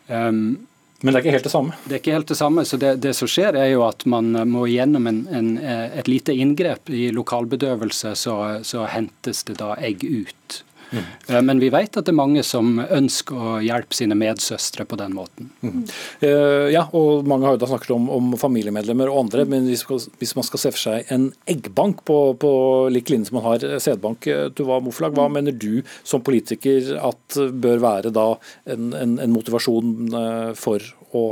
Um, 0.08 0.68
men 1.02 1.14
det 1.14 1.20
er 1.20 1.26
ikke 1.26 1.36
helt 1.36 1.46
det 1.46 1.52
samme? 1.52 1.76
Det 1.84 1.94
er 1.94 2.00
ikke 2.00 2.16
helt 2.16 2.32
det 2.32 2.38
samme. 2.40 2.64
så 2.66 2.78
Det, 2.78 2.96
det 3.04 3.14
som 3.14 3.28
skjer 3.30 3.56
er 3.60 3.68
jo 3.70 3.84
at 3.86 4.06
man 4.10 4.32
må 4.50 4.66
gjennom 4.72 5.08
en, 5.08 5.20
en, 5.30 5.52
et 5.62 6.08
lite 6.08 6.34
inngrep. 6.34 6.90
I 6.90 7.12
lokalbedøvelse 7.14 8.16
så, 8.18 8.38
så 8.66 8.88
hentes 8.90 9.44
det 9.46 9.60
da 9.60 9.76
egg 9.78 10.02
ut. 10.08 10.64
Mm. 10.92 11.46
Men 11.46 11.62
vi 11.62 11.70
vet 11.74 11.98
at 11.98 12.08
det 12.08 12.14
er 12.14 12.18
mange 12.18 12.44
som 12.46 12.78
ønsker 12.80 13.38
å 13.38 13.56
hjelpe 13.64 13.98
sine 13.98 14.18
medsøstre 14.18 14.86
på 14.88 15.00
den 15.00 15.16
måten. 15.18 15.50
Mm. 15.62 15.82
Uh, 16.24 16.68
ja, 16.74 16.86
og 16.96 17.28
Mange 17.28 17.48
har 17.48 17.58
jo 17.58 17.62
da 17.64 17.70
snakket 17.70 17.96
om, 17.96 18.08
om 18.14 18.36
familiemedlemmer 18.40 19.12
og 19.12 19.26
andre, 19.26 19.44
men 19.50 19.68
hvis, 19.68 19.84
hvis, 19.88 20.36
man 20.38 20.46
skal 20.48 20.62
se 20.62 20.74
for 20.76 20.84
seg 20.84 21.12
en 21.14 21.30
eggbank 21.50 22.04
på, 22.08 22.18
på 22.40 22.52
lik 22.94 23.12
linje 23.12 23.30
som 23.30 23.40
man 23.40 23.48
har 23.50 23.66
sædbank, 23.84 24.28
eh, 24.32 24.46
Tuva 24.56 24.80
Moflag, 24.84 25.16
hva 25.18 25.28
mener 25.32 25.56
du 25.56 25.82
som 26.08 26.24
politiker 26.26 26.94
at 27.02 27.40
bør 27.58 27.82
være 27.84 28.14
da 28.16 28.30
en, 28.70 28.92
en, 28.96 29.18
en 29.24 29.34
motivasjon 29.34 30.16
for 30.58 30.84
å 31.16 31.26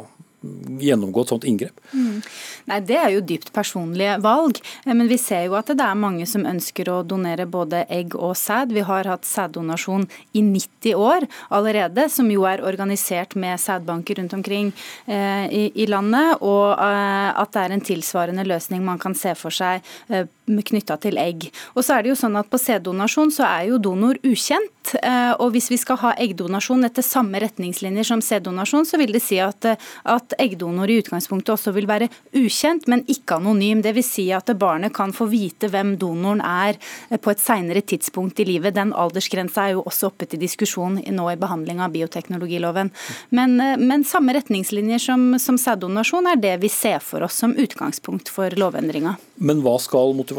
gjennomgå 0.81 1.23
et 1.23 1.33
sånt 1.33 1.47
inngrep? 1.47 1.79
Mm. 1.93 2.21
Nei, 2.69 2.79
Det 2.85 2.97
er 2.97 3.09
jo 3.13 3.21
dypt 3.21 3.51
personlige 3.53 4.17
valg, 4.23 4.59
eh, 4.85 4.93
men 4.93 5.07
vi 5.07 5.17
ser 5.21 5.45
jo 5.45 5.55
at 5.59 5.67
det 5.67 5.81
er 5.81 5.95
mange 5.99 6.25
som 6.29 6.45
ønsker 6.45 6.89
å 6.91 7.03
donere 7.03 7.45
både 7.45 7.85
egg 7.89 8.15
og 8.15 8.35
sæd. 8.35 8.73
Vi 8.73 8.85
har 8.85 9.09
hatt 9.09 9.25
sæddonasjon 9.25 10.07
i 10.33 10.41
90 10.41 10.95
år 10.95 11.27
allerede, 11.49 12.09
som 12.09 12.29
jo 12.31 12.45
er 12.49 12.63
organisert 12.65 13.35
med 13.35 13.59
sædbanker 13.59 14.21
rundt 14.21 14.33
omkring 14.33 14.73
eh, 15.07 15.45
i, 15.49 15.65
i, 15.75 15.85
landet, 15.85 16.41
og 16.41 16.77
eh, 16.79 17.29
at 17.35 17.51
det 17.53 17.65
er 17.65 17.75
en 17.75 17.85
tilsvarende 17.85 18.45
løsning 18.45 18.83
man 18.85 18.99
kan 18.99 19.15
se 19.15 19.35
for 19.37 19.53
seg 19.53 19.83
eh, 20.09 20.25
knytta 20.45 20.97
til 21.01 21.17
egg. 21.17 21.49
Og 21.75 21.83
så 21.85 21.97
er 21.97 22.05
det 22.05 22.13
jo 22.13 22.19
sånn 22.19 22.37
at 22.39 22.49
På 22.55 22.59
sæddonasjon 22.61 23.31
så 23.33 23.43
er 23.47 23.69
jo 23.71 23.79
donor 23.81 24.19
ukjent. 24.23 24.93
Eh, 25.01 25.33
og 25.41 25.51
Hvis 25.55 25.71
vi 25.71 25.79
skal 25.81 25.97
ha 26.03 26.13
eggdonasjon 26.21 26.85
etter 26.85 27.03
samme 27.05 27.39
retningslinjer 27.41 28.05
som 28.05 28.21
sæddonasjon, 28.21 28.85
så 28.85 28.99
vil 29.01 29.11
det 29.15 29.23
si 29.25 29.39
at, 29.41 29.65
eh, 29.65 29.75
at 30.05 30.35
eggdonor 30.39 30.89
i 30.89 30.99
utgangspunktet 31.01 31.55
også 31.55 31.73
vil 31.73 31.87
være 31.89 32.09
ukjent, 32.37 32.87
men 32.87 33.03
ikke 33.09 33.39
anonym. 33.39 33.81
Dvs. 33.81 34.11
Si 34.15 34.31
at 34.31 34.45
barnet 34.57 34.93
kan 34.93 35.11
få 35.11 35.27
vite 35.27 35.67
hvem 35.67 35.97
donoren 35.97 36.41
er 36.41 36.77
eh, 37.09 37.17
på 37.17 37.33
et 37.33 37.41
seinere 37.41 37.81
tidspunkt 37.81 38.39
i 38.39 38.45
livet. 38.45 38.75
Den 38.75 38.93
aldersgrensa 38.93 39.65
er 39.65 39.75
jo 39.75 39.83
også 39.83 40.11
oppe 40.11 40.29
til 40.29 40.39
diskusjon 40.39 41.01
nå 41.01 41.29
i 41.31 41.35
behandling 41.35 41.81
av 41.81 41.91
bioteknologiloven. 41.91 42.91
Men, 43.31 43.57
men 43.57 44.05
samme 44.05 44.35
retningslinjer 44.37 45.01
som, 45.01 45.39
som 45.39 45.57
sæddonasjon 45.57 46.29
er 46.29 46.39
det 46.39 46.55
vi 46.61 46.69
ser 46.69 47.01
for 47.03 47.25
oss 47.25 47.41
som 47.41 47.55
utgangspunkt 47.57 48.29
for 48.29 48.53
lovendringa. 48.55 49.17
Men 49.35 49.59
hva 49.65 49.75
skal 49.81 50.13
motivasjonen 50.15 50.34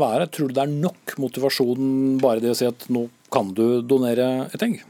være? 0.00 0.28
Tror 0.30 0.50
du 0.50 0.56
det 0.56 0.64
er 0.66 0.78
nok 0.86 1.16
motivasjon 1.22 2.20
bare 2.22 2.42
det 2.42 2.52
å 2.52 2.58
si 2.58 2.68
at 2.68 2.86
nå 2.92 3.08
kan 3.32 3.52
du 3.54 3.82
donere 3.86 4.50
et 4.54 4.62
egg? 4.66 4.80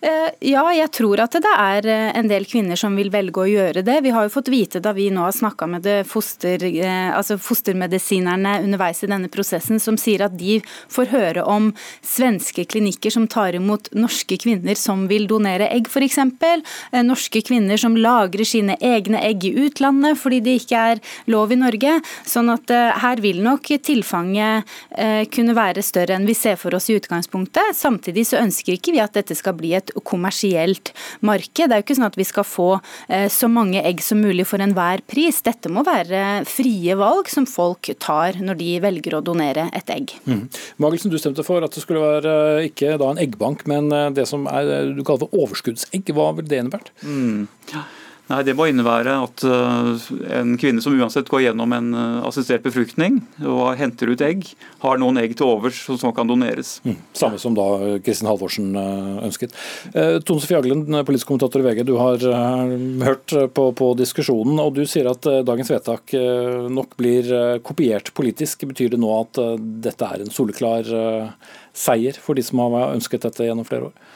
Eh, 0.00 0.30
ja, 0.52 0.62
jeg 0.70 0.92
tror 0.94 1.18
at 1.24 1.34
det 1.42 1.50
er 1.58 1.86
eh, 1.90 2.12
en 2.14 2.28
del 2.30 2.44
kvinner 2.46 2.78
som 2.78 2.94
vil 2.94 3.08
velge 3.10 3.42
å 3.42 3.48
gjøre 3.50 3.82
det. 3.82 3.96
Vi 4.04 4.12
har 4.14 4.28
jo 4.28 4.30
fått 4.30 4.50
vite 4.52 4.78
da 4.78 4.92
vi 4.94 5.08
nå 5.10 5.24
har 5.24 5.34
snakka 5.34 5.66
med 5.66 5.88
foster, 6.06 6.62
eh, 6.62 7.08
altså 7.10 7.34
fostermedisinerne 7.42 8.60
underveis 8.62 9.02
i 9.02 9.08
denne 9.10 9.30
prosessen, 9.32 9.82
som 9.82 9.98
sier 9.98 10.22
at 10.28 10.36
de 10.38 10.60
får 10.94 11.10
høre 11.10 11.42
om 11.42 11.72
svenske 12.06 12.62
klinikker 12.70 13.10
som 13.10 13.26
tar 13.26 13.58
imot 13.58 13.90
norske 13.98 14.38
kvinner 14.38 14.78
som 14.78 15.08
vil 15.10 15.26
donere 15.26 15.66
egg, 15.74 15.90
f.eks. 15.90 16.20
Norske 17.02 17.42
kvinner 17.48 17.80
som 17.80 17.98
lagrer 17.98 18.46
sine 18.46 18.78
egne 18.78 19.18
egg 19.26 19.48
i 19.48 19.52
utlandet 19.66 20.20
fordi 20.20 20.38
det 20.46 20.56
ikke 20.60 20.84
er 20.92 21.02
lov 21.26 21.50
i 21.50 21.58
Norge. 21.58 21.96
Sånn 22.28 22.52
at 22.54 22.70
her 23.02 23.22
vil 23.22 23.40
nok 23.42 23.66
tilfanget 23.82 24.68
kunne 25.34 25.56
være 25.56 25.82
større 25.84 26.16
enn 26.16 26.26
vi 26.28 26.36
ser 26.38 26.58
for 26.60 26.76
oss 26.76 26.88
i 26.90 26.98
utgangspunktet. 26.98 27.74
Samtidig 27.76 28.28
så 28.30 28.42
ønsker 28.42 28.76
ikke 28.76 28.94
vi 28.94 29.02
at 29.02 29.16
dette 29.16 29.36
skal 29.38 29.56
bli 29.58 29.74
et 29.78 29.87
kommersielt 30.06 30.92
marked. 31.20 31.68
Det 31.68 31.74
er 31.74 31.80
jo 31.80 31.86
ikke 31.86 31.98
sånn 31.98 32.08
at 32.08 32.18
vi 32.18 32.26
skal 32.28 32.46
få 32.46 32.68
eh, 33.08 33.26
så 33.32 33.50
mange 33.50 33.82
egg 33.82 34.02
som 34.04 34.22
mulig 34.22 34.46
for 34.48 34.62
enhver 34.62 35.02
pris. 35.10 35.40
Dette 35.46 35.70
må 35.72 35.84
være 35.86 36.44
frie 36.48 36.96
valg 36.98 37.30
som 37.32 37.48
folk 37.48 37.90
tar 38.02 38.40
når 38.42 38.60
de 38.60 38.72
velger 38.84 39.18
å 39.18 39.22
donere 39.24 39.68
et 39.76 39.92
egg. 39.94 40.16
Mm. 40.28 40.46
Magelsen, 40.82 41.12
du 41.12 41.18
stemte 41.20 41.46
for 41.46 41.64
at 41.64 41.74
det 41.74 41.84
skulle 41.84 42.04
være 42.04 42.34
eh, 42.58 42.68
ikke 42.70 42.96
en 42.98 43.22
eggbank, 43.22 43.66
men 43.70 43.92
eh, 43.94 44.10
det 44.16 44.28
som 44.30 44.48
er, 44.50 44.92
du 44.96 45.04
kaller 45.04 45.26
for 45.26 45.44
overskuddsegg. 45.44 46.14
Hva 46.16 46.32
vil 46.38 46.48
det 46.48 46.62
innebære? 46.62 46.94
Mm. 47.04 47.48
Nei, 48.28 48.42
Det 48.44 48.54
må 48.56 48.66
innebære 48.68 49.14
at 49.24 49.42
uh, 49.48 50.08
en 50.36 50.56
kvinne 50.60 50.82
som 50.84 50.96
uansett 50.98 51.30
går 51.32 51.46
gjennom 51.46 51.72
en 51.72 51.88
uh, 51.96 52.26
assistert 52.28 52.64
befruktning 52.66 53.22
og 53.40 53.78
henter 53.80 54.12
ut 54.12 54.24
egg, 54.24 54.44
har 54.82 55.00
noen 55.00 55.20
egg 55.22 55.32
til 55.38 55.48
overs 55.48 55.80
som 55.88 56.12
kan 56.16 56.28
doneres. 56.28 56.76
Mm, 56.84 56.98
samme 57.16 57.40
som 57.40 57.56
da 57.56 57.66
Kristin 58.04 58.28
Halvorsen 58.28 58.76
ønsket. 58.76 59.54
Tone 60.28 60.42
Sofie 60.42 60.58
Aglen, 60.58 60.84
politisk 61.06 61.30
kommentator 61.30 61.62
i 61.62 61.66
VG, 61.66 61.82
du 61.88 61.94
har 61.98 62.22
hørt 63.06 63.32
på, 63.54 63.64
på, 63.78 63.90
diskusjonen, 63.98 64.60
og 64.62 64.76
du 64.76 64.84
sier 64.88 65.08
at 65.10 65.26
dagens 65.46 65.72
vedtak 65.72 66.14
nok 66.72 66.96
blir 67.00 67.30
kopiert 67.64 68.12
politisk. 68.16 68.66
Betyr 68.68 68.92
det 68.94 69.00
nå 69.02 69.10
at 69.22 69.40
dette 69.88 70.12
er 70.12 70.24
en 70.24 70.34
soleklar 70.34 70.92
seier 71.76 72.18
for 72.20 72.38
de 72.38 72.44
som 72.44 72.62
har 72.66 72.94
ønsket 72.94 73.26
dette 73.28 73.48
gjennom 73.48 73.66
flere 73.68 73.90
år? 73.90 74.08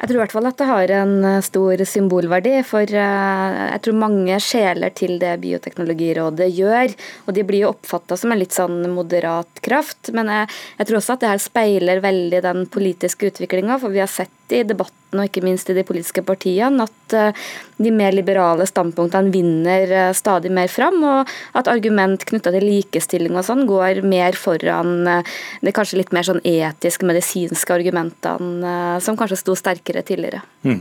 Jeg 0.00 0.10
tror 0.10 0.18
i 0.18 0.20
hvert 0.24 0.34
fall 0.34 0.48
at 0.48 0.58
det 0.58 0.66
har 0.68 0.92
en 0.96 1.12
eh, 1.28 1.40
stor 1.44 1.82
symbolverdi. 1.88 2.54
For 2.66 2.82
eh, 2.82 3.58
jeg 3.70 3.82
tror 3.84 3.98
mange 4.00 4.38
skjeler 4.42 4.94
til 4.96 5.16
det 5.22 5.36
Bioteknologirådet 5.44 6.50
gjør. 6.52 6.94
Og 7.26 7.36
de 7.36 7.44
blir 7.46 7.64
jo 7.64 7.72
oppfatta 7.72 8.18
som 8.18 8.34
en 8.34 8.40
litt 8.42 8.56
sånn 8.56 8.82
moderat 8.94 9.62
kraft. 9.64 10.10
Men 10.16 10.32
jeg, 10.32 10.50
jeg, 10.80 10.88
tror 10.88 11.00
også 11.00 11.16
at 11.16 11.24
det 11.24 11.32
her 11.34 11.44
speiler 11.46 12.02
veldig 12.04 12.42
den 12.44 12.66
politiske 12.74 13.30
utviklinga. 13.30 13.78
For 13.82 13.94
vi 13.94 14.02
har 14.02 14.10
sett 14.10 14.32
i 14.52 14.64
debatten 14.66 15.20
og 15.20 15.28
ikke 15.28 15.44
minst 15.46 15.68
i 15.70 15.76
de 15.76 15.84
politiske 15.86 16.24
partiene 16.26 16.88
at 16.88 17.14
eh, 17.14 17.44
de 17.78 17.92
mer 17.94 18.14
liberale 18.14 18.66
standpunktene 18.66 19.32
vinner 19.34 20.12
stadig 20.14 20.50
mer 20.54 20.70
fram. 20.72 21.00
Og 21.06 21.30
at 21.58 21.70
argument 21.70 22.26
knytta 22.26 22.52
til 22.54 22.66
likestilling 22.66 23.38
og 23.38 23.46
sånn 23.46 23.64
går 23.68 24.02
mer 24.06 24.36
foran 24.38 25.22
det 25.64 25.74
kanskje 25.74 26.00
litt 26.00 26.12
mer 26.14 26.26
sånn 26.26 26.42
etiske, 26.44 27.06
medisinske 27.06 27.74
argumentene 27.74 29.00
som 29.02 29.18
kanskje 29.18 29.40
sto 29.40 29.56
sterkere 29.58 30.04
tidligere. 30.06 30.42
Mm. 30.64 30.80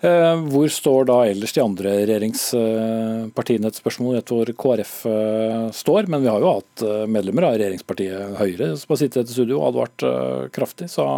Eh, 0.00 0.42
hvor 0.52 0.68
står 0.70 1.08
da 1.10 1.18
ellers 1.26 1.54
de 1.56 1.62
andre 1.64 1.94
regjeringspartiene 2.04 3.70
et 3.70 3.80
spørsmål? 3.80 4.18
Vet 4.20 4.32
hvor 4.34 4.52
KrF 4.64 4.94
eh, 5.10 5.64
står, 5.74 6.10
men 6.12 6.22
vi 6.22 6.30
har 6.30 6.44
jo 6.44 6.52
hatt 6.54 6.84
eh, 6.86 7.04
medlemmer 7.10 7.48
av 7.48 7.58
regjeringspartiet 7.58 8.38
Høyre 8.38 8.72
som 8.78 8.94
har 8.94 9.02
sittet 9.02 9.30
i 9.30 9.36
studio 9.36 9.60
og 9.60 9.72
advart 9.72 10.06
kraftig. 10.54 10.90
så 10.92 11.08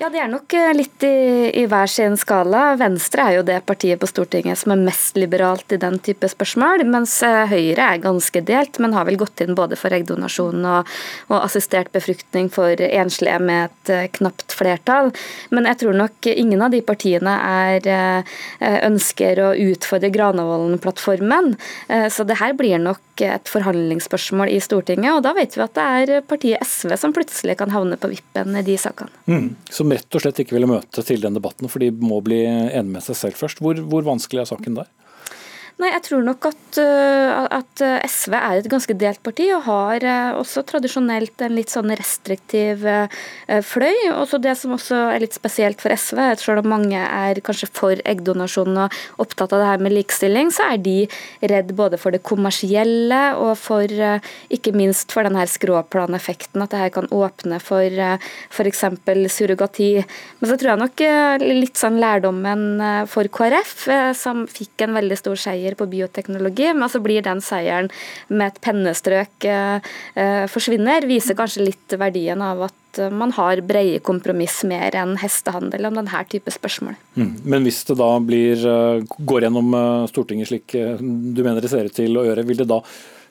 ja, 0.00 0.08
det 0.08 0.20
er 0.22 0.30
nok 0.32 0.54
eh, 0.56 0.70
litt 0.72 1.04
i, 1.04 1.50
i, 1.60 1.66
hver 1.68 1.90
sin 1.90 2.14
skala. 2.16 2.70
Venstre 2.80 3.26
er 3.26 3.34
jo 3.36 3.42
det 3.44 3.58
partiet 3.68 4.00
på 4.00 4.08
Stortinget 4.08 4.56
som 4.56 4.72
er 4.72 4.80
mest 4.86 5.18
liberalt 5.20 5.74
i 5.76 5.78
den 5.80 5.98
type 6.00 6.28
spørsmål, 6.32 6.86
mens 6.88 7.18
eh, 7.26 7.42
Høyre 7.50 7.84
er 7.84 8.00
ganske 8.00 8.40
delt, 8.48 8.80
men 8.80 8.96
har 8.96 9.04
vel 9.04 9.18
gått 9.20 9.42
inn 9.44 9.52
både 9.58 9.76
for 9.76 9.92
eggdonasjon 9.92 10.64
og, 10.64 10.88
og 11.28 11.36
assistert 11.42 11.92
befruktning 11.92 12.48
for 12.54 12.80
enslige 12.80 13.36
med 13.44 13.68
et 13.68 13.92
eh, 13.92 14.08
knapt 14.16 14.56
flertall. 14.56 15.12
Men 15.52 15.68
jeg 15.68 15.82
tror 15.82 16.00
nok 16.00 16.30
ingen 16.32 16.64
av 16.64 16.72
de 16.72 16.80
partiene 16.80 17.36
er, 17.50 18.24
ønsker 18.60 19.40
å 19.44 19.52
utfordre 19.68 20.10
Granavolden-plattformen. 20.14 21.52
Så 22.12 22.24
det 22.28 22.38
her 22.40 22.54
blir 22.56 22.80
nok 22.80 23.02
et 23.28 23.50
forhandlingsspørsmål 23.50 24.52
i 24.54 24.60
Stortinget, 24.64 25.12
og 25.12 25.24
da 25.26 25.34
vet 25.36 25.56
vi 25.56 25.64
at 25.64 25.74
det 25.76 25.86
er 26.00 26.26
partiet 26.26 26.64
SV 26.66 26.96
som 27.00 27.14
plutselig 27.16 27.58
kan 27.60 27.72
havne 27.74 27.98
på 28.00 28.10
vippen 28.12 28.56
i 28.56 28.64
de 28.66 28.76
sakene. 28.80 29.12
Mm. 29.30 29.50
som 29.70 29.92
rett 29.92 30.16
og 30.16 30.24
slett 30.24 30.40
ikke 30.42 30.56
ville 30.56 30.70
møte 30.70 31.04
til 31.06 31.22
den 31.22 31.36
debatten, 31.36 31.68
for 31.70 31.82
de 31.82 31.90
må 31.92 32.20
bli 32.24 32.42
enige 32.46 32.94
med 32.94 33.04
seg 33.04 33.18
selv 33.18 33.38
først. 33.40 33.60
Hvor, 33.62 33.78
hvor 33.90 34.06
vanskelig 34.06 34.44
er 34.44 34.50
saken 34.52 34.80
der? 34.80 34.88
Nei, 35.80 35.94
Jeg 35.94 36.02
tror 36.04 36.24
nok 36.26 36.44
at, 36.44 36.78
eh, 36.82 37.46
at, 37.56 37.82
SV 38.04 38.34
er 38.36 38.58
et 38.58 38.68
ganske 38.68 38.94
delt 39.00 39.22
parti, 39.24 39.46
og 39.54 39.62
har 39.64 40.04
eh, 40.04 40.36
også 40.36 40.60
tradisjonelt 40.68 41.40
en 41.40 41.54
litt 41.56 41.72
sånn 41.72 41.88
restriktiv 41.96 42.84
eh, 42.84 43.08
fløy. 43.64 44.10
Også 44.12 44.36
det 44.44 44.52
som 44.60 44.74
også 44.76 44.98
er 45.14 45.22
litt 45.24 45.36
spesielt 45.36 45.80
for 45.80 45.94
SV, 45.94 46.20
selv 46.42 46.60
om 46.60 46.68
mange 46.74 47.00
er 47.00 47.40
kanskje 47.46 47.70
for 47.72 48.02
eggdonasjon 48.04 48.76
og 48.76 48.98
opptatt 49.24 49.54
av 49.56 49.62
det 49.62 49.70
her 49.70 49.84
med 49.86 49.94
likestilling, 49.96 50.52
så 50.52 50.68
er 50.74 50.82
de 50.84 50.96
redd 51.48 51.72
både 51.78 52.00
for 52.02 52.12
det 52.12 52.20
kommersielle 52.28 53.22
og 53.40 53.54
for 53.56 53.88
ikke 54.52 54.74
minst 54.76 55.14
for 55.14 55.24
denne 55.24 55.46
skråplaneffekten, 55.48 56.60
at 56.60 56.74
det 56.74 56.82
her 56.82 56.94
kan 56.98 57.08
åpne 57.08 57.60
for 57.64 57.88
f.eks. 57.88 58.84
surrogati. 59.32 59.90
Men 60.42 60.52
så 60.52 60.60
tror 60.60 60.74
jeg 60.74 60.82
nok 60.84 61.04
litt 61.46 61.80
sånn 61.80 62.00
lærdommen 62.02 63.06
for 63.08 63.32
KrF, 63.32 63.76
som 64.18 64.44
fikk 64.50 64.84
en 64.84 64.98
veldig 65.00 65.20
stor 65.20 65.40
seier 65.40 65.69
seier 65.70 65.76
på 65.76 65.86
bioteknologi, 65.86 66.74
men 66.74 66.88
så 66.88 67.00
blir 67.00 67.22
den 67.22 67.40
seieren 67.40 67.90
med 68.28 68.50
et 68.50 68.60
pennestrøk 68.60 69.44
eh, 69.44 69.80
eh, 70.14 70.46
forsvinner, 70.48 71.06
viser 71.06 71.36
kanskje 71.36 71.64
litt 71.64 71.98
verdien 71.98 72.40
av 72.42 72.62
at 72.68 72.76
man 73.12 73.30
har 73.30 73.60
brede 73.62 74.00
kompromiss 74.02 74.64
mer 74.64 74.96
enn 74.96 75.16
hestehandel 75.16 75.86
om 75.86 75.94
denne 75.94 76.24
type 76.28 76.50
spørsmål. 76.50 76.96
Mm. 77.14 77.36
Men 77.44 77.62
hvis 77.62 77.84
det 77.86 77.98
da 78.00 78.18
blir, 78.18 78.56
eh, 78.56 79.04
går 79.18 79.46
gjennom 79.46 80.08
Stortinget 80.10 80.48
slik 80.50 80.74
du 81.00 81.42
mener 81.42 81.60
det 81.60 81.70
ser 81.70 81.86
ut 81.86 81.94
til 81.94 82.16
å 82.16 82.26
gjøre, 82.26 82.46
vil 82.46 82.58
det 82.58 82.68
da 82.68 82.80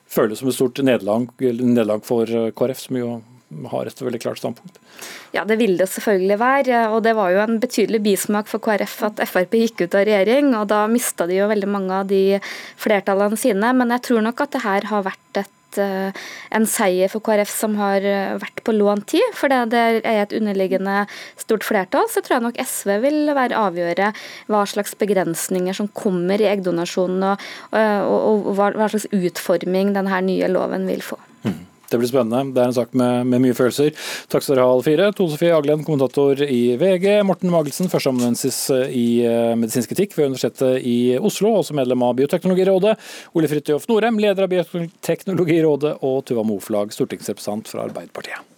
føles 0.10 0.40
som 0.40 0.50
et 0.50 0.56
stort 0.56 0.80
nederlag 0.82 2.04
for 2.04 2.26
KrF, 2.26 2.80
som 2.80 2.98
jo 2.98 3.20
har 3.72 3.89
et 3.89 4.02
veldig 4.02 4.22
klart 4.22 4.39
standpunkt? 4.41 4.80
Ja, 5.34 5.43
det 5.47 5.58
vil 5.62 5.76
det 5.80 5.89
selvfølgelig 5.89 6.39
være. 6.41 6.82
Og 6.93 7.04
det 7.06 7.16
var 7.18 7.34
jo 7.34 7.43
en 7.43 7.60
betydelig 7.62 8.02
bismak 8.06 8.50
for 8.50 8.62
KrF 8.64 8.97
at 9.10 9.22
Frp 9.30 9.56
gikk 9.64 9.86
ut 9.86 9.95
av 9.97 10.06
regjering, 10.10 10.52
og 10.58 10.68
da 10.72 10.84
mista 10.91 11.28
de 11.30 11.39
jo 11.39 11.50
veldig 11.50 11.70
mange 11.70 12.02
av 12.02 12.10
de 12.10 12.41
flertallene 12.80 13.39
sine. 13.39 13.72
Men 13.78 13.95
jeg 13.97 14.06
tror 14.10 14.28
nok 14.28 14.45
at 14.45 14.54
det 14.56 14.66
her 14.66 14.89
har 14.91 15.08
vært 15.08 15.41
et 15.41 15.80
eh, 15.82 16.28
en 16.58 16.68
seier 16.70 17.10
for 17.10 17.26
KrF 17.26 17.50
som 17.54 17.78
har 17.82 18.06
eh, 18.06 18.36
vært 18.41 18.62
på 18.66 18.76
lånt 18.78 19.08
tid. 19.16 19.26
For 19.38 19.50
det 19.50 19.82
er 19.82 20.06
et 20.14 20.36
underliggende 20.38 21.04
stort 21.41 21.66
flertall, 21.66 22.06
så 22.14 22.22
tror 22.22 22.38
jeg 22.38 22.45
nok 22.45 22.62
SV 22.62 22.93
vil 23.06 23.34
være 23.38 23.58
avgjøre 23.58 24.12
hva 24.54 24.62
slags 24.70 24.93
begrensninger 25.02 25.78
som 25.78 25.89
kommer 25.89 26.41
i 26.41 26.52
eggdonasjonen, 26.52 27.32
og, 27.34 27.50
og, 27.74 28.54
og 28.54 28.62
hva 28.62 28.91
slags 28.93 29.10
utforming 29.10 29.95
denne 29.97 30.22
nye 30.30 30.54
loven 30.54 30.86
vil 30.89 31.06
få. 31.06 31.18
Mm. 31.47 31.68
Det 31.90 32.00
blir 32.02 32.12
spennende. 32.12 32.54
Det 32.54 32.64
er 32.64 32.72
en 32.72 32.78
sak 32.78 32.94
med, 32.98 33.30
med 33.32 33.44
mye 33.44 33.58
følelser. 33.58 33.94
Takk 34.30 34.46
skal 34.46 34.56
dere 34.56 34.68
ha, 34.68 34.76
alle 34.76 34.86
fire. 34.86 35.10
Tone 35.18 35.34
Sofie 35.34 35.56
Aglen, 35.56 35.86
kommentator 35.88 36.44
i 36.46 36.62
VG. 36.80 37.08
Morten 37.28 37.54
Magelsen, 37.54 37.90
førsteamanuensis 37.92 38.60
i 38.94 39.08
eh, 39.28 39.56
medisinsk 39.60 39.96
etikk 39.96 40.18
ved 40.18 40.32
Universitetet 40.32 40.86
i 40.86 41.00
Oslo, 41.18 41.56
også 41.62 41.78
medlem 41.78 42.06
av 42.06 42.16
Bioteknologirådet. 42.20 42.96
Ole 43.38 43.50
Fridtjof 43.52 43.90
Norem, 43.90 44.22
leder 44.22 44.46
av 44.46 44.54
Bioteknologirådet. 44.54 45.98
Og 46.06 46.22
Tuva 46.30 46.46
Moflag, 46.48 46.94
stortingsrepresentant 46.96 47.74
fra 47.74 47.86
Arbeiderpartiet. 47.90 48.49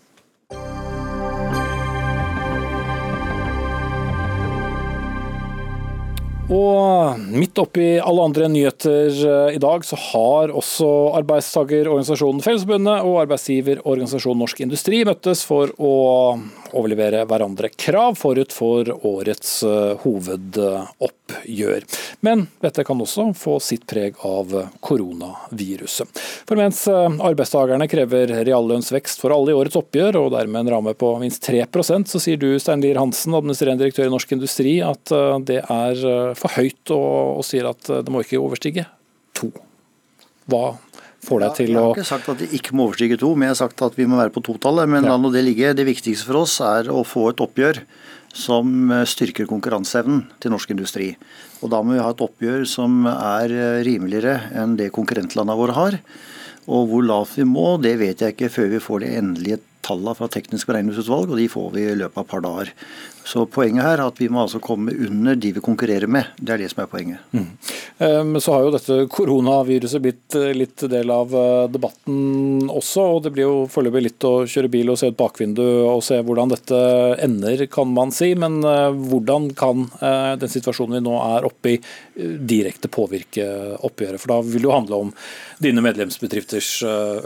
Og 6.52 7.20
midt 7.32 7.60
oppi 7.62 7.93
alle 8.04 8.24
andre 8.28 8.49
nyheter 8.52 9.08
eh, 9.08 9.56
i 9.56 9.60
dag, 9.62 9.86
så 9.88 9.95
har 9.95 10.52
også 10.52 10.88
arbeidstakerorganisasjonen 11.22 12.43
Fellesforbundet 12.43 13.08
og 13.08 13.22
arbeidsgiverorganisasjonen 13.24 14.43
Norsk 14.43 14.60
Industri 14.66 14.99
møttes 15.08 15.45
for 15.47 15.72
å 15.80 15.93
overlevere 16.72 17.24
hverandre 17.28 17.72
krav 17.72 18.18
forut 18.20 18.52
for 18.56 18.91
årets 19.08 19.62
eh, 19.64 19.93
hovedoppgjør. 20.04 21.88
Men 22.28 22.43
dette 22.64 22.84
kan 22.88 22.99
også 22.99 23.30
få 23.38 23.56
sitt 23.64 23.88
preg 23.88 24.20
av 24.28 24.52
koronaviruset. 24.84 26.22
For 26.49 26.60
mens 26.60 26.84
eh, 26.91 27.18
arbeidstakerne 27.32 27.88
krever 27.91 28.36
reallønnsvekst 28.41 29.24
for 29.24 29.32
alle 29.38 29.56
i 29.56 29.58
årets 29.62 29.80
oppgjør, 29.80 30.20
og 30.26 30.36
dermed 30.36 30.66
en 30.66 30.74
ramme 30.76 30.95
på 30.99 31.14
minst 31.24 31.47
3% 31.47 32.12
så 32.12 32.20
sier 32.20 32.43
du, 32.43 32.49
Stein 32.60 32.84
Lier 32.84 32.99
Hansen, 32.99 33.39
administrerende 33.39 33.86
direktør 33.86 34.12
i 34.12 34.16
Norsk 34.18 34.36
Industri, 34.36 34.78
at 34.84 35.16
det 35.47 35.62
er 35.64 36.06
for 36.42 36.58
høyt 36.58 36.94
og, 36.96 37.42
og 37.42 37.46
sier 37.46 37.70
at 37.70 37.92
det 38.02 38.14
må 38.14 38.24
ikke 38.26 38.42
overstige 38.42 38.88
to. 39.38 39.52
Hva 40.50 40.72
får 41.22 41.44
deg 41.44 41.58
til 41.60 41.72
å 41.72 41.74
Jeg 41.74 41.82
har 41.82 42.00
ikke 42.00 42.10
sagt 42.10 42.30
at 42.34 42.42
det 42.42 42.50
ikke 42.58 42.76
må 42.78 42.88
overstige 42.89 43.20
to, 43.22 43.34
men 43.36 43.50
jeg 43.50 43.56
har 43.56 43.62
sagt 43.64 43.84
at 43.86 43.98
vi 44.00 44.08
må 44.10 44.18
være 44.20 44.34
på 44.34 44.44
totallet. 44.46 44.89
Men 44.89 45.06
ja. 45.06 45.14
la 45.14 45.22
nå 45.22 45.32
det 45.34 45.46
ligge. 45.46 45.76
Det 45.78 45.86
viktigste 45.88 46.30
for 46.30 46.42
oss 46.44 46.58
er 46.66 46.89
å 46.92 47.04
få 47.08 47.30
et 47.32 47.44
oppgjør 47.44 47.84
som 48.34 48.92
eh, 48.92 49.08
styrker 49.10 49.50
konkurranseevnen 49.50 50.26
til 50.42 50.54
norsk 50.54 50.74
industri. 50.74 51.14
Og 51.62 51.72
Da 51.74 51.82
må 51.84 51.96
vi 51.96 52.04
ha 52.04 52.12
et 52.14 52.24
oppgjør 52.24 52.66
som 52.70 53.04
er 53.12 53.54
eh, 53.54 53.82
rimeligere 53.88 54.54
enn 54.58 54.78
det 54.80 54.92
konkurrentlandene 54.96 55.60
våre 55.60 55.78
har. 55.78 56.00
Og 56.72 56.88
hvor 56.89 57.06
lavt 57.06 57.38
vi 57.39 57.48
må, 57.50 57.76
det 57.82 57.98
vet 58.02 58.22
jeg 58.24 58.36
ikke 58.36 58.52
før 58.54 58.72
vi 58.76 58.82
får 58.84 59.04
det 59.04 59.14
endelige 59.20 59.62
tallene 59.86 60.16
fra 60.18 60.30
Teknisk 60.32 60.70
beregningsutvalg, 60.70 61.32
og 61.32 61.42
de 61.42 61.50
får 61.52 61.72
vi 61.76 61.88
i 61.90 61.98
løpet 61.98 62.18
av 62.18 62.26
et 62.26 62.32
par 62.32 62.46
dager. 62.46 62.74
Så 63.24 63.46
Poenget 63.52 63.86
her 63.86 64.00
er 64.00 64.08
at 64.08 64.20
vi 64.20 64.30
må 64.32 64.42
altså 64.44 64.60
komme 64.64 64.94
under 64.96 65.38
de 65.38 65.52
vi 65.56 65.62
konkurrerer 65.64 66.10
med. 66.10 66.32
Det 66.40 66.56
er 66.56 66.64
det 66.64 66.70
som 66.72 66.82
er 66.84 66.90
poenget. 66.90 67.22
Mm. 67.36 67.48
Ehm, 68.02 68.38
så 68.42 68.56
har 68.56 68.66
jo 68.66 68.74
dette 68.74 68.98
koronaviruset 69.14 70.02
blitt 70.02 70.38
eh, 70.40 70.52
litt 70.58 70.86
del 70.90 71.12
av 71.14 71.34
eh, 71.38 71.68
debatten 71.72 72.70
også. 72.72 73.04
og 73.18 73.26
Det 73.26 73.34
blir 73.36 73.46
jo 73.46 73.68
foreløpig 73.72 74.04
litt 74.08 74.28
å 74.28 74.34
kjøre 74.50 74.72
bil 74.74 74.94
og 74.94 75.00
se 75.00 75.12
ut 75.12 75.20
bakvindu 75.20 75.64
og 75.64 76.02
se 76.06 76.18
hvordan 76.26 76.54
dette 76.54 76.82
ender, 77.22 77.66
kan 77.72 77.92
man 77.94 78.14
si. 78.16 78.32
Men 78.40 78.62
eh, 78.66 78.90
hvordan 79.12 79.52
kan 79.58 79.88
den 80.02 80.52
situasjonen 80.52 80.98
vi 80.98 81.04
nå 81.06 81.16
er 81.22 81.46
oppe 81.48 81.76
i 81.76 81.78
direkte 82.16 82.90
påvirke 82.92 83.46
oppgjøret? 83.86 84.22
For 84.22 84.34
da 84.34 84.40
vil 84.46 84.64
det 84.64 84.70
jo 84.70 84.76
handle 84.76 85.02
om 85.06 85.14
dine 85.62 85.84
medlemsbedrifters 85.86 86.72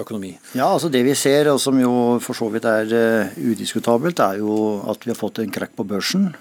økonomi. 0.02 0.34
Ja, 0.58 0.74
altså 0.74 0.90
Det 0.92 1.06
vi 1.08 1.16
ser, 1.18 1.48
og 1.54 1.62
som 1.64 1.80
jo 1.80 1.94
for 2.24 2.38
så 2.38 2.45
vidt 2.54 2.66
er 2.70 3.32
udiskutabelt, 3.38 4.20
er 4.20 4.42
jo 4.42 4.56
at 4.92 5.06
vi 5.06 5.14
har 5.14 5.20
fått 5.20 5.42
en 5.44 5.54
krakk 5.54 5.76
på 5.78 5.88
børsen. 5.88 6.34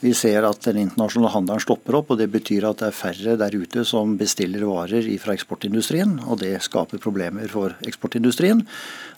Vi 0.00 0.14
ser 0.16 0.46
at 0.48 0.64
den 0.64 0.78
internasjonale 0.80 1.32
handelen 1.34 1.60
stopper 1.60 1.98
opp, 1.98 2.14
og 2.14 2.20
det 2.22 2.30
betyr 2.32 2.64
at 2.70 2.80
det 2.80 2.86
er 2.88 2.96
færre 2.96 3.34
der 3.36 3.56
ute 3.60 3.84
som 3.84 4.14
bestiller 4.20 4.64
varer 4.64 5.04
fra 5.20 5.34
eksportindustrien. 5.36 6.14
og 6.24 6.40
Det 6.40 6.54
skaper 6.64 7.02
problemer 7.02 7.48
for 7.52 7.76
eksportindustrien. 7.84 8.64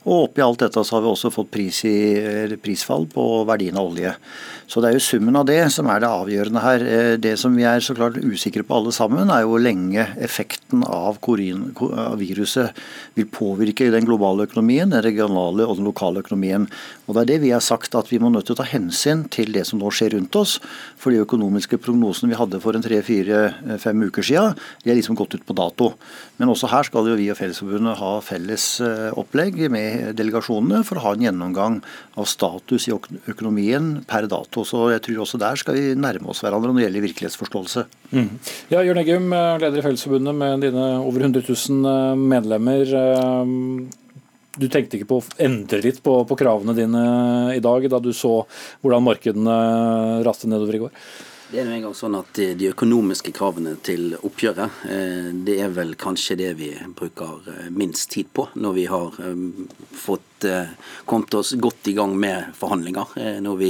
Og 0.02 0.26
oppi 0.26 0.42
alt 0.42 0.64
dette 0.64 0.82
så 0.82 0.96
har 0.96 1.04
vi 1.04 1.10
også 1.12 1.30
fått 1.30 1.52
pris 1.54 1.82
i, 1.86 2.56
prisfall 2.62 3.06
på 3.10 3.26
verdien 3.46 3.76
av 3.78 3.92
olje. 3.92 4.14
Så 4.66 4.80
det 4.80 4.88
er 4.88 4.96
jo 4.96 5.04
summen 5.04 5.36
av 5.36 5.46
det 5.46 5.60
som 5.74 5.86
er 5.92 6.00
det 6.02 6.08
avgjørende 6.10 6.62
her. 6.64 6.84
Eh, 6.86 7.12
det 7.22 7.34
som 7.38 7.54
vi 7.54 7.66
er 7.68 7.82
så 7.84 7.94
klart 7.94 8.18
usikre 8.18 8.64
på 8.66 8.78
alle 8.78 8.94
sammen, 8.94 9.30
er 9.30 9.44
jo 9.44 9.52
hvor 9.52 9.62
lenge 9.62 10.06
effekten 10.22 10.82
av, 10.86 11.20
korin, 11.22 11.68
viruset 12.18 12.72
vil 13.18 13.28
påvirke 13.30 13.90
den 13.92 14.08
globale 14.08 14.46
økonomien, 14.48 14.90
den 14.90 15.04
regionale 15.04 15.66
og 15.68 15.76
den 15.78 15.86
lokale 15.90 16.24
økonomien. 16.24 16.66
Og 17.06 17.14
Det 17.14 17.22
er 17.22 17.30
det 17.34 17.40
vi 17.42 17.52
har 17.52 17.60
sagt, 17.60 17.94
at 17.94 18.08
vi 18.08 18.18
må 18.22 18.30
nødt 18.32 18.48
til 18.48 18.56
å 18.56 18.62
ta 18.62 18.66
hensyn 18.66 19.26
til 19.30 19.52
det 19.52 19.66
som 19.68 19.78
nå 19.78 19.90
skjer 19.92 20.16
rundt 20.16 20.34
oss. 20.40 20.56
For 20.96 21.12
de 21.12 21.20
økonomiske 21.22 21.78
prognosene 21.82 22.32
vi 22.32 22.38
hadde 22.40 22.60
for 22.62 22.74
en 22.74 22.82
tre-fire-fem 22.82 24.06
uker 24.08 24.24
siden, 24.24 24.56
de 24.82 24.90
er 24.90 24.96
liksom 24.96 25.18
gått 25.18 25.36
ut 25.36 25.44
på 25.46 25.56
dato. 25.58 25.92
Men 26.40 26.50
også 26.50 26.70
her 26.72 26.88
skal 26.88 27.10
jo 27.10 27.18
vi 27.18 27.28
og 27.30 27.38
Fellesforbundet 27.38 28.00
ha 28.00 28.12
felles 28.24 28.64
eh, 28.80 29.10
opplegg 29.18 29.60
med 29.70 29.91
delegasjonene 30.16 30.82
for 30.86 30.98
å 30.98 31.04
ha 31.06 31.14
en 31.16 31.24
gjennomgang 31.26 31.80
av 32.18 32.28
status 32.30 32.88
i 32.88 32.94
økonomien 32.94 33.94
per 34.08 34.28
dato. 34.30 34.66
Så 34.68 34.88
jeg 34.94 35.04
tror 35.06 35.24
også 35.24 35.40
der 35.42 35.58
skal 35.60 35.78
vi 35.78 35.96
nærme 35.98 36.32
oss 36.32 36.42
hverandre 36.44 36.70
når 36.70 36.80
det 36.80 36.86
gjelder 36.86 37.06
virkelighetsforståelse. 37.08 37.86
Mm. 38.12 38.30
Ja, 38.74 38.84
Jørn 38.84 39.02
Eggum, 39.02 39.32
eh, 39.32 39.58
leder 39.62 39.80
i 39.80 39.86
Fellesforbundet 39.88 40.38
med 40.38 40.64
dine 40.68 40.86
over 41.00 41.26
100 41.28 41.44
000 41.48 41.92
eh, 41.92 42.22
medlemmer 42.32 42.96
du 44.60 44.68
tenkte 44.68 44.98
ikke 44.98 45.08
på 45.08 45.20
å 45.20 45.26
endre 45.40 45.80
litt 45.84 46.02
på, 46.04 46.14
på, 46.28 46.36
kravene 46.36 46.74
dine 46.76 47.02
i 47.56 47.60
dag, 47.64 47.86
da 47.88 48.00
du 48.02 48.10
så 48.16 48.42
hvordan 48.82 49.04
markedene 49.06 49.58
raste 50.26 50.50
nedover 50.50 50.76
i 50.76 50.82
går? 50.82 50.96
Det 51.52 51.60
er 51.60 51.66
jo 51.68 51.72
en 51.76 51.82
gang 51.84 51.96
sånn 51.96 52.14
at 52.16 52.38
De 52.56 52.68
økonomiske 52.70 53.28
kravene 53.36 53.74
til 53.84 54.14
oppgjøret 54.24 54.84
eh, 54.88 55.26
det 55.44 55.58
er 55.60 55.74
vel 55.76 55.90
kanskje 56.00 56.38
det 56.40 56.48
vi 56.56 56.70
bruker 56.96 57.50
eh, 57.52 57.66
minst 57.68 58.08
tid 58.14 58.30
på 58.32 58.46
når 58.56 58.76
vi 58.78 58.86
har 58.88 59.18
eh, 59.20 59.42
fått 59.92 60.46
kommet 61.06 61.36
oss 61.38 61.52
godt 61.62 61.86
i 61.86 61.92
gang 61.94 62.16
med 62.18 62.48
forhandlinger. 62.58 63.12
Når 63.44 63.58
vi 63.60 63.68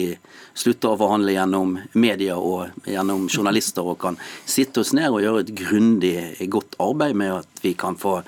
slutter 0.56 0.94
å 0.94 0.96
forhandle 1.02 1.34
gjennom 1.34 1.74
media 2.00 2.38
og 2.40 2.88
gjennom 2.88 3.26
journalister 3.28 3.84
og 3.84 3.98
kan 4.00 4.16
sitte 4.48 4.80
oss 4.80 4.94
ned 4.96 5.10
og 5.12 5.20
gjøre 5.20 5.42
et 5.42 5.52
grundig, 5.58 6.14
godt 6.48 6.78
arbeid 6.80 7.18
med 7.20 7.42
at 7.42 7.60
vi 7.60 7.74
kan 7.76 7.98
få 8.00 8.22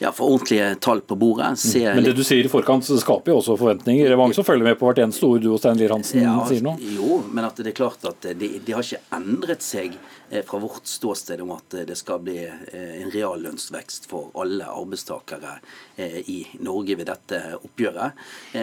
ja, 0.00 0.12
få 0.16 0.24
ordentlige 0.32 0.74
tall 0.80 1.02
på 1.04 1.16
bordet. 1.20 1.46
Mm. 1.46 1.56
Se 1.60 1.82
Men 1.94 2.06
det 2.06 2.14
du 2.16 2.22
sier 2.24 2.46
i 2.46 2.50
forkant, 2.52 2.86
så 2.86 2.96
skaper 3.00 3.34
jo 3.34 3.40
også 3.42 3.56
forventninger. 3.60 4.08
Det 4.08 4.16
er 4.16 4.20
mange 4.20 4.36
som 4.36 4.46
følger 4.46 4.70
med 4.70 4.78
på 4.80 4.88
hvert 4.88 5.02
eneste 5.04 5.28
ord 5.28 5.44
du 5.44 5.50
og 5.52 5.60
Stein 5.60 5.76
Lier 5.76 5.92
Hansen 5.92 6.22
ja, 6.24 6.38
sier 6.48 6.64
nå? 6.64 6.72
Jo, 6.96 7.20
men 7.28 7.44
at 7.44 7.60
det 7.60 7.74
er 7.74 7.76
klart 7.76 8.06
at 8.08 8.30
de, 8.40 8.54
de 8.64 8.76
har 8.76 8.86
ikke 8.86 9.20
endret 9.20 9.66
seg 9.66 9.98
fra 10.46 10.58
vårt 10.58 10.86
ståsted 10.86 11.40
om 11.40 11.50
at 11.50 11.74
det 11.86 11.96
skal 11.98 12.20
bli 12.22 12.44
eh, 12.44 13.02
en 13.02 13.10
reallønnsvekst 13.10 14.06
for 14.10 14.30
alle 14.38 14.66
arbeidstakere 14.70 15.56
eh, 15.96 16.18
i 16.30 16.38
Norge 16.62 16.94
ved 17.00 17.10
dette 17.10 17.40
oppgjøret. 17.58 18.18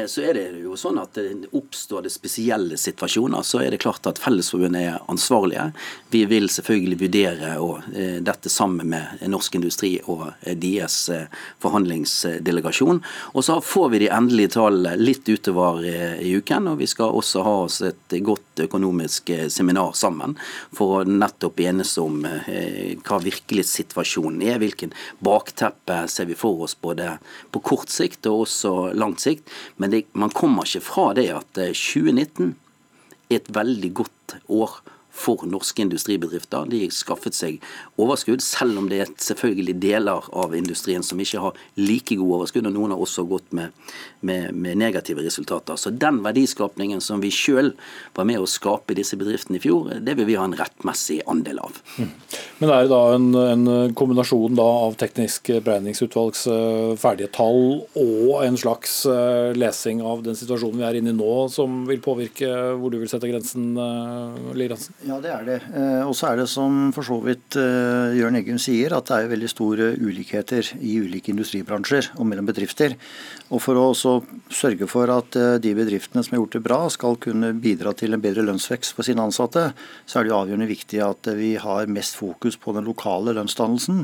Så 0.08 0.24
er 0.24 0.38
det 0.38 0.46
jo 0.62 0.76
sånn 0.80 1.00
at 1.02 1.18
oppstår 1.56 2.06
det 2.06 2.12
spesielle 2.14 2.78
situasjoner, 2.80 3.44
så 3.44 3.62
er 3.64 3.74
det 3.74 3.82
klart 3.84 4.08
at 4.10 4.20
Fellesforbundet 4.22 4.84
er 4.88 5.10
ansvarlige. 5.12 5.70
Vi 6.14 6.24
vil 6.30 6.50
selvfølgelig 6.52 7.00
vurdere 7.02 7.54
dette 8.24 8.52
sammen 8.52 8.92
med 8.92 9.24
Norsk 9.30 9.58
Industri 9.60 9.94
og 10.06 10.26
deres 10.44 10.98
forhandlingsdelegasjon. 11.64 13.02
Og 13.34 13.48
så 13.48 13.60
får 13.64 13.90
vi 13.94 14.04
de 14.06 14.12
endelige 14.14 14.56
tallene 14.58 14.96
litt 15.00 15.28
utover 15.30 15.84
i 15.86 16.36
uken, 16.38 16.72
og 16.74 16.82
vi 16.82 16.90
skal 16.90 17.16
også 17.18 17.46
ha 17.48 17.56
oss 17.66 17.82
et 17.88 18.20
godt 18.26 18.47
økonomisk 18.66 19.32
seminar 19.54 19.94
sammen 19.98 20.36
for 20.76 21.00
å 21.00 21.06
nettopp 21.08 21.62
enes 21.64 21.94
om 22.02 22.24
eh, 22.26 22.98
hva 23.06 23.20
virkelig 23.24 23.68
situasjonen 23.70 24.44
er. 24.48 24.60
Hvilken 24.62 24.94
bakteppe 25.24 26.04
ser 26.12 26.30
vi 26.30 26.38
for 26.38 26.66
oss 26.66 26.76
både 26.80 27.18
på 27.54 27.64
kort 27.66 27.94
sikt 27.94 28.28
og 28.30 28.46
også 28.46 28.74
langt 28.98 29.24
sikt. 29.24 29.48
Men 29.78 29.94
det, 29.94 30.06
man 30.18 30.34
kommer 30.34 30.68
ikke 30.68 30.86
fra 30.90 31.10
det 31.18 31.30
at 31.36 31.52
2019 31.58 32.52
eh, 32.52 32.56
er 33.28 33.42
et 33.42 33.52
veldig 33.52 33.92
godt 34.02 34.38
år 34.54 34.80
for 35.18 35.46
norske 35.50 35.82
industribedrifter. 35.84 36.68
De 36.72 36.84
skaffet 36.94 37.36
seg 37.38 37.62
overskudd, 37.98 38.44
selv 38.46 38.78
om 38.82 38.90
det 38.92 39.02
er 39.04 39.14
selvfølgelig 39.22 39.78
deler 39.82 40.28
av 40.38 40.56
industrien 40.58 41.06
som 41.06 41.20
ikke 41.22 41.42
har 41.44 41.58
like 41.80 42.16
gode 42.16 42.42
overskudd, 42.42 42.70
og 42.70 42.76
noen 42.76 42.94
har 42.94 43.02
også 43.04 43.26
gått 43.30 43.50
med, 43.58 43.74
med, 44.22 44.54
med 44.56 44.80
negative 44.80 45.26
resultater. 45.26 45.80
Så 45.80 45.92
den 45.92 46.22
verdiskapningen 46.26 47.02
som 47.04 47.24
vi 47.24 47.32
sjøl 47.34 47.74
var 48.18 48.28
med 48.30 48.42
å 48.42 48.50
skape 48.50 48.96
disse 48.98 49.18
bedriftene 49.20 49.60
i 49.60 49.64
fjor, 49.64 49.92
det 50.04 50.18
vil 50.20 50.30
vi 50.30 50.38
ha 50.40 50.46
en 50.48 50.58
rettmessig 50.58 51.22
andel 51.30 51.64
av. 51.66 51.82
Mm. 51.98 52.14
Men 52.62 52.74
er 52.74 52.86
det 52.86 52.94
da 52.94 53.02
en, 53.16 53.28
en 53.42 53.96
kombinasjon 53.98 54.58
da 54.58 54.68
av 54.88 54.98
teknisk 55.00 55.52
beregningsutvalgs 55.66 56.46
eh, 56.52 56.94
ferdige 57.00 57.32
tall 57.36 57.82
og 57.98 58.44
en 58.44 58.58
slags 58.60 59.00
eh, 59.10 59.54
lesing 59.58 60.02
av 60.06 60.24
den 60.26 60.38
situasjonen 60.38 60.82
vi 60.82 60.88
er 60.88 61.00
inne 61.00 61.14
i 61.14 61.18
nå, 61.18 61.34
som 61.54 61.84
vil 61.90 62.02
påvirke 62.04 62.50
hvor 62.78 62.94
du 62.94 63.00
vil 63.02 63.10
sette 63.12 63.30
grensen, 63.30 63.70
eh, 63.78 64.52
Liransen? 64.58 64.96
Ja, 65.08 65.22
det 65.24 65.30
er 65.32 65.46
det. 65.48 65.58
Eh, 65.72 66.04
og 66.04 66.12
så 66.18 66.34
er 66.34 66.42
det 66.42 66.50
som 66.52 66.90
for 66.96 67.06
så 67.08 67.16
vidt 67.24 67.56
eh, 67.60 68.18
Jørn 68.18 68.36
Eggum 68.36 68.58
sier, 68.60 68.92
at 68.98 69.08
det 69.08 69.16
er 69.22 69.30
veldig 69.32 69.50
store 69.52 69.86
ulikheter 70.04 70.68
i 70.84 70.98
ulike 71.00 71.32
industribransjer 71.32 72.10
og 72.18 72.28
mellom 72.28 72.50
bedrifter. 72.50 72.98
Og 73.48 73.62
for 73.64 73.80
å 73.80 73.86
også 73.94 74.18
sørge 74.52 74.90
for 74.92 75.08
at 75.14 75.38
eh, 75.40 75.54
de 75.64 75.72
bedriftene 75.78 76.26
som 76.26 76.36
har 76.36 76.42
gjort 76.42 76.58
det 76.58 76.64
bra, 76.66 76.80
skal 76.92 77.16
kunne 77.24 77.54
bidra 77.56 77.96
til 77.96 78.18
en 78.18 78.24
bedre 78.24 78.44
lønnsvekst 78.50 78.98
for 78.98 79.08
sine 79.08 79.24
ansatte, 79.24 79.70
så 80.04 80.20
er 80.20 80.28
det 80.28 80.34
jo 80.34 80.42
avgjørende 80.42 80.72
viktig 80.74 81.00
at 81.06 81.32
vi 81.40 81.54
har 81.62 81.88
mest 81.88 82.20
fokus 82.20 82.60
på 82.60 82.76
den 82.76 82.90
lokale 82.90 83.38
lønnsdannelsen 83.38 84.04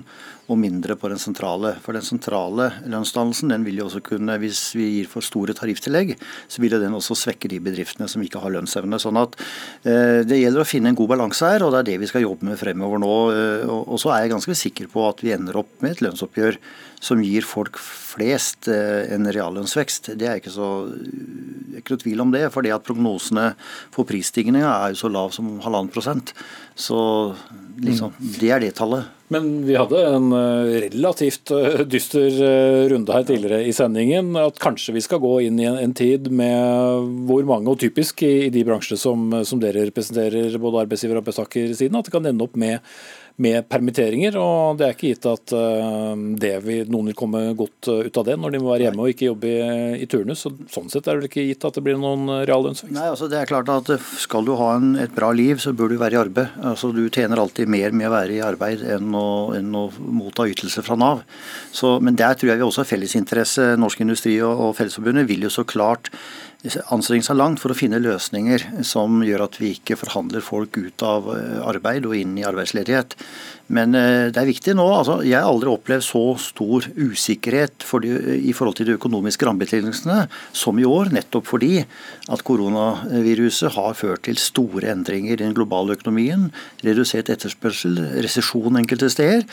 og 0.52 0.60
mindre 0.60 0.96
på 1.00 1.10
den 1.12 1.22
sentrale. 1.22 1.74
For 1.84 1.96
den 1.96 2.06
sentrale 2.06 2.70
lønnsdannelsen 2.90 3.54
den 3.54 3.66
vil 3.68 3.80
jo 3.80 3.88
også 3.88 4.02
kunne, 4.04 4.36
hvis 4.42 4.62
vi 4.76 4.90
gir 4.98 5.10
for 5.12 5.24
store 5.26 5.56
tarifftillegg, 5.56 6.16
så 6.52 6.64
vil 6.64 6.76
den 6.76 6.98
også 6.98 7.16
svekke 7.18 7.52
de 7.52 7.62
bedriftene 7.64 8.10
som 8.12 8.24
ikke 8.26 8.42
har 8.44 8.54
lønnsevne. 8.56 9.00
Sånn 9.00 9.20
at 9.22 9.38
eh, 9.88 10.22
Det 10.28 10.40
gjelder 10.40 10.64
å 10.64 10.68
finne 10.68 10.92
en 10.92 11.00
god 11.00 11.14
balanse 11.16 11.54
her, 11.56 11.64
og 11.64 11.74
det 11.74 11.84
er 11.84 11.92
det 11.94 12.00
vi 12.04 12.12
skal 12.12 12.26
jobbe 12.26 12.50
med 12.50 12.60
fremover 12.60 13.02
nå. 13.04 13.14
Eh, 13.34 13.70
og, 13.72 13.96
så 14.02 14.12
er 14.12 14.26
jeg 14.26 14.36
ganske 14.36 14.58
sikker 14.66 14.92
på 14.92 15.08
at 15.08 15.24
vi 15.24 15.36
ender 15.36 15.64
opp 15.64 15.72
med 15.84 15.96
et 15.96 16.04
lønnsoppgjør 16.04 16.60
som 17.04 17.24
gir 17.24 17.44
folk 17.44 17.80
flest 17.82 18.70
eh, 18.72 19.04
en 19.14 19.28
reallønnsvekst. 19.28 20.14
Det 20.20 20.30
er 20.30 20.40
ikke 20.40 20.54
så 20.54 20.70
det 20.94 21.80
er 21.80 21.82
ikke 21.82 21.96
noe 21.96 22.04
tvil 22.06 22.22
om 22.24 22.32
det. 22.32 22.46
For 22.54 22.70
prognosene 22.86 23.50
for 23.94 24.08
prisstigninga 24.08 24.70
er 24.70 24.94
jo 24.94 25.02
så 25.04 25.12
lav 25.12 25.34
som 25.36 25.58
halvannen 25.66 25.92
prosent. 25.92 26.32
Så 26.76 27.00
liksom, 27.82 28.14
mm. 28.16 28.32
det 28.40 28.54
er 28.54 28.64
det 28.64 28.72
tallet. 28.78 29.10
Men 29.34 29.50
vi 29.66 29.76
hadde 29.76 30.00
en 30.06 30.30
eh, 30.38 30.76
relativt 30.94 31.52
eh, 31.52 31.82
dyster 31.90 32.38
runde 32.94 33.16
her 33.18 33.26
tidligere 33.28 33.66
i 33.68 33.74
sendingen. 33.76 34.32
At 34.40 34.62
kanskje 34.64 34.96
vi 34.96 35.04
skal 35.04 35.20
gå 35.24 35.34
inn 35.48 35.60
i 35.60 35.68
en, 35.68 35.80
en 35.82 35.96
tid 35.98 36.30
med 36.32 37.10
hvor 37.28 37.44
mange, 37.50 37.74
og 37.74 37.82
typisk 37.82 38.24
i, 38.24 38.46
i 38.46 38.54
de 38.54 38.64
bransjene 38.68 39.02
som, 39.02 39.28
som 39.44 39.60
dere 39.60 39.90
representerer, 39.90 40.56
både 40.62 40.86
arbeidsgiver- 40.86 41.18
og 41.18 41.26
arbeidstakersiden, 41.26 42.00
at 42.00 42.08
det 42.08 42.16
kan 42.16 42.32
ende 42.32 42.48
opp 42.48 42.56
med 42.60 42.80
med 43.42 43.68
permitteringer. 43.70 44.38
og 44.38 44.78
Det 44.78 44.88
er 44.88 44.96
ikke 44.98 45.14
gitt 45.14 45.26
at 45.30 45.54
det 46.40 46.54
vil, 46.66 46.90
noen 46.92 47.10
vil 47.10 47.18
komme 47.18 47.42
godt 47.58 47.90
uh, 47.90 48.02
ut 48.06 48.20
av 48.20 48.28
det 48.28 48.36
når 48.40 48.54
de 48.54 48.62
må 48.62 48.72
være 48.72 48.88
hjemme 48.88 49.06
og 49.06 49.14
ikke 49.14 49.30
jobbe 49.30 49.50
i, 49.50 50.04
i 50.04 50.08
turnus. 50.10 50.44
Så, 50.46 50.52
sånn 50.72 50.90
sett 50.92 51.08
er 51.08 51.18
det 51.18 51.24
vel 51.24 51.30
ikke 51.30 51.46
gitt 51.48 51.68
at 51.68 51.78
det 51.78 51.84
blir 51.86 52.00
noen 52.00 52.28
uh, 52.30 52.42
reallønnsvekst? 52.48 52.94
Nei, 52.96 53.08
altså 53.12 53.30
det 53.32 53.40
er 53.40 53.50
klart 53.50 53.72
at 53.74 53.92
Skal 54.22 54.48
du 54.48 54.54
ha 54.60 54.74
en, 54.78 54.94
et 55.02 55.14
bra 55.16 55.32
liv, 55.36 55.60
så 55.64 55.74
bør 55.76 55.94
du 55.94 55.98
være 56.02 56.18
i 56.18 56.22
arbeid. 56.22 56.56
Altså 56.74 56.92
Du 56.96 57.04
tjener 57.08 57.42
alltid 57.42 57.72
mer 57.72 57.96
med 57.96 58.10
å 58.10 58.16
være 58.16 58.38
i 58.38 58.44
arbeid 58.46 58.86
enn 58.96 59.14
å, 59.18 59.28
enn 59.58 59.74
å 59.78 59.88
motta 59.98 60.48
ytelser 60.50 60.86
fra 60.86 60.98
Nav. 61.00 61.24
Så, 61.74 61.98
men 62.04 62.18
der 62.20 62.38
tror 62.38 62.54
jeg 62.54 62.62
vi 62.62 62.68
også 62.68 62.84
har 62.84 62.92
fellesinteresse. 62.94 63.74
Norsk 63.82 64.04
Industri 64.06 64.38
og, 64.46 64.68
og 64.68 64.76
Fellesforbundet 64.80 65.30
vil 65.30 65.48
jo 65.48 65.54
så 65.54 65.66
klart 65.68 66.12
anstrenge 66.64 67.26
seg 67.28 67.36
langt 67.36 67.60
for 67.60 67.74
å 67.74 67.78
finne 67.78 68.00
løsninger 68.00 68.84
som 68.88 69.20
gjør 69.26 69.46
at 69.48 69.58
vi 69.60 69.74
ikke 69.76 69.98
forhandler 70.00 70.44
folk 70.46 70.78
ut 70.80 71.04
av 71.04 71.28
eh, 71.36 71.60
arbeid 71.60 72.08
og 72.08 72.16
inn 72.16 72.38
i 72.40 72.46
arbeidsledighet. 72.48 73.18
Men 73.74 73.96
eh, 73.98 74.30
det 74.34 74.40
er 74.40 74.50
viktig 74.50 74.76
nå. 74.78 74.86
altså 74.94 75.20
Jeg 75.26 75.40
har 75.40 75.50
aldri 75.50 75.72
opplevd 75.72 76.06
så 76.06 76.24
stor 76.42 76.86
usikkerhet 76.94 77.86
for 77.86 78.04
de, 78.04 78.14
i 78.38 78.54
forhold 78.56 78.78
til 78.78 78.90
de 78.90 78.98
økonomiske 78.98 79.48
rammebetingelsene 79.48 80.28
som 80.56 80.80
i 80.80 80.88
år, 80.88 81.12
nettopp 81.16 81.50
fordi 81.50 81.84
at 82.32 82.44
koronaviruset 82.46 83.74
har 83.76 83.98
ført 83.98 84.26
til 84.28 84.40
store 84.40 84.92
endringer 84.94 85.36
i 85.36 85.42
den 85.42 85.56
globale 85.58 85.98
økonomien. 85.98 86.50
Redusert 86.86 87.32
etterspørsel, 87.34 87.98
resesjon 88.24 88.80
enkelte 88.80 89.10
steder. 89.12 89.46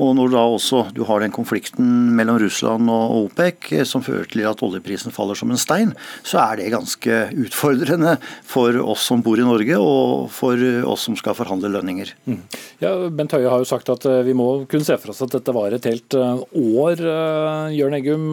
Og 0.00 0.14
når 0.18 0.32
da 0.34 0.44
også 0.56 0.86
du 0.96 1.04
har 1.08 1.22
den 1.22 1.34
konflikten 1.34 2.14
mellom 2.16 2.40
Russland 2.42 2.90
og 2.92 3.26
OPEC 3.26 3.70
som 3.88 4.04
fører 4.06 4.28
til 4.30 4.46
at 4.48 4.62
oljeprisen 4.64 5.14
faller 5.14 5.38
som 5.38 5.52
en 5.52 5.60
stein, 5.60 5.92
så 6.26 6.40
er 6.46 6.60
det 6.60 6.72
ganske 6.74 7.20
utfordrende 7.46 8.16
for 8.46 8.76
oss 8.82 9.06
som 9.10 9.22
bor 9.24 9.38
i 9.40 9.46
Norge 9.46 9.78
og 9.80 10.30
for 10.34 10.60
oss 10.86 11.06
som 11.06 11.16
skal 11.18 11.36
forhandle 11.38 11.70
lønninger. 11.74 12.12
Mm. 12.26 12.40
Ja, 12.82 12.94
Bent 13.12 13.34
Høie 13.36 13.50
har 13.50 13.62
jo 13.62 13.65
sagt 13.66 13.90
at 13.92 14.06
eh, 14.08 14.22
vi 14.26 14.34
må 14.36 14.48
kunne 14.70 14.86
se 14.86 14.96
for 15.00 15.12
oss 15.12 15.24
at 15.26 15.34
dette 15.36 15.54
var 15.54 15.74
et 15.74 15.88
helt 15.88 16.16
eh, 16.16 16.44
år. 16.76 17.02
Eh, 17.02 17.76
Jørn 17.76 17.98
Eggum, 17.98 18.30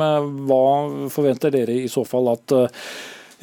hva 0.48 0.64
forventer 1.14 1.54
dere 1.54 1.84
i 1.84 1.92
så 1.92 2.06
fall 2.08 2.32
at 2.34 2.56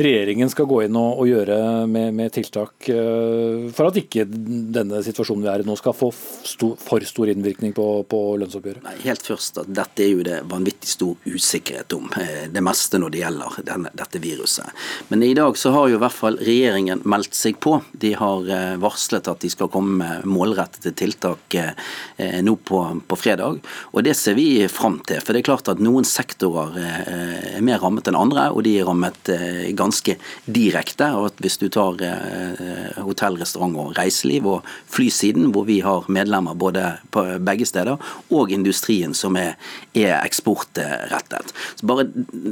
regjeringen 0.01 0.51
skal 0.51 0.67
gå 0.71 0.83
inn 0.85 0.97
og, 0.99 1.21
og 1.23 1.29
gjøre 1.29 1.57
med, 1.91 2.15
med, 2.17 2.33
tiltak 2.35 2.89
uh, 2.93 3.69
for 3.75 3.91
at 3.91 3.99
ikke 4.01 4.27
denne 4.27 5.03
situasjonen 5.05 5.45
vi 5.45 5.51
er 5.53 5.65
i 5.65 5.69
nå 5.69 5.77
skal 5.79 5.97
få 5.97 6.11
stor, 6.13 6.77
for 6.81 7.05
stor 7.07 7.31
innvirkning 7.33 7.75
på, 7.77 7.87
på 8.09 8.21
lønnsoppgjøret? 8.41 8.85
Nei, 8.87 8.97
helt 9.05 9.27
først 9.27 9.61
at 9.63 9.71
Dette 9.81 10.05
er 10.05 10.13
jo 10.13 10.25
det 10.27 10.41
vanvittig 10.51 10.91
stor 10.91 11.29
usikkerhet 11.29 11.97
om, 11.97 12.09
eh, 12.21 12.47
det 12.53 12.63
meste 12.65 13.01
når 13.01 13.15
det 13.15 13.23
gjelder 13.23 13.59
denne, 13.67 13.93
dette 13.97 14.23
viruset. 14.23 14.81
Men 15.11 15.25
i 15.27 15.33
dag 15.37 15.59
så 15.59 15.73
har 15.75 15.91
jo 15.91 15.99
i 15.99 16.03
hvert 16.03 16.17
fall 16.17 16.39
regjeringen 16.41 17.05
meldt 17.09 17.37
seg 17.37 17.61
på. 17.63 17.77
De 17.93 18.15
har 18.19 18.49
uh, 18.51 18.77
varslet 18.83 19.31
at 19.31 19.45
de 19.45 19.53
skal 19.53 19.71
komme 19.73 19.99
med 20.01 20.27
målrettede 20.31 20.93
tiltak 20.97 21.57
nå 22.45 22.53
på, 22.67 22.79
på, 23.09 23.17
fredag. 23.19 23.59
Og 23.91 24.05
det 24.07 24.13
ser 24.17 24.37
vi 24.39 24.63
fram 24.71 24.99
til. 25.07 25.19
For 25.25 25.35
det 25.35 25.41
er 25.41 25.49
klart 25.49 25.69
at 25.73 25.81
noen 25.83 26.07
sektorer 26.07 26.77
er 26.79 27.65
mer 27.65 27.81
rammet 27.83 28.07
enn 28.09 28.19
andre, 28.19 28.47
og 28.55 28.63
de 28.67 28.77
er 28.79 28.87
rammet 28.87 29.31
ganske 29.77 29.90
ganske 29.91 30.17
direkte. 30.47 31.11
og 31.17 31.31
at 31.31 31.43
Hvis 31.43 31.59
du 31.59 31.69
tar 31.69 32.01
eh, 32.03 33.01
hotell, 33.03 33.39
restaurant 33.41 33.77
og 33.77 33.97
reiseliv 33.99 34.47
og 34.47 34.65
flysiden, 34.87 35.51
hvor 35.53 35.67
vi 35.67 35.81
har 35.81 36.07
medlemmer 36.09 36.55
både 36.55 36.99
på 37.11 37.25
begge 37.39 37.67
steder, 37.67 37.99
og 38.31 38.51
industrien 38.51 39.15
som 39.15 39.37
er, 39.37 39.57
er 39.95 40.21
eksportrettet. 40.23 41.55
Bare, 41.83 42.07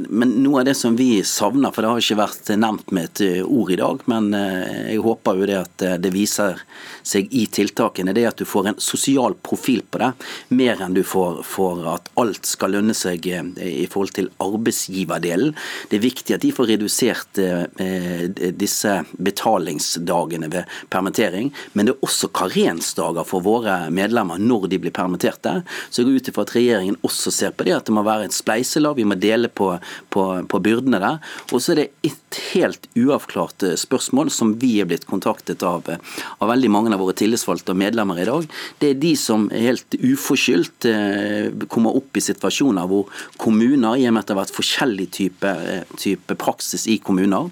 men 0.09 0.37
noe 0.43 0.61
av 0.61 0.69
det 0.69 0.75
som 0.77 0.97
vi 0.99 1.21
savner, 1.23 1.71
for 1.71 1.83
det 1.83 1.91
har 1.93 2.03
ikke 2.03 2.19
vært 2.19 2.51
nevnt 2.59 2.91
med 2.91 3.09
et 3.09 3.43
ord 3.45 3.71
i 3.71 3.79
dag, 3.79 4.03
men 4.11 4.31
jeg 4.33 4.99
håper 5.03 5.39
jo 5.39 5.49
det 5.49 5.59
at 5.59 5.85
det 6.01 6.11
viser 6.13 6.59
seg 7.05 7.29
i 7.35 7.45
tiltakene, 7.51 8.13
det 8.15 8.25
er 8.25 8.31
at 8.33 8.41
du 8.41 8.47
får 8.47 8.71
en 8.71 8.81
sosial 8.81 9.35
profil 9.45 9.81
på 9.89 10.01
det, 10.01 10.11
mer 10.55 10.81
enn 10.83 10.95
du 10.97 11.03
får 11.07 11.41
for 11.47 11.85
at 11.93 12.09
alt 12.19 12.47
skal 12.49 12.75
lønne 12.75 12.95
seg 12.97 13.25
i 13.29 13.87
forhold 13.89 14.15
til 14.17 14.29
arbeidsgiverdelen. 14.43 15.55
Det 15.89 15.99
er 15.99 16.05
viktig 16.05 16.35
at 16.35 16.45
de 16.45 16.53
får 16.55 16.71
redusert 16.73 17.28
eh, 17.37 18.25
disse 18.57 18.95
betalingsdagene 19.17 20.49
ved 20.51 20.77
permittering, 20.89 21.51
men 21.73 21.87
det 21.87 21.95
er 21.95 22.05
også 22.05 22.31
karensdager 22.35 23.27
for 23.27 23.45
våre 23.45 23.75
medlemmer 23.93 24.41
når 24.41 24.69
de 24.71 24.79
blir 24.81 24.95
permitterte. 24.95 25.59
Så 25.89 26.01
jeg 26.01 26.09
går 26.09 26.19
ut 26.19 26.31
ifra 26.31 26.45
at 26.47 26.55
regjeringen 26.55 26.99
også 27.05 27.33
ser 27.33 27.53
på 27.55 27.67
det, 27.67 27.75
at 27.77 27.89
det 27.89 27.95
må 27.95 28.03
være 28.07 28.29
et 28.29 28.35
spleiselag, 28.35 28.97
vi 28.97 29.07
må 29.07 29.17
dele 29.19 29.51
på, 29.51 29.71
på, 30.13 30.25
på 30.49 30.61
byrdene 30.65 31.01
der. 31.01 31.19
Og 31.51 31.61
så 31.61 31.73
er 31.73 31.83
det 31.83 31.87
et 32.09 32.41
helt 32.53 32.89
uavklart 32.97 33.67
eh, 33.67 33.77
spørsmål 33.79 34.33
som 34.33 34.55
vi 34.61 34.77
er 34.81 34.89
blitt 34.89 35.07
kontaktet 35.09 35.63
av, 35.67 35.87
eh, 35.91 36.01
av 36.39 36.53
veldig 36.53 36.73
mange 36.73 36.93
av 36.95 37.03
våre 37.03 37.17
tillitsvalgte 37.19 37.75
og 37.75 37.81
medlemmer 37.83 38.19
i 38.21 38.27
dag. 38.29 38.49
Det 38.81 38.93
er 38.93 39.01
de 39.01 39.13
som 39.19 39.49
helt 39.53 39.99
uforskyldt 39.99 40.87
kommer 41.71 41.95
opp 41.97 42.17
i 42.17 42.23
situasjoner 42.23 42.87
hvor 42.89 43.07
kommuner, 43.39 43.97
i 43.97 44.07
og 44.07 44.15
med 44.15 44.23
at 44.23 44.29
det 44.29 44.35
har 44.35 44.41
vært 44.41 44.55
forskjellig 44.55 45.07
type, 45.15 45.53
type 45.99 46.37
praksis 46.39 46.85
i 46.89 46.97
kommuner, 47.19 47.49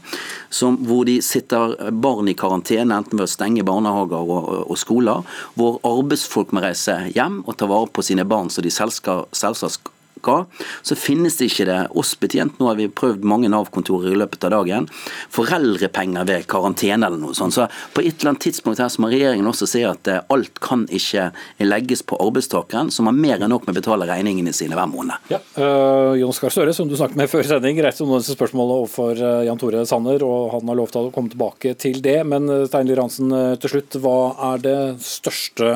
som, 0.49 0.77
hvor 0.87 1.05
de 1.05 1.21
sitter 1.21 1.91
barn 1.91 2.27
i 2.27 2.35
karantene, 2.37 2.95
enten 2.95 3.19
ved 3.19 3.27
å 3.27 3.31
stenge 3.31 3.65
barnehager 3.67 4.23
og, 4.23 4.49
og 4.71 4.79
skoler, 4.79 5.23
hvor 5.55 5.79
arbeidsfolk 5.83 6.53
må 6.55 6.63
reise 6.63 6.95
hjem 7.13 7.41
og 7.45 7.57
ta 7.57 7.67
vare 7.67 7.91
på 7.91 8.05
sine 8.05 8.25
barn 8.27 8.49
så 8.49 8.63
de 8.63 8.71
selvsagt 8.71 9.91
uka, 10.17 10.41
så 10.81 10.97
finnes 10.97 11.37
det 11.39 11.51
ikke 11.51 11.67
det 11.69 11.79
oss 11.97 12.15
betjent. 12.19 12.57
Nå 12.59 12.69
har 12.71 12.79
vi 12.79 12.89
prøvd 12.89 13.25
mange 13.27 13.49
Nav-kontorer 13.51 14.13
i 14.13 14.19
løpet 14.19 14.47
av 14.47 14.55
dagen. 14.57 14.87
Foreldrepenger 15.33 16.27
ved 16.27 16.47
karantene 16.49 17.07
eller 17.07 17.19
noe 17.21 17.37
sånt. 17.37 17.55
Så 17.55 17.67
på 17.93 18.03
et 18.03 18.19
eller 18.19 18.33
annet 18.33 18.45
tidspunkt 18.47 18.81
her 18.81 18.91
så 18.91 19.03
må 19.03 19.11
regjeringen 19.11 19.47
også 19.49 19.67
si 19.69 19.83
at 19.87 20.09
eh, 20.11 20.23
alt 20.33 20.61
kan 20.63 20.85
ikke 20.93 21.29
legges 21.63 22.03
på 22.07 22.19
arbeidstakeren, 22.21 22.91
som 22.93 23.09
har 23.09 23.15
mer 23.17 23.43
enn 23.43 23.51
nok 23.53 23.67
med 23.67 23.75
å 23.75 23.79
betale 23.79 24.07
regningene 24.09 24.53
sine 24.55 24.77
hver 24.77 24.89
måned. 24.91 25.29
Ja, 25.31 25.41
øh, 25.61 26.13
Jonas 26.19 26.41
Gahr 26.43 26.53
Støre, 26.53 26.75
som 26.75 26.89
du 26.89 26.97
snakket 26.99 27.19
med 27.19 27.31
før 27.33 27.47
sending, 27.47 27.81
reiste 27.83 28.05
noen 28.05 28.17
av 28.17 28.25
disse 28.25 28.37
spørsmålene 28.37 28.81
overfor 28.81 29.21
uh, 29.21 29.45
Jan 29.47 29.61
Tore 29.61 29.85
Sanner, 29.89 30.25
og 30.25 30.51
han 30.55 30.71
har 30.71 30.79
lovt 30.79 30.99
å 30.99 31.07
komme 31.15 31.33
tilbake 31.33 31.75
til 31.79 32.01
det. 32.05 32.19
Men 32.27 32.49
Stein 32.69 32.89
Lier 32.89 33.01
Hansen, 33.03 33.33
til 33.61 33.75
slutt, 33.75 33.99
hva 34.01 34.17
er 34.53 34.63
det 34.63 34.77
største 35.03 35.71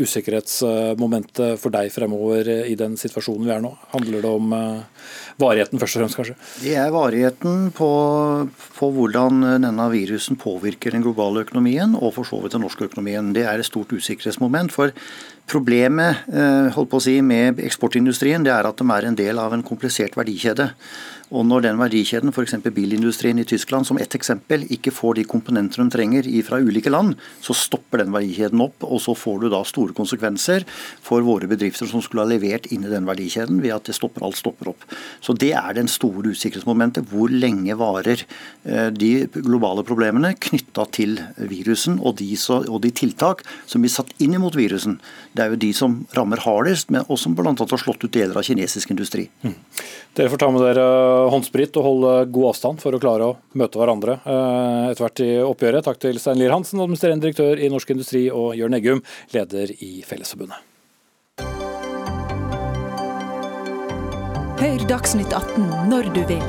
usikkerhetsmomentet 0.00 1.60
for 1.60 1.74
deg 1.74 1.90
fremover 1.94 2.48
i 2.66 2.76
den 2.78 2.96
situasjonen 3.00 3.46
vi 3.46 3.54
er 3.56 3.64
nå? 3.64 3.72
Handler 3.92 4.24
det 4.24 4.30
om 4.30 4.52
eh, 4.56 5.10
varigheten 5.40 5.80
først 5.80 5.96
og 5.96 6.02
fremst, 6.02 6.18
kanskje? 6.18 6.36
Det 6.64 6.74
er 6.78 6.94
varigheten 6.94 7.70
på, 7.76 7.90
på, 8.78 8.90
hvordan 8.96 9.46
denne 9.62 9.88
virusen 9.92 10.38
påvirker 10.40 10.96
den 10.96 11.04
globale 11.06 11.44
økonomien, 11.46 11.94
og 11.94 12.16
for 12.18 12.28
så 12.28 12.40
vidt 12.42 12.56
den 12.56 12.66
norske 12.66 12.88
økonomien. 12.88 13.32
Det 13.36 13.46
er 13.46 13.62
et 13.62 13.68
stort 13.68 13.94
usikkerhetsmoment. 13.94 14.74
for 14.74 14.94
Problemet 15.46 16.26
eh, 16.34 16.72
holdt 16.74 16.90
på 16.90 16.98
å 16.98 17.04
si, 17.04 17.20
med 17.22 17.60
eksportindustrien 17.62 18.42
det 18.42 18.50
er 18.50 18.66
at 18.66 18.80
de 18.80 18.86
er 18.90 19.06
en 19.06 19.18
del 19.18 19.38
av 19.38 19.54
en 19.54 19.62
komplisert 19.66 20.18
verdikjede. 20.18 20.72
Og 21.34 21.42
når 21.46 21.64
den 21.64 21.80
verdikjeden, 21.80 22.30
f.eks. 22.30 22.54
bilindustrien 22.70 23.38
i 23.42 23.46
Tyskland 23.48 23.86
som 23.88 23.98
ett 23.98 24.14
eksempel, 24.14 24.62
ikke 24.70 24.92
får 24.94 25.18
de 25.18 25.24
komponenter 25.26 25.82
de 25.82 25.90
trenger 25.90 26.28
fra 26.46 26.60
ulike 26.62 26.92
land, 26.92 27.16
så 27.42 27.56
stopper 27.56 28.04
den 28.04 28.14
verdikjeden 28.14 28.62
opp, 28.62 28.84
og 28.86 29.00
så 29.02 29.14
får 29.18 29.40
du 29.42 29.48
da 29.50 29.62
store 29.66 29.96
konsekvenser 29.96 30.66
for 31.02 31.26
våre 31.26 31.48
bedrifter 31.50 31.90
som 31.90 32.04
skulle 32.04 32.22
ha 32.22 32.30
levert 32.30 32.68
inn 32.70 32.86
i 32.86 32.92
den 32.92 33.08
verdikjeden, 33.08 33.58
ved 33.64 33.74
at 33.74 33.90
det 33.90 33.96
stopper 33.98 34.26
alt 34.26 34.38
stopper 34.38 34.70
opp. 34.74 34.86
Så 35.20 35.34
Det 35.36 35.52
er 35.52 35.74
den 35.74 35.88
store 35.90 36.32
usikkerhetsmomentet. 36.32 37.06
Hvor 37.10 37.30
lenge 37.30 37.74
varer 37.76 38.22
eh, 38.64 38.88
de 38.90 39.26
globale 39.34 39.84
problemene 39.86 40.32
knytta 40.34 40.86
til 40.94 41.18
virusen 41.36 41.98
og 42.00 42.16
de, 42.20 42.30
og 42.70 42.80
de, 42.82 42.90
tiltak 42.96 43.42
som 43.66 43.82
blir 43.82 43.92
satt 43.92 44.14
inn 44.22 44.38
mot 44.40 44.54
virusen. 44.56 44.98
Det 45.36 45.44
er 45.44 45.52
jo 45.52 45.60
de 45.60 45.72
som 45.76 45.98
rammer 46.16 46.40
hardest, 46.46 46.90
men 46.90 47.04
også 47.08 47.34
bl.a. 47.36 47.52
har 47.52 47.82
slått 47.82 48.06
ut 48.06 48.12
deler 48.12 48.36
av 48.38 48.46
kinesisk 48.46 48.94
industri. 48.94 49.26
Mm. 49.44 49.56
Dere 50.16 50.32
får 50.32 50.40
ta 50.40 50.48
med 50.52 50.64
dere 50.64 50.86
håndsprit 51.32 51.76
og 51.80 51.86
holde 51.86 52.14
god 52.34 52.50
avstand 52.52 52.82
for 52.82 52.96
å 52.96 53.00
klare 53.02 53.30
å 53.30 53.36
møte 53.58 53.80
hverandre 53.80 54.18
eh, 54.22 54.92
etter 54.92 55.06
hvert 55.06 55.24
i 55.24 55.32
oppgjøret. 55.42 55.86
Takk 55.88 56.00
til 56.02 56.20
Stein 56.22 56.40
Lier 56.40 56.54
Hansen, 56.54 56.80
administrerende 56.82 57.26
direktør 57.26 57.60
i 57.60 57.70
Norsk 57.72 57.92
Industri, 57.96 58.26
og 58.30 58.54
Jørn 58.58 58.78
Eggum, 58.78 59.04
leder 59.34 59.72
i 59.80 60.00
Fellesforbundet. 60.06 60.62
Hør 64.56 64.88
Dagsnytt 64.88 65.36
18 65.36 65.90
når 65.92 66.08
du 66.16 66.22
vil. 66.30 66.42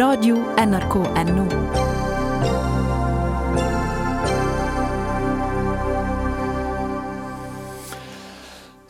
Radio 0.00 0.40
NRK 0.56 0.96
Radio.nrk.no. 1.04 1.79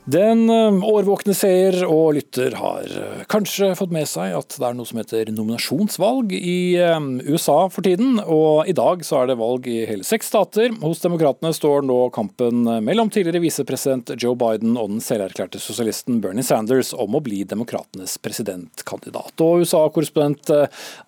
Den 0.08 0.46
eh, 0.48 0.84
årvåkne 0.88 1.34
seer 1.36 1.76
og 1.84 2.14
lytter 2.16 2.54
har 2.56 2.86
eh, 2.88 3.24
kanskje 3.28 3.74
fått 3.76 3.92
med 3.92 4.08
seg 4.08 4.32
at 4.32 4.54
det 4.56 4.64
er 4.64 4.76
noe 4.76 4.88
som 4.88 4.96
heter 4.96 5.28
nominasjonsvalg 5.28 6.32
i 6.38 6.78
eh, 6.80 6.96
USA 7.28 7.66
for 7.68 7.84
tiden. 7.84 8.16
Og 8.24 8.70
i 8.70 8.74
dag 8.76 9.04
så 9.04 9.20
er 9.20 9.28
det 9.28 9.36
valg 9.40 9.68
i 9.68 9.82
hele 9.90 10.06
seks 10.06 10.30
stater. 10.32 10.72
Hos 10.80 11.02
demokratene 11.04 11.52
står 11.52 11.84
nå 11.84 11.98
kampen 12.16 12.64
mellom 12.86 13.10
tidligere 13.12 13.42
visepresident 13.44 14.14
Joe 14.16 14.38
Biden 14.40 14.78
og 14.80 14.88
den 14.94 15.04
selverklærte 15.04 15.60
sosialisten 15.60 16.22
Bernie 16.24 16.46
Sanders 16.48 16.94
om 16.96 17.18
å 17.18 17.22
bli 17.24 17.42
demokratenes 17.48 18.16
presidentkandidat. 18.24 19.34
Og 19.44 19.66
USA-korrespondent 19.66 20.48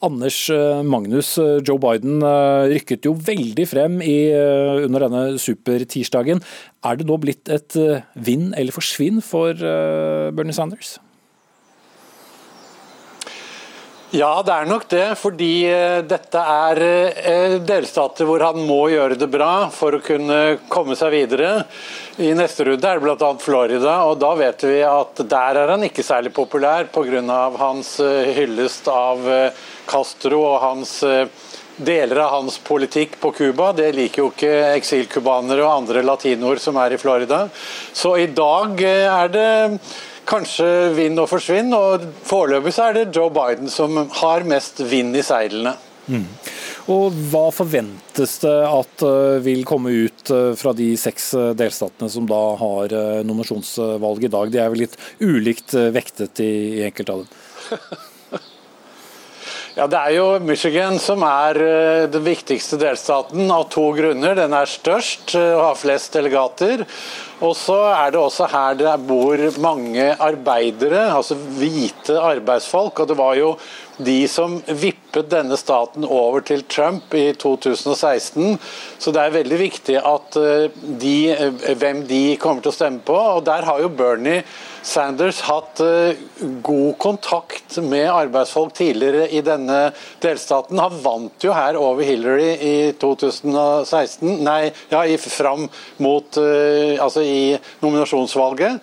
Anders 0.05 0.43
Magnus, 0.85 1.35
Joe 1.65 1.81
Biden 1.81 2.21
rykket 2.73 3.09
jo 3.09 3.17
veldig 3.17 3.67
frem 3.71 3.99
i, 4.05 4.19
under 4.85 5.07
denne 5.07 5.25
supertirsdagen. 5.41 6.43
Er 6.83 6.99
det 6.99 7.07
nå 7.07 7.17
blitt 7.23 7.47
et 7.53 7.77
eh, 7.79 8.03
vinn 8.19 8.51
eller 8.59 8.75
forsvinn 8.75 9.23
for 9.23 9.55
eh, 9.55 10.31
Bernie 10.35 10.55
Sanders? 10.57 10.97
Ja, 14.13 14.43
det 14.45 14.53
er 14.53 14.67
nok 14.69 14.89
det. 14.91 15.05
Fordi 15.21 15.53
eh, 15.71 16.01
dette 16.03 16.43
er 16.43 16.83
delstater 17.63 18.27
hvor 18.27 18.43
han 18.43 18.59
må 18.67 18.81
gjøre 18.91 19.21
det 19.21 19.31
bra 19.31 19.71
for 19.73 19.95
å 19.95 20.03
kunne 20.03 20.41
komme 20.73 20.99
seg 20.99 21.15
videre. 21.15 21.55
I 22.19 22.35
neste 22.37 22.67
runde 22.67 22.91
er 22.91 22.99
det 22.99 23.07
bl.a. 23.07 23.31
Florida, 23.41 23.95
og 24.11 24.19
da 24.21 24.35
vet 24.43 24.67
vi 24.67 24.83
at 24.85 25.23
der 25.23 25.63
er 25.63 25.77
han 25.77 25.87
ikke 25.87 26.05
særlig 26.05 26.35
populær 26.35 26.91
pga. 26.93 27.23
hans 27.63 27.95
hyllest 28.37 28.91
av 28.91 29.23
Castro 29.87 30.43
og 30.51 30.61
hans 30.67 30.99
deler 31.77 32.17
av 32.17 32.31
hans 32.31 32.59
politikk 32.59 33.21
på 33.21 33.33
Cuba. 33.33 33.73
Det 33.73 33.93
liker 33.97 34.23
jo 34.23 34.31
ikke 34.33 34.53
eksilcubanere 34.77 35.65
og 35.65 35.73
andre 35.73 36.05
latinoer 36.07 36.61
som 36.63 36.79
er 36.83 36.95
i 36.95 37.01
Florida. 37.01 37.47
Så 37.93 38.17
i 38.21 38.29
dag 38.33 38.83
eh, 38.85 39.07
er 39.09 39.33
det 39.33 39.47
kanskje 40.29 40.67
vinn 40.97 41.19
og 41.19 41.31
forsvinn, 41.31 41.73
og 41.75 42.05
foreløpig 42.29 42.75
så 42.75 42.89
er 42.89 42.99
det 42.99 43.09
Joe 43.17 43.33
Biden 43.35 43.73
som 43.73 44.05
har 44.23 44.47
mest 44.49 44.85
vind 44.91 45.17
i 45.19 45.25
seilene. 45.27 45.75
Mm. 46.07 46.27
Og 46.91 47.15
Hva 47.31 47.45
forventes 47.55 48.39
det 48.43 48.55
at 48.69 49.05
eh, 49.07 49.41
vil 49.45 49.67
komme 49.69 49.95
ut 50.05 50.33
eh, 50.35 50.53
fra 50.59 50.75
de 50.77 50.93
seks 51.01 51.33
delstatene 51.59 52.11
som 52.11 52.29
da 52.29 52.43
har 52.61 52.97
nominasjonsvalg 53.27 54.29
i 54.29 54.33
dag? 54.33 54.55
De 54.55 54.63
er 54.63 54.73
vel 54.73 54.87
litt 54.87 54.99
ulikt 55.23 55.77
vektet 55.95 56.43
i, 56.45 56.55
i 56.81 56.89
enkelte 56.91 57.19
av 57.19 57.27
dem? 57.27 58.09
Ja, 59.73 59.87
Det 59.89 59.97
er 59.97 60.13
jo 60.19 60.25
Michigan 60.45 60.99
som 61.01 61.23
er 61.25 61.57
eh, 61.65 62.07
den 62.13 62.25
viktigste 62.27 62.77
delstaten 62.77 63.49
av 63.49 63.71
to 63.73 63.87
grunner. 63.97 64.35
Den 64.37 64.53
er 64.53 64.69
størst 64.69 65.33
eh, 65.39 65.55
og 65.55 65.63
har 65.65 65.79
flest 65.81 66.13
delegater. 66.13 66.83
Og 67.41 67.55
så 67.57 67.79
er 67.89 68.13
det 68.13 68.21
også 68.21 68.51
her 68.53 68.77
det 68.77 68.93
bor 69.09 69.41
mange 69.65 70.11
arbeidere, 70.13 71.07
altså 71.17 71.39
hvite 71.57 72.19
arbeidsfolk. 72.21 73.01
Og 73.01 73.09
det 73.09 73.17
var 73.17 73.39
jo 73.39 73.55
de 73.97 74.19
som 74.29 74.59
vippet 74.69 75.31
denne 75.33 75.57
staten 75.57 76.05
over 76.05 76.45
til 76.45 76.67
Trump 76.69 77.17
i 77.17 77.31
2016. 77.33 78.59
Så 79.01 79.15
det 79.17 79.25
er 79.25 79.39
veldig 79.39 79.63
viktig 79.63 79.97
at 79.97 80.37
eh, 80.43 80.69
de, 81.01 81.17
hvem 81.81 82.05
de 82.13 82.23
kommer 82.45 82.61
til 82.61 82.75
å 82.75 82.77
stemme 82.77 83.01
på. 83.09 83.17
Og 83.39 83.41
der 83.49 83.65
har 83.65 83.81
jo 83.81 83.89
Bernie 83.89 84.45
Sanders 84.83 85.41
hatt 85.47 85.81
eh, 85.81 86.19
god 86.63 86.99
kontakt 86.99 87.79
med 87.79 88.11
arbeidsfolk 88.11 88.75
tidligere 88.75 89.29
i 89.31 89.43
denne 89.45 89.93
delstaten. 90.23 90.81
Han 90.83 90.99
vant 91.05 91.47
jo 91.47 91.55
her 91.55 91.79
over 91.79 92.03
Hillary 92.07 92.51
i 92.59 92.77
2016, 93.01 94.43
nei, 94.43 94.73
ja, 94.91 95.05
fram 95.23 95.69
mot 96.03 96.39
eh, 96.43 96.99
altså 97.03 97.23
i 97.23 97.57
nominasjonsvalget. 97.85 98.83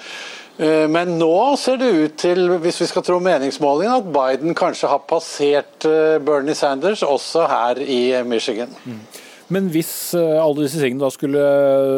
Eh, 0.60 0.88
men 0.92 1.18
nå 1.20 1.36
ser 1.60 1.82
det 1.84 1.92
ut 1.92 2.20
til, 2.24 2.46
hvis 2.64 2.80
vi 2.84 2.92
skal 2.92 3.06
tro 3.06 3.20
meningsmålingen, 3.24 4.00
at 4.00 4.14
Biden 4.16 4.56
kanskje 4.56 4.92
har 4.92 5.04
passert 5.10 5.90
Bernie 6.24 6.56
Sanders 6.56 7.04
også 7.04 7.48
her 7.52 7.84
i 7.84 8.02
Michigan. 8.24 8.72
Mm. 8.86 9.04
Men 9.50 9.66
hvis 9.74 10.14
eh, 10.14 10.38
alle 10.38 10.68
disse 10.68 10.78
tingene 10.78 11.02
da 11.02 11.10
skulle 11.10 11.44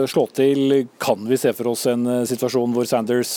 slå 0.08 0.24
til, 0.32 0.86
kan 1.04 1.20
vi 1.28 1.40
se 1.40 1.52
for 1.56 1.74
oss 1.74 1.84
en 1.92 2.06
eh, 2.08 2.22
situasjon 2.30 2.72
hvor 2.72 2.88
Sanders 2.88 3.34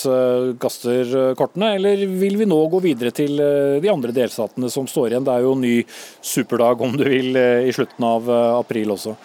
kaster 0.61 1.11
eh, 1.11 1.31
kortene, 1.35 1.73
eller 1.75 2.05
vil 2.07 2.39
vi 2.39 2.47
nå 2.47 2.61
gå 2.71 2.79
videre 2.85 3.11
til 3.15 3.35
de 3.35 3.91
andre 3.91 4.15
delstatene 4.15 4.71
som 4.71 4.87
står 4.87 5.11
igjen? 5.11 5.27
Det 5.27 5.35
er 5.35 5.43
jo 5.43 5.55
en 5.57 5.65
ny 5.67 5.75
superdag, 6.23 6.85
om 6.87 6.95
du 6.95 7.03
vil, 7.09 7.35
i 7.35 7.75
slutten 7.75 8.07
av 8.07 8.31
april 8.61 8.95
også. 8.95 9.17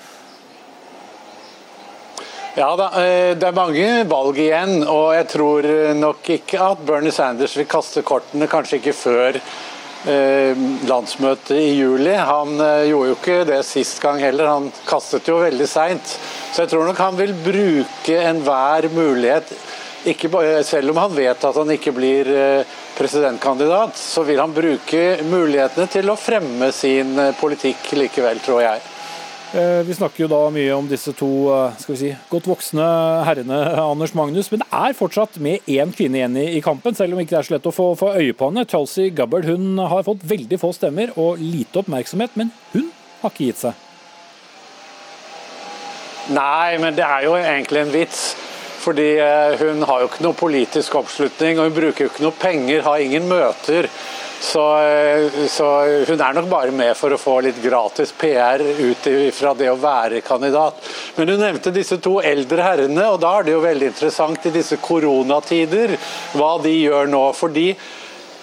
Ja 2.59 2.73
det 2.75 3.47
er 3.47 3.55
mange 3.55 3.89
valg 4.11 4.39
igjen, 4.43 4.81
og 4.91 5.13
jeg 5.15 5.27
tror 5.31 5.69
nok 5.97 6.33
ikke 6.35 6.71
at 6.73 6.83
Bernie 6.87 7.15
Sanders 7.15 7.55
vil 7.57 7.71
kaste 7.71 8.03
kortene, 8.03 8.51
kanskje 8.51 8.83
ikke 8.83 8.97
før 8.99 9.39
Eh, 9.39 9.70
landsmøtet 10.89 11.59
i 11.59 11.75
juli. 11.77 12.15
Han 12.15 12.55
eh, 12.61 12.87
gjorde 12.89 13.11
jo 13.11 13.17
ikke 13.19 13.41
det 13.49 13.61
sist 13.69 14.01
gang 14.03 14.21
heller, 14.23 14.49
han 14.49 14.71
kastet 14.89 15.29
jo 15.29 15.41
veldig 15.43 15.69
seint. 15.69 16.15
Så 16.53 16.65
jeg 16.65 16.73
tror 16.73 16.87
nok 16.89 17.03
han 17.03 17.19
vil 17.19 17.35
bruke 17.45 18.17
enhver 18.25 18.89
mulighet, 18.95 19.53
bare, 20.33 20.63
selv 20.65 20.95
om 20.95 21.03
han 21.03 21.13
vet 21.13 21.45
at 21.45 21.59
han 21.61 21.75
ikke 21.77 21.93
blir 21.93 22.31
eh, 22.33 22.79
presidentkandidat, 22.97 23.99
så 24.01 24.25
vil 24.25 24.41
han 24.41 24.57
bruke 24.57 25.05
mulighetene 25.29 25.89
til 25.93 26.09
å 26.09 26.19
fremme 26.21 26.73
sin 26.73 27.15
politikk 27.41 27.93
likevel, 28.01 28.41
tror 28.45 28.65
jeg. 28.65 28.83
Eh, 29.51 29.83
vi 29.83 29.95
snakker 29.99 30.23
jo 30.23 30.29
da 30.31 30.45
mye 30.55 30.75
om 30.77 30.87
disse 30.87 31.11
to 31.19 31.29
eh, 31.51 31.79
skal 31.83 31.95
vi 31.97 31.99
si, 31.99 32.11
godt 32.31 32.47
voksne 32.47 32.85
herrene, 33.27 33.57
Anders 33.83 34.13
Magnus. 34.15 34.47
Men 34.53 34.63
det 34.63 34.69
er 34.79 34.95
fortsatt 34.95 35.41
med 35.43 35.67
én 35.67 35.91
kvinne 35.91 36.21
igjen 36.21 36.37
i, 36.39 36.61
kampen, 36.63 36.95
selv 36.95 37.17
om 37.17 37.23
ikke 37.23 37.35
det 37.35 37.41
er 37.41 37.49
så 37.49 37.57
lett 37.57 37.67
å 37.67 37.73
få, 37.75 37.89
få 37.99 38.13
øye 38.21 38.37
på 38.37 38.53
henne. 38.53 38.63
Tulsi 38.71 39.09
Gabbard 39.11 39.49
hun 39.51 39.81
har 39.83 40.07
fått 40.07 40.23
veldig 40.31 40.61
få 40.63 40.71
stemmer 40.77 41.11
og 41.19 41.43
lite 41.43 41.83
oppmerksomhet, 41.83 42.39
men 42.39 42.55
hun 42.77 42.93
har 43.25 43.35
ikke 43.35 43.49
gitt 43.49 43.65
seg. 43.65 43.87
Nei, 46.31 46.79
men 46.79 46.95
det 46.95 47.09
er 47.09 47.27
jo 47.27 47.35
egentlig 47.41 47.83
en 47.83 47.93
vits. 47.97 48.23
Fordi 48.81 49.11
eh, 49.19 49.59
hun 49.61 49.83
har 49.83 50.05
jo 50.05 50.13
ikke 50.13 50.29
noe 50.29 50.39
politisk 50.39 50.95
oppslutning, 51.03 51.59
og 51.59 51.67
hun 51.67 51.75
bruker 51.81 52.07
jo 52.07 52.13
ikke 52.13 52.29
noe 52.29 52.39
penger, 52.39 52.87
har 52.87 53.03
ingen 53.03 53.27
møter. 53.29 53.91
Så, 54.41 54.63
eh, 54.81 55.47
så, 55.53 55.67
hun 56.09 56.21
er 56.21 56.35
nok 56.35 56.47
bare 56.49 56.73
med 56.73 56.95
for 56.97 57.13
å 57.13 57.21
få 57.21 57.37
litt 57.45 57.61
gratis 57.61 58.15
PR 58.17 58.63
ut 58.65 59.09
fra 59.37 59.53
det 59.55 59.69
å 59.69 59.77
være 59.77 60.23
kandidat. 60.25 60.81
Men 61.19 61.35
hun 61.35 61.43
nevnte 61.45 61.75
disse 61.75 62.01
to 62.01 62.17
eldre 62.25 62.65
herrene, 62.65 63.05
og 63.13 63.21
da 63.21 63.35
er 63.37 63.47
det 63.47 63.53
jo 63.53 63.65
veldig 63.67 63.91
interessant 63.93 64.47
i 64.49 64.55
disse 64.55 64.81
koronatider 64.81 65.93
hva 66.33 66.55
de 66.65 66.73
gjør 66.73 67.13
nå. 67.13 67.27
For 67.37 67.53
de 67.53 67.75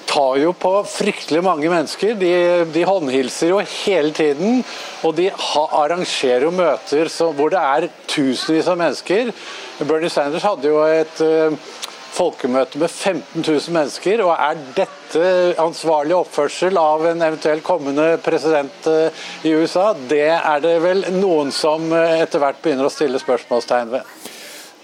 tar 0.07 0.37
jo 0.39 0.53
på 0.55 0.71
fryktelig 0.87 1.41
mange 1.43 1.69
mennesker. 1.71 2.13
De, 2.21 2.31
de 2.73 2.85
håndhilser 2.87 3.51
jo 3.51 3.59
hele 3.83 4.13
tiden. 4.15 4.61
Og 5.01 5.17
de 5.17 5.31
ha, 5.33 5.65
arrangerer 5.81 6.47
jo 6.47 6.53
møter 6.55 7.11
så, 7.11 7.31
hvor 7.35 7.51
det 7.53 7.61
er 7.61 7.89
tusenvis 8.05 8.69
av 8.69 8.79
mennesker. 8.79 9.33
Bernie 9.81 10.13
Sanders 10.13 10.45
hadde 10.45 10.71
jo 10.71 10.81
et 10.85 11.25
uh, 11.25 11.73
folkemøte 12.17 12.79
med 12.81 12.89
15 12.89 13.43
000 13.43 13.73
mennesker. 13.75 14.23
og 14.25 14.33
Er 14.33 14.59
dette 14.77 15.29
ansvarlig 15.61 16.17
oppførsel 16.17 16.77
av 16.81 17.05
en 17.11 17.21
eventuell 17.29 17.61
kommende 17.65 18.09
president 18.25 18.89
eh, 18.89 19.25
i 19.47 19.53
USA? 19.53 19.91
Det 20.09 20.25
er 20.35 20.63
det 20.63 20.75
vel 20.83 21.05
noen 21.19 21.53
som 21.53 21.91
eh, 21.93 22.21
etter 22.23 22.41
hvert 22.43 22.61
begynner 22.63 22.89
å 22.89 22.93
stille 22.93 23.21
spørsmålstegn 23.21 23.93
ved. 23.93 24.13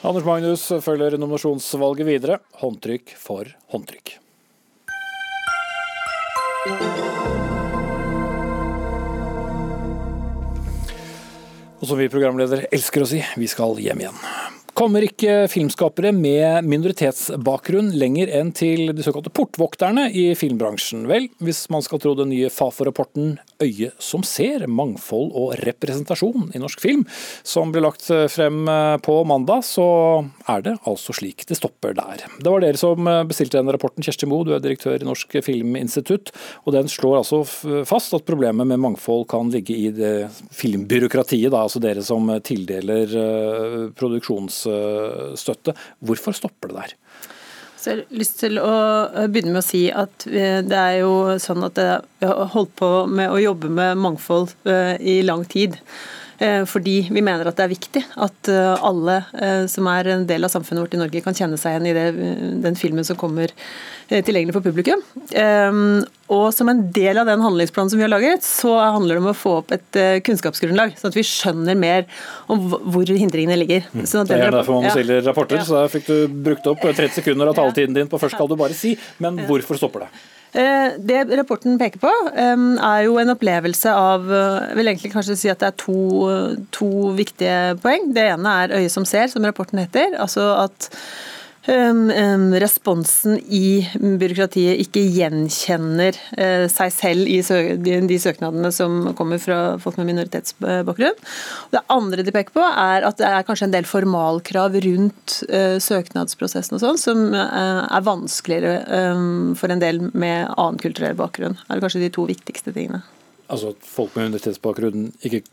Anders 0.03 0.27
Magnus 0.27 0.65
følger 0.84 1.15
nominasjonsvalget 1.15 2.09
videre. 2.09 2.41
Håndtrykk 2.59 3.15
for 3.17 3.47
håndtrykk. 3.71 4.17
Og 11.84 11.88
som 11.89 11.99
vi 11.99 12.11
programledere 12.11 12.69
elsker 12.71 13.03
å 13.03 13.07
si, 13.09 13.19
vi 13.36 13.47
skal 13.51 13.79
hjem 13.84 14.05
igjen. 14.05 14.21
Kommer 14.74 15.05
ikke 15.05 15.43
filmskapere 15.53 16.09
med 16.17 16.65
minoritetsbakgrunn 16.65 17.91
lenger 17.93 18.32
enn 18.39 18.49
til 18.57 18.89
de 18.97 19.03
såkalte 19.05 19.30
portvokterne 19.30 20.07
i 20.09 20.32
filmbransjen? 20.34 21.03
Vel, 21.09 21.28
hvis 21.45 21.67
man 21.69 21.86
skal 21.86 22.01
tro 22.01 22.15
den 22.17 22.32
nye 22.34 22.49
Fafo-rapporten 22.49 23.36
Øye 23.64 23.91
som 24.03 24.24
ser, 24.28 24.68
mangfold 24.68 25.32
og 25.39 25.53
representasjon 25.64 26.51
i 26.53 26.59
norsk 26.61 26.82
film, 26.84 27.05
som 27.47 27.72
ble 27.72 27.82
lagt 27.86 28.05
frem 28.34 28.68
på 29.05 29.16
mandag, 29.30 29.64
så 29.68 29.86
er 30.51 30.66
det 30.66 30.76
altså 30.89 31.16
slik 31.16 31.45
det 31.49 31.57
stopper 31.59 31.95
der. 31.97 32.26
Det 32.43 32.51
var 32.51 32.64
dere 32.64 32.80
som 32.80 33.07
bestilte 33.30 33.59
denne 33.59 33.74
rapporten, 33.76 34.03
Kjersti 34.03 34.28
Moe, 34.30 34.43
du 34.47 34.51
er 34.55 34.64
direktør 34.64 34.99
i 34.99 35.07
Norsk 35.07 35.38
Filminstitutt, 35.45 36.34
og 36.66 36.76
den 36.76 36.91
slår 36.91 37.22
altså 37.22 37.43
fast 37.88 38.14
at 38.18 38.28
problemet 38.28 38.68
med 38.70 38.82
mangfold 38.84 39.26
kan 39.32 39.51
ligge 39.53 39.76
i 39.78 39.89
det 39.95 40.30
filmbyråkratiet, 40.57 41.51
da, 41.53 41.64
altså 41.64 41.82
dere 41.84 42.03
som 42.05 42.28
tildeler 42.43 43.07
produksjonsstøtte. 43.99 45.76
Hvorfor 46.03 46.36
stopper 46.36 46.74
det 46.74 46.82
der? 46.82 46.95
Så 47.84 47.91
jeg 47.91 47.99
har 47.99 48.15
lyst 48.15 48.38
til 48.39 48.59
å 48.63 48.73
eh, 49.11 49.25
begynne 49.27 49.51
med 49.51 49.59
å 49.59 49.67
si 49.67 49.81
at 49.91 50.23
eh, 50.31 50.61
det 50.63 50.77
er 50.79 51.01
jo 51.01 51.36
sånn 51.43 51.65
at 51.67 51.79
vi 51.84 52.29
har 52.29 52.51
holdt 52.53 52.71
på 52.79 52.91
med 53.11 53.27
å 53.27 53.41
jobbe 53.43 53.67
med 53.67 53.99
mangfold 53.99 54.53
eh, 54.71 54.95
i 55.03 55.17
lang 55.27 55.43
tid. 55.51 55.75
Fordi 56.67 56.95
vi 57.13 57.21
mener 57.23 57.47
at 57.47 57.57
det 57.57 57.65
er 57.65 57.71
viktig 57.71 58.01
at 58.25 58.49
alle 58.83 59.19
som 59.71 59.87
er 59.91 60.09
en 60.13 60.25
del 60.27 60.43
av 60.43 60.51
samfunnet 60.51 60.83
vårt 60.83 60.95
i 60.97 60.99
Norge, 60.99 61.21
kan 61.23 61.37
kjenne 61.37 61.59
seg 61.59 61.75
igjen 61.75 61.89
i 61.89 61.93
det, 61.95 62.05
den 62.65 62.77
filmen 62.79 63.05
som 63.07 63.19
kommer 63.19 63.53
tilgjengelig 64.09 64.55
for 64.55 64.65
publikum. 64.65 65.01
Og 66.33 66.45
som 66.55 66.71
en 66.71 66.81
del 66.95 67.19
av 67.21 67.29
den 67.29 67.43
handlingsplanen 67.43 67.93
som 67.93 68.01
vi 68.01 68.05
har 68.05 68.11
laget, 68.11 68.43
så 68.45 68.73
handler 68.81 69.15
det 69.15 69.23
om 69.23 69.31
å 69.31 69.35
få 69.37 69.55
opp 69.61 69.73
et 69.75 69.99
kunnskapsgrunnlag, 70.27 70.97
sånn 70.99 71.13
at 71.13 71.17
vi 71.19 71.25
skjønner 71.27 71.79
mer 71.79 72.07
om 72.51 72.67
hvor 72.73 73.07
hindringene 73.07 73.57
ligger. 73.59 73.87
Mm. 73.93 74.03
det 74.03 74.37
er 74.37 74.45
gjerne 74.45 74.59
derfor 74.59 74.79
man 74.79 74.89
bestiller 74.89 75.21
ja. 75.21 75.25
rapporter, 75.29 75.63
så 75.63 75.81
der 75.81 75.91
fikk 75.95 76.09
du 76.09 76.39
brukt 76.49 76.69
opp 76.69 76.83
30 76.83 77.19
sekunder 77.21 77.51
av 77.51 77.59
taletiden 77.59 77.95
din 77.97 78.11
på 78.11 78.19
først 78.21 78.37
skal 78.37 78.49
du 78.51 78.57
bare 78.59 78.77
si, 78.77 78.97
men 79.23 79.43
hvorfor 79.47 79.79
stopper 79.79 80.07
det? 80.07 80.13
Eh, 80.53 80.95
det 81.01 81.23
rapporten 81.33 81.79
peker 81.81 82.01
på, 82.03 82.11
er 82.37 82.99
jo 83.07 83.17
en 83.17 83.33
opplevelse 83.33 83.89
av 83.89 84.27
eh, 84.29 84.67
Jeg 84.69 84.77
vil 84.77 84.91
egentlig 84.91 85.13
kanskje 85.15 85.37
si 85.39 85.49
at 85.49 85.63
det 85.63 85.71
er 85.71 85.79
to, 85.81 85.97
to 86.75 86.89
viktige 87.17 87.75
poeng. 87.81 88.11
Det 88.13 88.27
ene 88.35 88.57
er 88.63 88.75
øyet 88.77 88.93
som 88.93 89.07
ser, 89.09 89.31
som 89.31 89.45
rapporten 89.45 89.81
heter. 89.81 90.13
Altså 90.21 90.51
at 90.61 90.91
responsen 91.64 93.38
i 93.39 93.88
byråkratiet 93.95 94.82
ikke 94.84 95.03
gjenkjenner 95.16 96.18
eh, 96.36 96.66
seg 96.72 96.91
selv 96.91 97.30
i 97.30 97.39
de 98.09 98.20
søknadene 98.20 98.72
som 98.76 99.14
kommer 99.16 99.39
fra 99.39 99.78
folk 99.80 99.97
med 99.97 100.09
minoritetsbakgrunn. 100.11 101.16
Det 101.72 101.84
andre 101.93 102.24
de 102.26 102.36
peker 102.36 102.55
på, 102.57 102.64
er 102.68 103.07
at 103.07 103.18
det 103.22 103.30
er 103.30 103.47
kanskje 103.47 103.70
en 103.70 103.76
del 103.76 103.88
formalkrav 103.88 104.76
rundt 104.84 105.39
eh, 105.49 105.80
søknadsprosessen 105.80 106.78
og 106.78 106.84
sånn, 106.84 106.99
som 106.99 107.26
eh, 107.32 107.84
er 107.88 108.07
vanskeligere 108.07 108.74
for 109.57 109.72
en 109.72 109.82
del 109.82 110.01
med 110.11 110.49
annen 110.57 110.80
kulturell 110.82 111.16
bakgrunn. 111.18 111.55
Det 111.64 111.78
er 111.78 111.84
kanskje 111.84 112.03
de 112.03 112.11
to 112.14 112.26
viktigste 112.28 112.74
tingene. 112.76 113.03
Altså 113.51 113.72
at 113.74 113.88
folk 113.88 114.16
med 114.18 114.32
minoritetsbakgrunn 114.32 115.11
ikke 115.24 115.43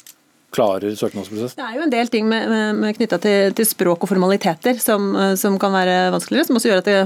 klarer 0.55 0.95
søknadsprosess? 0.99 1.57
Det 1.59 1.67
er 1.67 1.79
jo 1.79 1.85
en 1.87 1.93
del 1.93 2.11
ting 2.13 2.29
med, 2.31 2.51
med, 2.79 2.97
knytta 2.99 3.21
til, 3.23 3.55
til, 3.57 3.69
språk 3.71 4.05
og 4.05 4.11
formaliteter 4.11 4.81
som, 4.83 5.13
som, 5.39 5.59
kan 5.63 5.75
være 5.75 5.97
vanskeligere, 6.15 6.49
som 6.49 6.59
også 6.59 6.73
gjør 6.73 6.83
at 6.83 6.91
det 6.91 6.99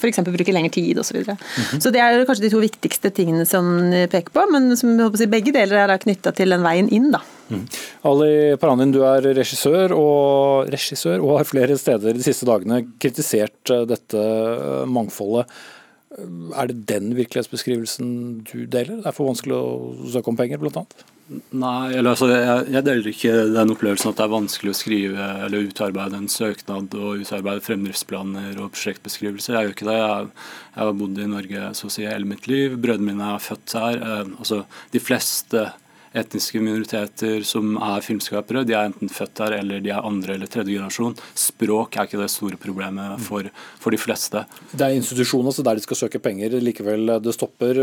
f.eks. 0.00 0.22
bruker 0.26 0.56
lengre 0.56 0.72
tid 0.74 0.98
osv. 0.98 1.12
Så, 1.12 1.18
videre. 1.18 1.36
mm 1.36 1.64
-hmm. 1.64 1.80
så 1.80 1.90
det 1.90 2.00
er 2.00 2.24
kanskje 2.24 2.44
de 2.44 2.50
to 2.50 2.58
viktigste 2.58 3.10
tingene 3.10 3.46
som 3.46 3.90
de 3.90 4.06
peker 4.08 4.32
på, 4.32 4.46
men 4.50 4.76
som 4.76 4.96
jeg 4.96 5.04
håper, 5.04 5.26
begge 5.26 5.52
deler 5.52 5.76
er 5.76 5.98
knytta 5.98 6.30
til 6.32 6.50
den 6.50 6.62
veien 6.62 6.88
inn. 6.88 7.10
da. 7.12 7.20
Mm. 7.50 7.64
Ali 8.08 8.56
Paranin, 8.60 8.92
du 8.94 9.02
er 9.04 9.24
regissør 9.36 9.92
og, 9.96 10.70
regissør 10.72 11.20
og 11.20 11.38
har 11.40 11.48
flere 11.48 11.76
steder 11.80 12.16
de 12.16 12.24
siste 12.24 12.48
dagene 12.48 12.80
kritisert 13.02 13.72
eh, 13.72 13.84
dette 13.88 14.20
eh, 14.20 14.84
mangfoldet. 14.88 15.50
Er 16.14 16.70
det 16.70 16.84
den 16.90 17.14
virkelighetsbeskrivelsen 17.18 18.08
du 18.46 18.64
deler? 18.70 19.00
Det 19.00 19.10
er 19.10 19.16
for 19.16 19.32
vanskelig 19.32 19.56
å 19.56 20.10
søke 20.14 20.30
om 20.30 20.38
penger, 20.38 20.62
annet? 20.62 21.04
Nei, 21.56 21.96
altså, 21.96 22.26
jeg, 22.28 22.66
jeg, 22.68 22.84
deler 22.84 23.06
ikke 23.08 23.32
den 23.54 23.72
opplevelsen 23.72 24.10
at 24.10 24.18
det 24.18 24.24
er 24.26 24.32
vanskelig 24.34 24.74
å 24.74 24.76
skrive 24.76 25.28
eller 25.46 25.70
utarbeide 25.70 26.18
en 26.20 26.28
søknad 26.28 26.92
og 27.00 27.22
utarbeide 27.24 27.64
fremdriftsplaner 27.64 28.58
og 28.60 28.74
prosjektbeskrivelser. 28.74 29.56
Jeg 29.56 29.70
gjør 29.70 29.76
ikke 29.78 29.88
det. 29.88 29.96
Jeg, 30.02 30.28
jeg 30.74 30.82
har 30.82 30.98
bodd 31.00 31.22
i 31.24 31.30
Norge 31.32 31.70
så 31.78 31.88
å 31.88 31.94
si 31.94 32.04
hele 32.04 32.28
mitt 32.28 32.44
liv. 32.50 32.76
Brødrene 32.76 33.08
mine 33.08 33.30
er 33.32 33.42
født 33.42 33.76
her. 33.80 33.98
Eh, 34.04 34.34
altså, 34.36 34.60
de 34.92 35.02
fleste 35.02 35.64
etniske 36.14 36.60
minoriteter 36.62 37.42
som 37.46 37.74
er 37.82 38.04
filmskapere. 38.04 38.62
De 38.66 38.76
er 38.76 38.88
enten 38.88 39.10
født 39.10 39.34
der 39.40 39.56
eller 39.58 39.82
de 39.82 39.90
er 39.90 40.06
andre 40.06 40.36
eller 40.36 40.50
tredje 40.50 40.76
generasjon. 40.76 41.16
Språk 41.34 41.98
er 41.98 42.08
ikke 42.08 42.20
det 42.20 42.30
store 42.32 42.58
problemet 42.60 43.22
for, 43.26 43.48
for 43.82 43.94
de 43.94 43.98
fleste. 44.00 44.44
Det 44.70 44.86
er 44.86 44.94
institusjoner 44.94 45.50
altså 45.50 45.64
der 45.66 45.78
de 45.78 45.84
skal 45.84 45.98
søke 46.04 46.20
penger, 46.22 46.54
likevel 46.62 47.16
det 47.24 47.34
stopper. 47.34 47.80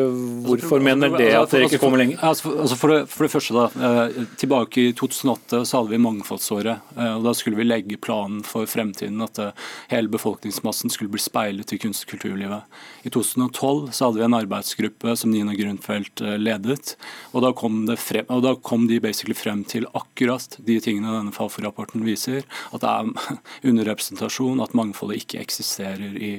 Hvorfor 0.47 0.84
mener 0.84 1.11
det 1.17 1.32
at 1.36 1.51
dere 1.51 1.67
ikke 1.67 1.82
kommer 1.82 2.01
lenger? 2.01 2.21
Altså, 2.32 2.53
altså 2.63 2.77
for, 2.79 2.95
det, 2.95 3.01
for, 3.11 3.27
det, 3.27 3.34
første 3.36 3.57
da, 3.57 3.67
eh, 3.89 4.21
Tilbake 4.39 4.88
i 4.88 4.95
2008 4.97 5.63
så 5.67 5.82
hadde 5.82 5.93
vi 5.93 6.01
Mangfoldsåret. 6.01 6.88
Eh, 6.95 7.13
og 7.17 7.27
Da 7.27 7.36
skulle 7.38 7.59
vi 7.59 7.67
legge 7.67 7.99
planen 7.99 8.45
for 8.47 8.69
fremtiden 8.69 9.21
at 9.25 9.41
eh, 9.43 9.67
hele 9.91 10.11
befolkningsmassen 10.11 10.93
skulle 10.93 11.11
bli 11.11 11.21
speilet 11.21 11.75
i 11.75 11.82
kunst- 11.82 12.07
og 12.07 12.15
kulturlivet. 12.15 12.79
I 13.03 13.11
2012 13.11 13.91
så 13.91 14.07
hadde 14.07 14.21
vi 14.21 14.27
en 14.29 14.39
arbeidsgruppe 14.39 15.17
som 15.19 15.34
Nina 15.34 15.55
Grundfeldt 15.57 16.23
ledet. 16.39 16.95
og 17.34 17.43
da 17.43 17.51
kom 17.55 17.86
det 17.86 17.99
frem 17.99 18.20
og 18.30 18.43
Da 18.45 18.53
kom 18.55 18.88
de 18.89 18.99
basically 19.03 19.36
frem 19.38 19.63
til 19.67 19.88
akkurat 19.97 20.57
de 20.65 20.78
tingene 20.84 21.13
denne 21.13 21.34
Fafo-rapporten 21.36 22.03
viser. 22.05 22.45
At 22.76 22.84
det 22.84 22.89
er 22.91 23.38
underrepresentasjon, 23.69 24.61
at 24.63 24.76
mangfoldet 24.78 25.22
ikke 25.22 25.41
eksisterer 25.41 26.17
i 26.17 26.32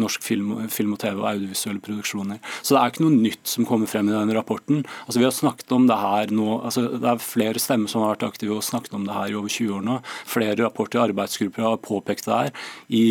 norsk 0.00 0.24
film, 0.24 0.54
film, 0.72 0.94
og 0.96 1.02
TV 1.02 1.20
og 1.20 1.28
audiovisuelle 1.32 1.82
produksjoner. 1.84 2.40
Så 2.62 2.74
det 2.74 2.82
er 2.82 2.92
ikke 2.92 3.06
noe 3.06 3.18
nytt 3.18 3.52
som 3.54 3.68
kommer 3.68 3.90
frem 3.90 4.10
i 4.10 4.16
denne 4.16 4.36
rapporten. 4.36 4.84
Altså 5.06 5.20
Vi 5.20 5.28
har 5.28 5.36
snakket 5.36 5.76
om 5.76 5.86
det 5.90 5.98
her 6.00 6.34
nå, 6.34 6.48
altså 6.60 6.86
det 6.96 7.12
er 7.12 7.22
flere 7.24 7.62
stemmer 7.62 7.90
som 7.90 8.04
har 8.04 8.16
vært 8.16 8.28
aktive 8.30 8.56
og 8.58 8.66
snakket 8.66 8.96
om 8.96 9.06
det 9.06 9.16
her 9.16 9.30
i 9.30 9.38
over 9.38 9.52
20 9.52 9.76
år 9.78 9.86
nå. 9.86 10.00
Flere 10.28 10.58
rapporter 10.64 11.00
i 11.00 11.06
arbeidsgrupper 11.08 11.66
har 11.66 11.84
påpekt 11.84 12.28
det 12.28 12.40
her. 12.40 12.66
I 12.88 13.06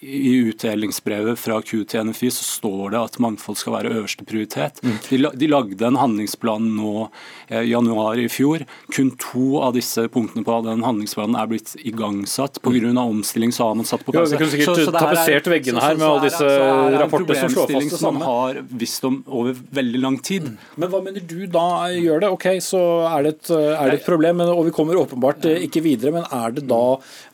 i 0.00 0.32
utdelingsbrevet 0.48 1.38
fra 1.38 1.58
Q 1.60 1.82
til 1.84 2.08
NFI 2.08 2.30
så 2.32 2.44
står 2.46 2.94
det 2.94 3.00
at 3.00 3.18
mangfold 3.20 3.58
skal 3.60 3.74
være 3.74 3.92
øverste 3.98 4.24
prioritet. 4.24 4.80
Mm. 4.80 4.94
De, 5.08 5.18
de, 5.42 5.48
lagde 5.50 5.84
en 5.84 5.98
handlingsplan 6.00 6.70
nå 6.76 6.92
eh, 7.50 7.66
i 7.66 7.72
januar 7.74 8.20
i 8.20 8.24
fjor. 8.32 8.64
Kun 8.96 9.10
to 9.20 9.60
av 9.60 9.74
disse 9.76 10.06
punktene 10.12 10.46
på 10.46 10.56
den 10.64 10.86
handlingsplanen 10.86 11.36
er 11.36 11.50
blitt 11.50 11.74
igangsatt. 11.76 12.62
Pga. 12.64 12.94
Omstilling 13.00 13.52
så 13.52 13.68
har 13.68 13.76
man 13.76 13.88
satt 13.88 14.04
på 14.06 14.14
pause. 14.14 14.32
Ja, 14.32 14.38
vi 14.38 14.40
kunne 14.40 14.54
sikkert 14.54 14.94
tapetsert 14.96 15.50
veggene 15.52 15.82
her 15.84 15.98
med 15.98 16.06
alle 16.06 16.30
disse 16.30 16.48
rapportene 17.02 17.36
som 17.42 17.52
slår 17.52 17.74
fast 17.74 17.94
det 17.94 18.00
samme. 18.00 18.22
man 18.22 18.28
har 18.28 18.62
visst 18.80 19.04
om 19.04 19.20
over 19.26 19.60
veldig 19.80 20.00
lang 20.00 20.18
tid. 20.24 20.48
Mm. 20.48 20.56
Men 20.80 20.92
hva 20.94 21.02
mener 21.04 21.26
du 21.28 21.44
da 21.50 21.66
gjør 21.92 22.24
det? 22.24 22.32
Ok, 22.38 22.48
så 22.64 22.82
er 23.10 23.26
det 23.26 23.34
et, 23.36 23.52
er 23.52 23.92
det 23.92 24.00
et 24.00 24.08
problem, 24.08 24.40
og 24.48 24.64
vi 24.70 24.74
kommer 24.76 25.00
åpenbart 25.02 25.44
eh, 25.50 25.66
ikke 25.68 25.84
videre. 25.84 26.14
Men 26.16 26.24
er 26.24 26.56
det 26.56 26.64
da 26.70 26.82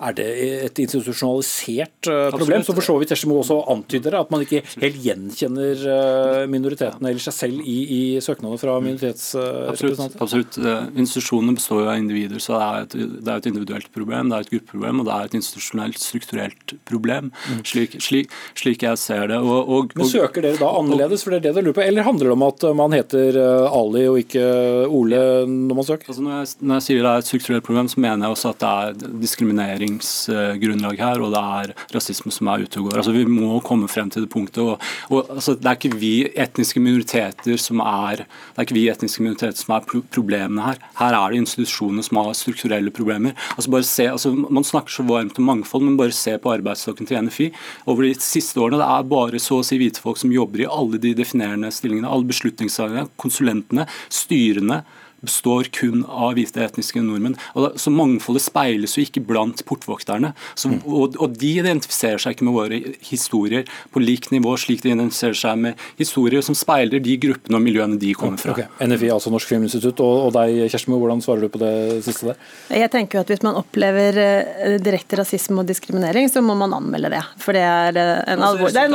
er 0.09 0.19
det 0.19 0.29
et 0.67 0.83
institusjonalisert 0.87 2.11
eh, 2.11 2.27
problem? 2.35 2.56
Problem, 2.57 2.67
som 2.67 2.79
for 2.79 2.87
så 2.89 2.97
vidt 3.01 3.13
Kjersti 3.13 3.31
også 3.37 3.59
antyder, 3.73 4.19
at 4.21 4.33
man 4.33 4.45
ikke 4.45 4.63
helt 4.83 4.99
gjenkjenner 5.05 5.85
eh, 5.97 6.43
minoritetene 6.51 7.13
eller 7.13 7.23
seg 7.23 7.37
selv 7.37 7.63
i, 7.63 7.77
i 7.87 8.01
søknadene 8.25 8.61
fra 8.61 8.77
minoritetsrepresentanter? 8.85 10.21
Absolutt. 10.21 10.57
absolutt. 10.57 10.59
Eh, 10.61 11.01
institusjonene 11.03 11.57
består 11.59 11.83
jo 11.85 11.91
av 11.91 12.01
individer, 12.01 12.43
så 12.43 12.57
det 12.57 12.67
er, 12.67 12.87
et, 12.87 12.97
det 13.27 13.33
er 13.33 13.43
et 13.43 13.51
individuelt 13.53 13.91
problem, 13.95 14.31
det 14.31 14.39
er 14.39 14.47
et 14.47 14.55
gruppeproblem, 14.55 15.03
og 15.03 15.09
det 15.09 15.17
er 15.17 15.31
et 15.31 15.39
institusjonelt, 15.41 16.01
strukturelt 16.03 16.77
problem, 16.89 17.33
mm. 17.33 17.63
slik, 17.69 17.99
slik, 18.03 18.35
slik, 18.59 18.85
jeg 18.87 19.01
ser 19.01 19.31
det. 19.33 19.41
Og, 19.41 19.71
og, 19.73 19.97
Men 19.99 20.11
Søker 20.11 20.45
dere 20.45 20.61
da 20.61 20.73
annerledes, 20.81 21.25
for 21.25 21.35
det 21.35 21.43
er 21.43 21.49
det 21.49 21.57
dere 21.59 21.69
lurer 21.69 21.79
på, 21.81 21.85
eller 21.87 22.07
handler 22.07 22.31
det 22.31 22.37
om 22.37 22.47
at 22.47 22.67
man 22.83 22.97
heter 22.97 23.41
eh, 23.43 23.77
Ali 23.81 24.07
og 24.11 24.21
ikke 24.23 24.45
Ole 24.87 25.23
når 25.47 25.79
man 25.79 25.87
søker? 25.87 26.11
Altså 26.13 26.25
når, 26.25 26.39
jeg, 26.39 26.53
når 26.61 26.79
jeg 26.79 26.87
sier 26.87 27.03
det 27.03 27.13
er 27.13 27.23
et 27.23 27.31
strukturelt 27.31 27.67
problem, 27.67 27.91
så 27.91 28.03
mener 28.03 28.27
jeg 28.27 28.37
også 28.37 28.53
at 28.53 28.63
det 28.63 28.73
er 28.73 29.17
diskrimineringsgrunnlag 29.25 31.01
her, 31.01 31.23
og 31.25 31.35
det 31.35 31.43
er 31.61 31.75
rasisme 31.97 32.33
som 32.35 32.46
som 32.47 32.53
er 32.55 32.65
ute 32.65 32.81
og 32.81 32.89
går. 32.89 33.01
Altså, 33.01 33.15
vi 33.15 33.25
må 33.29 33.59
komme 33.67 33.89
frem 33.91 34.11
til 34.13 34.25
det 34.25 34.31
punktet. 34.33 34.63
Og, 34.63 34.83
og, 35.11 35.31
altså, 35.35 35.57
det 35.59 35.71
er 35.71 35.79
ikke 35.79 35.99
vi 35.99 36.13
etniske 36.37 36.83
minoriteter 36.83 37.59
som 37.61 37.83
er 37.83 38.25
det 38.27 38.61
er 38.61 38.67
ikke 38.67 38.77
vi 38.77 38.87
etniske 38.93 39.25
minoriteter 39.25 39.59
som 39.59 39.75
er 39.77 39.87
problemene 40.15 40.69
her. 40.69 40.81
Her 41.01 41.17
er 41.19 41.33
det 41.33 41.43
institusjonene 41.43 42.05
som 42.07 42.21
har 42.23 42.37
strukturelle 42.39 42.93
problemer. 42.95 43.35
Altså, 43.57 43.73
bare 43.73 43.89
se, 43.89 44.09
altså, 44.13 44.33
man 44.37 44.67
snakker 44.67 44.95
så 44.95 45.07
varmt 45.07 45.41
om 45.41 45.51
mangfold, 45.51 45.87
men 45.87 45.99
bare 45.99 46.15
se 46.17 46.37
på 46.39 46.53
arbeidsstokken 46.55 47.09
til 47.09 47.27
NFI. 47.27 47.51
Over 47.91 48.07
de 48.07 48.15
siste 48.23 48.61
årene 48.63 48.81
det 48.83 48.91
er 48.91 49.11
bare 49.11 49.43
så 49.43 49.61
å 49.61 49.67
si 49.67 49.81
hvite 49.81 50.03
folk 50.03 50.21
som 50.21 50.35
jobber 50.35 50.65
i 50.65 50.71
alle 50.71 51.01
de 51.03 51.15
definerende 51.19 51.73
stillingene. 51.75 52.11
Alle 52.11 52.31
beslutningsstillingene, 52.31 53.11
konsulentene, 53.21 53.89
styrene 54.13 54.85
består 55.27 55.71
kun 55.75 56.05
av 56.07 56.37
hvite 56.37 56.63
etniske 56.65 57.03
nordmenn. 57.05 57.37
Og 57.55 57.67
da, 57.67 57.71
så 57.81 57.93
Mangfoldet 57.95 58.45
speiles 58.47 58.97
jo 58.97 59.05
ikke 59.05 59.23
blant 59.27 59.63
portvokterne. 59.69 60.33
Så, 60.55 60.71
mm. 60.73 60.81
og, 60.87 61.17
og, 61.21 61.37
de 61.37 61.53
identifiserer 61.61 62.21
seg 62.23 62.37
ikke 62.37 62.49
med 62.49 62.57
våre 62.57 62.81
historier 63.05 63.67
på 63.93 64.03
lik 64.03 64.31
nivå, 64.33 64.55
slik 64.61 64.85
de 64.85 64.93
identifiserer 64.95 65.39
seg 65.39 65.61
med 65.63 65.87
historier 66.01 66.45
som 66.45 66.57
speiler 66.59 67.03
de 67.03 67.17
gruppene 67.21 67.59
og 67.59 67.65
miljøene 67.65 67.99
de 68.01 68.15
kommer 68.19 68.41
fra. 68.41 68.55
Okay. 68.57 68.69
NFI, 68.81 69.11
altså 69.15 69.33
Norsk 69.35 69.53
Filminstitutt. 69.53 70.03
Og, 70.05 70.29
og 70.29 70.35
deg, 70.37 70.67
Kjersti 70.73 70.93
hvordan 70.97 71.23
svarer 71.25 71.47
du 71.47 71.53
på 71.53 71.61
det 71.63 71.73
siste 72.07 72.31
der? 72.31 72.41
Jeg 72.83 72.93
tenker 72.93 73.19
jo 73.19 73.25
at 73.25 73.31
Hvis 73.33 73.43
man 73.45 73.59
opplever 73.59 74.17
uh, 74.17 74.77
direkte 74.83 75.19
rasisme 75.21 75.61
og 75.63 75.69
diskriminering, 75.69 76.29
så 76.33 76.41
må 76.45 76.55
man 76.59 76.73
anmelde 76.77 77.11
det. 77.13 77.23
For 77.43 77.57
det 77.57 77.65
er 77.67 77.99
uh, 77.99 78.33
en 78.33 78.45
alvorlig 78.47 78.87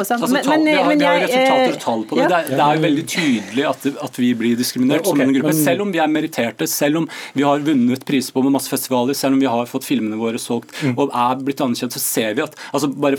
påstand. 0.00 0.26
Men 0.50 0.66
jeg 0.68 0.84
Vi 0.90 1.06
har 1.06 1.22
resultater 1.24 1.74
og 1.74 1.80
tall 1.84 2.04
på 2.10 2.18
det. 2.20 2.28
Det 2.50 2.60
er 2.60 2.78
jo 2.78 2.84
veldig 2.84 3.06
tydelig 3.10 3.66
at, 3.70 3.88
at 4.06 4.20
vi 4.20 4.30
blir 4.50 4.58
diskriminert 4.58 5.00
okay, 5.00 5.10
som 5.10 5.20
en 5.20 5.34
gruppe. 5.34 5.52
Men... 5.52 5.64
Selv 5.64 5.82
om 5.84 5.92
vi 5.92 5.98
er 6.02 6.08
meritterte, 6.10 6.66
selv 6.70 6.96
om 7.02 7.08
vi 7.36 7.42
har 7.46 7.58
vunnet 7.64 8.04
priser 8.06 8.32
på 8.34 8.42
masse 8.50 8.70
festivaler, 8.70 9.14
selv 9.14 9.32
om 9.36 9.40
vi 9.42 9.46
har 9.50 9.66
fått 9.70 9.84
filmene 9.86 10.16
våre 10.20 10.38
solgt 10.40 10.82
mm. 10.82 10.98
og 10.98 11.10
er 11.14 11.36
blitt 11.44 11.60
anerkjent, 11.64 11.92
så 11.94 12.00
ser 12.02 12.34
vi 12.38 12.42
at 12.44 12.56
altså 12.72 12.88
bare 12.90 13.16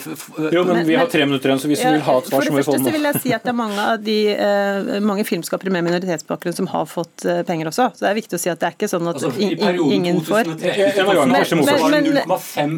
Jo, 0.51 0.63
men, 0.67 0.85
vi 0.87 0.95
har 0.99 1.07
tre 1.11 1.25
minutter 1.27 1.49
igjen, 1.51 1.61
så 1.63 1.71
hvis 1.71 1.83
ja, 1.83 1.91
du 1.91 1.99
vil 1.99 2.05
ha 2.07 2.17
et 2.19 2.31
svar, 2.31 2.45
så 2.45 2.55
må 2.55 2.59
vi 2.59 2.65
få 2.67 2.75
det 2.75 2.81
nå. 2.81 2.85
For 2.89 2.91
det 2.91 2.91
første 2.91 2.95
vil 2.97 3.09
jeg 3.09 3.15
si 3.25 3.31
at 3.37 3.43
det 3.47 3.53
er 3.53 3.59
mange 3.61 3.81
av 3.93 3.97
de 4.05 4.19
uh, 4.35 4.99
mange 5.11 5.23
filmskapere 5.27 5.73
med 5.73 5.81
minoritetsbakgrunn 5.87 6.55
som 6.57 6.67
har 6.73 6.85
fått 6.89 7.17
uh, 7.27 7.31
penger 7.47 7.65
også. 7.71 7.85
Så 7.95 7.99
det 8.05 8.11
er 8.11 8.17
viktig 8.19 8.35
å 8.39 8.41
si 8.41 8.49
at 8.51 8.59
det 8.61 8.67
er 8.71 8.75
ikke 8.77 8.91
sånn 8.91 9.07
at 9.11 9.15
altså, 9.21 9.31
ingen 9.41 10.17
får. 10.25 10.43
Men 10.51 10.59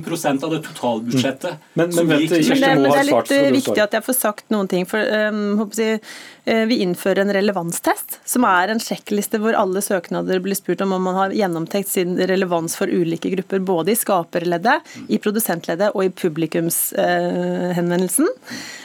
0,5 0.03 0.43
av 0.43 0.49
det 0.53 0.61
totalbudsjettet. 0.67 1.53
Men, 1.73 1.87
men, 1.95 2.05
men, 2.07 2.17
det 2.27 2.33
er 2.43 3.09
litt 3.09 3.31
viktig 3.57 3.81
at 3.83 3.93
jeg 3.97 4.03
får 4.05 4.15
sagt 4.19 4.45
noen 4.53 4.67
ting. 4.71 4.83
for 4.89 4.99
um, 4.99 5.57
håper 5.61 5.75
jeg, 5.81 5.93
Eh, 5.93 5.99
vi 6.43 6.75
innfører 6.83 7.21
en 7.23 7.33
relevanstest, 7.33 8.19
som 8.27 8.43
er 8.47 8.67
en 8.67 8.79
sjekkliste 8.83 9.39
hvor 9.39 9.53
alle 9.55 9.81
søknader 9.83 10.39
blir 10.43 10.55
spurt 10.59 10.81
om 10.83 10.91
om 10.97 11.03
man 11.07 11.15
har 11.15 11.31
gjennomtenkt 11.37 11.89
sin 11.89 12.17
relevans 12.19 12.75
for 12.75 12.87
ulike 12.91 13.29
grupper, 13.31 13.59
både 13.63 13.91
i 13.93 13.99
skaperleddet, 13.99 14.81
i 15.07 15.17
produsentleddet 15.23 15.95
og 15.95 16.03
i 16.03 16.09
publikumshenvendelsen. 16.11 18.27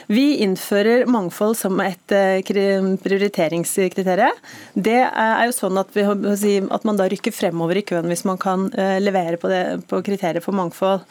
Vi 0.09 0.39
innfører 0.41 1.05
mangfold 1.05 1.53
som 1.59 1.77
et 1.83 2.13
eh, 2.17 2.41
prioriteringskriterium. 2.41 4.39
Det 4.73 5.03
er 5.05 5.43
jo 5.45 5.53
sånn 5.53 5.77
at, 5.77 5.93
vi, 5.93 6.55
at 6.65 6.87
man 6.87 6.97
da 6.97 7.05
rykker 7.11 7.35
fremover 7.35 7.77
i 7.77 7.85
køen 7.85 8.09
hvis 8.09 8.25
man 8.25 8.41
kan 8.41 8.71
eh, 8.73 8.97
levere 9.03 9.37
på, 9.37 9.51
det, 9.51 9.85
på 9.85 10.01
kriteriet 10.07 10.41
for 10.41 10.57
mangfold. 10.57 11.05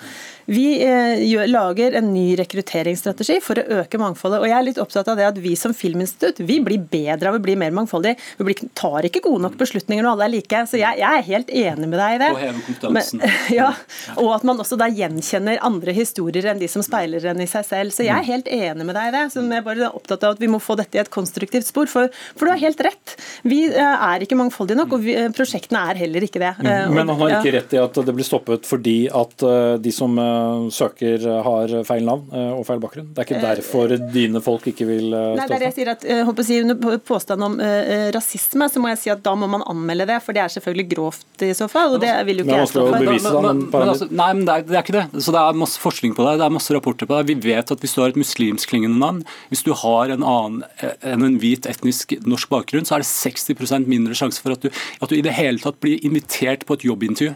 Vi 0.51 0.81
eh, 0.83 1.47
lager 1.47 1.93
en 2.01 2.11
ny 2.11 2.33
rekrutteringsstrategi 2.41 3.37
for 3.45 3.61
å 3.61 3.83
øke 3.83 4.01
mangfoldet. 4.03 4.41
og 4.41 4.49
jeg 4.49 4.57
er 4.57 4.67
litt 4.67 4.81
opptatt 4.83 5.11
av 5.13 5.19
det 5.21 5.27
at 5.29 5.39
Vi 5.45 5.53
som 5.61 5.75
filminstitutt 5.77 6.41
vi 6.41 6.57
blir 6.65 6.81
bedre 6.81 7.31
av 7.31 7.37
å 7.37 7.43
bli 7.45 7.55
mer 7.61 7.71
mangfoldige. 7.77 8.17
Vi 8.39 8.47
blir, 8.49 8.63
tar 8.75 9.07
ikke 9.07 9.23
gode 9.29 9.45
nok 9.45 9.59
beslutninger 9.61 10.03
når 10.03 10.11
alle 10.17 10.27
er 10.27 10.35
like. 10.35 10.65
så 10.67 10.81
Jeg, 10.81 10.99
jeg 11.05 11.21
er 11.21 11.29
helt 11.29 11.53
enig 11.53 11.91
med 11.93 12.01
deg 12.01 12.17
i 12.17 12.21
det. 12.25 12.33
Og 12.33 12.43
heve 12.49 12.65
kompetansen. 12.67 13.23
Ja, 13.59 13.71
og 14.17 14.33
at 14.35 14.45
man 14.49 14.59
også 14.59 14.77
da 14.81 14.89
gjenkjenner 14.91 15.61
andre 15.65 15.93
historier 15.97 16.51
enn 16.51 16.59
de 16.59 16.67
som 16.71 16.83
speiler 16.83 17.29
en 17.29 17.45
i 17.45 17.49
seg 17.51 17.69
selv. 17.69 17.93
Så 17.93 18.09
jeg 18.09 18.17
er 18.17 18.27
helt 18.27 18.49
enig 18.49 18.88
med 18.89 18.99
deg 18.99 19.11
i 19.11 19.17
det. 19.17 19.25
Så 19.35 19.45
jeg 19.45 19.61
er 19.61 19.67
bare 19.67 19.93
opptatt 19.93 20.27
av 20.27 20.37
at 20.37 20.43
Vi 20.43 20.51
må 20.51 20.61
få 20.63 20.77
dette 20.79 20.99
i 20.99 21.03
et 21.03 21.13
konstruktivt 21.13 21.69
spor. 21.69 21.91
For, 21.91 22.13
for 22.35 22.49
du 22.49 22.55
har 22.55 22.63
helt 22.63 22.81
rett. 22.85 23.17
Vi 23.49 23.65
eh, 23.69 24.07
er 24.09 24.25
ikke 24.25 24.39
mangfoldige 24.39 24.79
nok, 24.81 24.97
og 24.99 25.05
vi, 25.05 25.17
eh, 25.19 25.31
prosjektene 25.35 25.85
er 25.93 26.03
heller 26.05 26.27
ikke 26.27 26.43
det. 26.43 26.55
Mm. 26.63 26.95
Men 26.97 27.13
han 27.13 27.23
har 27.23 27.39
ikke 27.39 27.57
rett 27.59 27.77
i 27.77 27.83
at 27.83 28.03
det 28.09 28.15
blir 28.17 28.27
stoppet 28.27 28.67
fordi 28.69 28.99
at 29.15 29.45
de 29.83 29.93
som 29.95 30.17
søker 30.75 31.23
har 31.45 31.73
feil 31.87 32.07
navn 32.07 32.27
eh, 32.35 32.51
og 32.57 32.65
feil 32.69 32.81
bakgrunn? 32.83 33.11
Det 33.15 33.23
er 33.23 33.29
ikke 33.29 33.43
derfor 33.43 33.95
dine 34.15 34.43
folk 34.45 34.67
ikke 34.71 34.87
vil 34.89 35.13
eh, 35.13 35.27
stå 35.35 35.41
Nei, 35.41 35.49
det 35.51 35.59
er 35.59 35.67
jeg 35.69 35.77
sier 35.79 35.93
at, 35.95 36.07
håper 36.29 36.45
å 36.45 36.49
si, 36.49 36.61
Under 36.65 36.99
påstand 37.09 37.45
om 37.45 37.57
rasisme, 38.15 38.69
så 38.71 38.83
må 38.83 38.93
jeg 38.93 39.01
si 39.03 39.13
at 39.13 39.23
da 39.25 39.35
må 39.39 39.49
man 39.51 39.65
anmelde 39.69 40.09
det, 40.11 40.19
for 40.25 40.37
det 40.37 40.43
er 40.45 40.55
selvfølgelig 40.57 40.87
grovt 40.93 41.45
i 41.47 41.53
så 41.57 41.69
fall. 41.71 41.97
og 41.97 42.03
det 42.03 42.13
vil 42.29 42.43
jo 42.43 42.47
ikke 42.47 42.61
jeg 42.63 42.71
stå 42.73 42.85
for. 42.87 43.07
Bevise, 43.09 43.33
da, 43.35 43.43
men, 43.45 43.63
men, 43.69 43.93
altså, 43.95 44.09
nei, 44.11 44.29
men 44.35 44.45
det 44.49 44.55
er, 44.55 44.67
det 44.69 44.77
er, 44.77 44.87
ikke 44.87 44.97
det. 44.97 45.25
Så 45.25 45.35
Det 45.35 45.43
er 45.43 45.61
masse 45.63 45.83
forskning 45.83 46.17
på 46.17 46.27
det, 46.27 46.37
det 46.41 46.49
er 46.49 46.55
masse 46.55 46.75
rapporter 46.75 47.09
på 47.09 47.19
det. 47.19 47.29
Vi 47.31 47.39
vet 47.49 47.75
at 47.75 47.85
hvis 47.85 47.95
du 47.97 48.03
har 48.03 48.13
et 48.13 48.19
muslimsklingende 48.79 48.99
navn, 48.99 49.25
hvis 49.51 49.65
du 49.65 49.73
har 49.75 50.11
en 50.11 50.23
annen 50.23 50.63
enn 51.03 51.25
en 51.25 51.39
hvit 51.41 51.67
etnisk 51.67 52.15
norsk 52.27 52.49
bakgrunn, 52.49 52.87
så 52.87 52.97
er 52.97 53.03
det 53.03 53.11
60% 53.11 53.89
mindre 53.89 54.15
sjanse 54.15 54.41
for 54.43 54.55
at 54.55 54.63
du, 54.63 54.71
at 55.01 55.09
du 55.09 55.17
i 55.17 55.25
det 55.25 55.37
hele 55.37 55.59
tatt 55.59 55.81
blir 55.81 55.99
invitert 56.05 56.67
på 56.67 56.79
et 56.79 56.87
jobbintervju. 56.87 57.35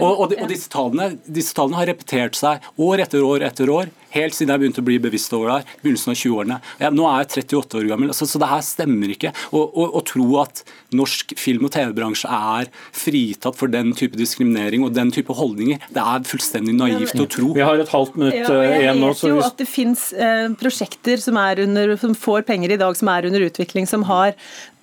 Og, 0.00 0.20
og, 0.24 0.32
og 0.32 0.48
disse, 0.48 0.68
tallene, 0.72 1.18
disse, 1.26 1.54
tallene, 1.54 1.78
har 1.78 1.90
repetert 1.90 2.36
seg 2.38 2.64
år 2.80 3.04
etter 3.04 3.22
år 3.22 3.44
etter 3.44 3.68
år 3.70 3.90
helt 4.14 4.36
siden 4.36 4.52
jeg 4.54 4.62
begynte 4.62 4.82
å 4.84 4.88
bli 4.88 4.98
bevisst 5.02 5.34
over 5.36 5.50
det 5.50 5.56
her, 5.58 5.76
begynnelsen 5.82 6.12
av 6.12 6.18
20-årene. 6.22 6.58
Nå 6.94 7.08
er 7.10 7.24
jeg 7.24 7.30
38 7.48 7.80
år 7.80 7.88
gammel, 7.92 8.12
så, 8.16 8.28
så 8.28 8.40
det 8.42 8.50
her 8.50 8.64
stemmer 8.66 9.14
ikke. 9.14 9.32
Å 9.52 10.02
tro 10.08 10.28
at 10.42 10.62
norsk 10.96 11.34
film- 11.38 11.66
og 11.68 11.74
TV-bransje 11.74 12.30
er 12.32 12.70
fritatt 12.96 13.58
for 13.58 13.72
den 13.72 13.92
type 13.98 14.18
diskriminering 14.18 14.86
og 14.86 14.94
den 14.96 15.12
type 15.14 15.34
holdninger, 15.36 15.82
det 15.94 16.04
er 16.04 16.24
fullstendig 16.28 16.76
naivt 16.78 17.18
å 17.18 17.28
tro. 17.28 17.52
Vi 17.56 17.64
har 17.64 17.80
et 17.80 17.92
halvt 17.92 18.16
minutt 18.18 18.38
ja, 18.38 18.48
eh, 18.62 18.78
igjen 18.84 19.02
nå. 19.02 19.12
Jeg 19.12 19.20
vet 19.20 19.34
jo 19.34 19.44
at 19.44 19.60
det 19.60 19.68
finnes 19.68 20.08
eh, 20.16 20.48
prosjekter 20.60 21.22
som, 21.22 21.38
under, 21.38 21.94
som 22.00 22.16
får 22.16 22.46
penger 22.48 22.74
i 22.74 22.80
dag 22.80 22.96
som 22.98 23.12
er 23.12 23.28
under 23.28 23.46
utvikling, 23.48 23.88
som 23.90 24.06
har 24.08 24.36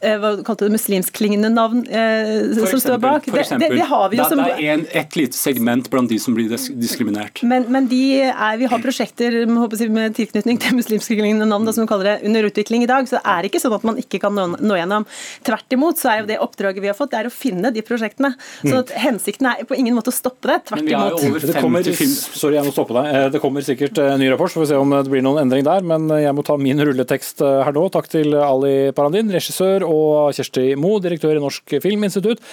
Eh, 0.05 0.17
hva 0.19 0.33
kalte 0.45 0.67
det, 0.67 0.73
muslimsklingende 0.75 1.49
navn 1.53 1.85
eh, 1.87 2.51
som 2.51 2.65
eksempel, 2.65 2.81
står 2.83 2.97
bak. 3.01 3.27
Det, 3.31 3.45
det, 3.61 3.69
det, 3.73 3.85
har 3.87 4.09
vi 4.11 4.19
jo 4.19 4.25
som... 4.27 4.41
Det 4.43 4.57
er 4.59 4.73
en, 4.73 4.83
et 4.91 5.15
lite 5.15 5.37
segment 5.37 5.87
blant 5.91 6.11
de 6.11 6.17
som 6.21 6.35
blir 6.35 6.51
diskriminert. 6.51 7.39
Men, 7.47 7.69
men 7.71 7.87
de 7.89 8.01
er, 8.27 8.59
vi 8.59 8.67
har 8.69 8.83
prosjekter 8.83 9.14
si, 9.19 9.89
med 9.93 10.15
tilknytning 10.17 10.59
til 10.61 10.77
muslimsklingende 10.77 11.47
navn 11.49 11.71
som 11.71 11.85
vi 11.85 11.89
kaller 11.91 12.09
det 12.11 12.29
under 12.29 12.49
utvikling 12.49 12.85
i 12.85 12.89
dag, 12.89 13.07
så 13.09 13.21
er 13.21 13.43
det 13.43 13.51
ikke 13.51 13.63
sånn 13.63 13.77
at 13.77 13.87
man 13.87 13.99
ikke 14.01 14.21
kan 14.23 14.35
nå, 14.35 14.47
nå 14.59 14.79
gjennom. 14.79 15.07
Tvert 15.47 15.77
imot 15.77 16.01
så 16.01 16.11
er 16.13 16.21
jo 16.21 16.29
det 16.31 16.39
oppdraget 16.43 16.83
vi 16.83 16.91
har 16.91 16.97
fått, 16.97 17.13
det 17.13 17.23
er 17.23 17.29
å 17.29 17.33
finne 17.33 17.71
de 17.75 17.83
prosjektene. 17.85 18.33
Så 18.63 18.81
at 18.83 18.93
hensikten 19.05 19.51
er 19.51 19.65
på 19.67 19.77
ingen 19.77 19.97
måte 19.97 20.13
å 20.13 20.15
stoppe 20.15 20.51
det. 20.51 20.61
Tvert 20.69 20.85
imot. 20.85 21.45
Det 21.45 21.57
kommer, 21.59 21.85
sorry, 21.85 22.59
jeg 22.59 22.67
må 22.67 22.73
stoppe 22.75 22.97
deg. 22.97 23.11
Eh, 23.11 23.27
det 23.35 23.43
kommer 23.43 23.65
sikkert 23.65 23.99
en 24.03 24.19
ny 24.21 24.31
rapport, 24.33 24.51
så 24.51 24.61
får 24.61 24.67
vi 24.67 24.71
se 24.73 24.81
om 24.81 24.95
det 24.95 25.05
blir 25.11 25.25
noen 25.25 25.43
endring 25.45 25.65
der. 25.67 25.85
Men 25.85 26.07
jeg 26.21 26.35
må 26.35 26.45
ta 26.45 26.57
min 26.59 26.81
rulletekst 26.85 27.43
her 27.45 27.75
nå. 27.75 27.87
Takk 27.93 28.09
til 28.11 28.35
Ali 28.39 28.75
Parandin, 28.95 29.31
regissør 29.33 29.85
og 29.87 30.05
og 30.05 30.33
Kjersti 30.35 30.73
Mo, 30.79 30.97
direktør 31.03 31.37
i 31.37 31.43
Norsk 31.43 31.77
Filminstitutt. 31.83 32.43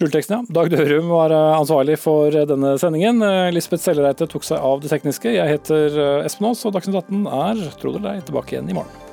Rulleteksten, 0.00 0.36
ja. 0.36 0.54
Dag 0.54 0.70
Dørum 0.72 1.12
var 1.14 1.30
eh, 1.30 1.52
ansvarlig 1.54 2.00
for 2.02 2.34
denne 2.50 2.74
sendingen. 2.82 3.22
Eh, 3.22 3.52
Lisbeth 3.54 3.84
Sellereite 3.84 4.26
tok 4.30 4.46
seg 4.46 4.58
av 4.58 4.82
det 4.82 4.90
tekniske. 4.90 5.30
Jeg 5.36 5.52
heter 5.52 5.86
eh, 5.94 6.26
Espen 6.26 6.50
Aas, 6.50 6.64
og 6.66 6.74
Dagsnytt 6.74 6.98
18 7.04 7.28
er, 7.30 7.66
tro 7.78 7.94
det 7.94 8.02
eller 8.02 8.16
ei, 8.16 8.26
tilbake 8.26 8.56
igjen 8.56 8.74
i 8.74 8.78
morgen. 8.80 9.03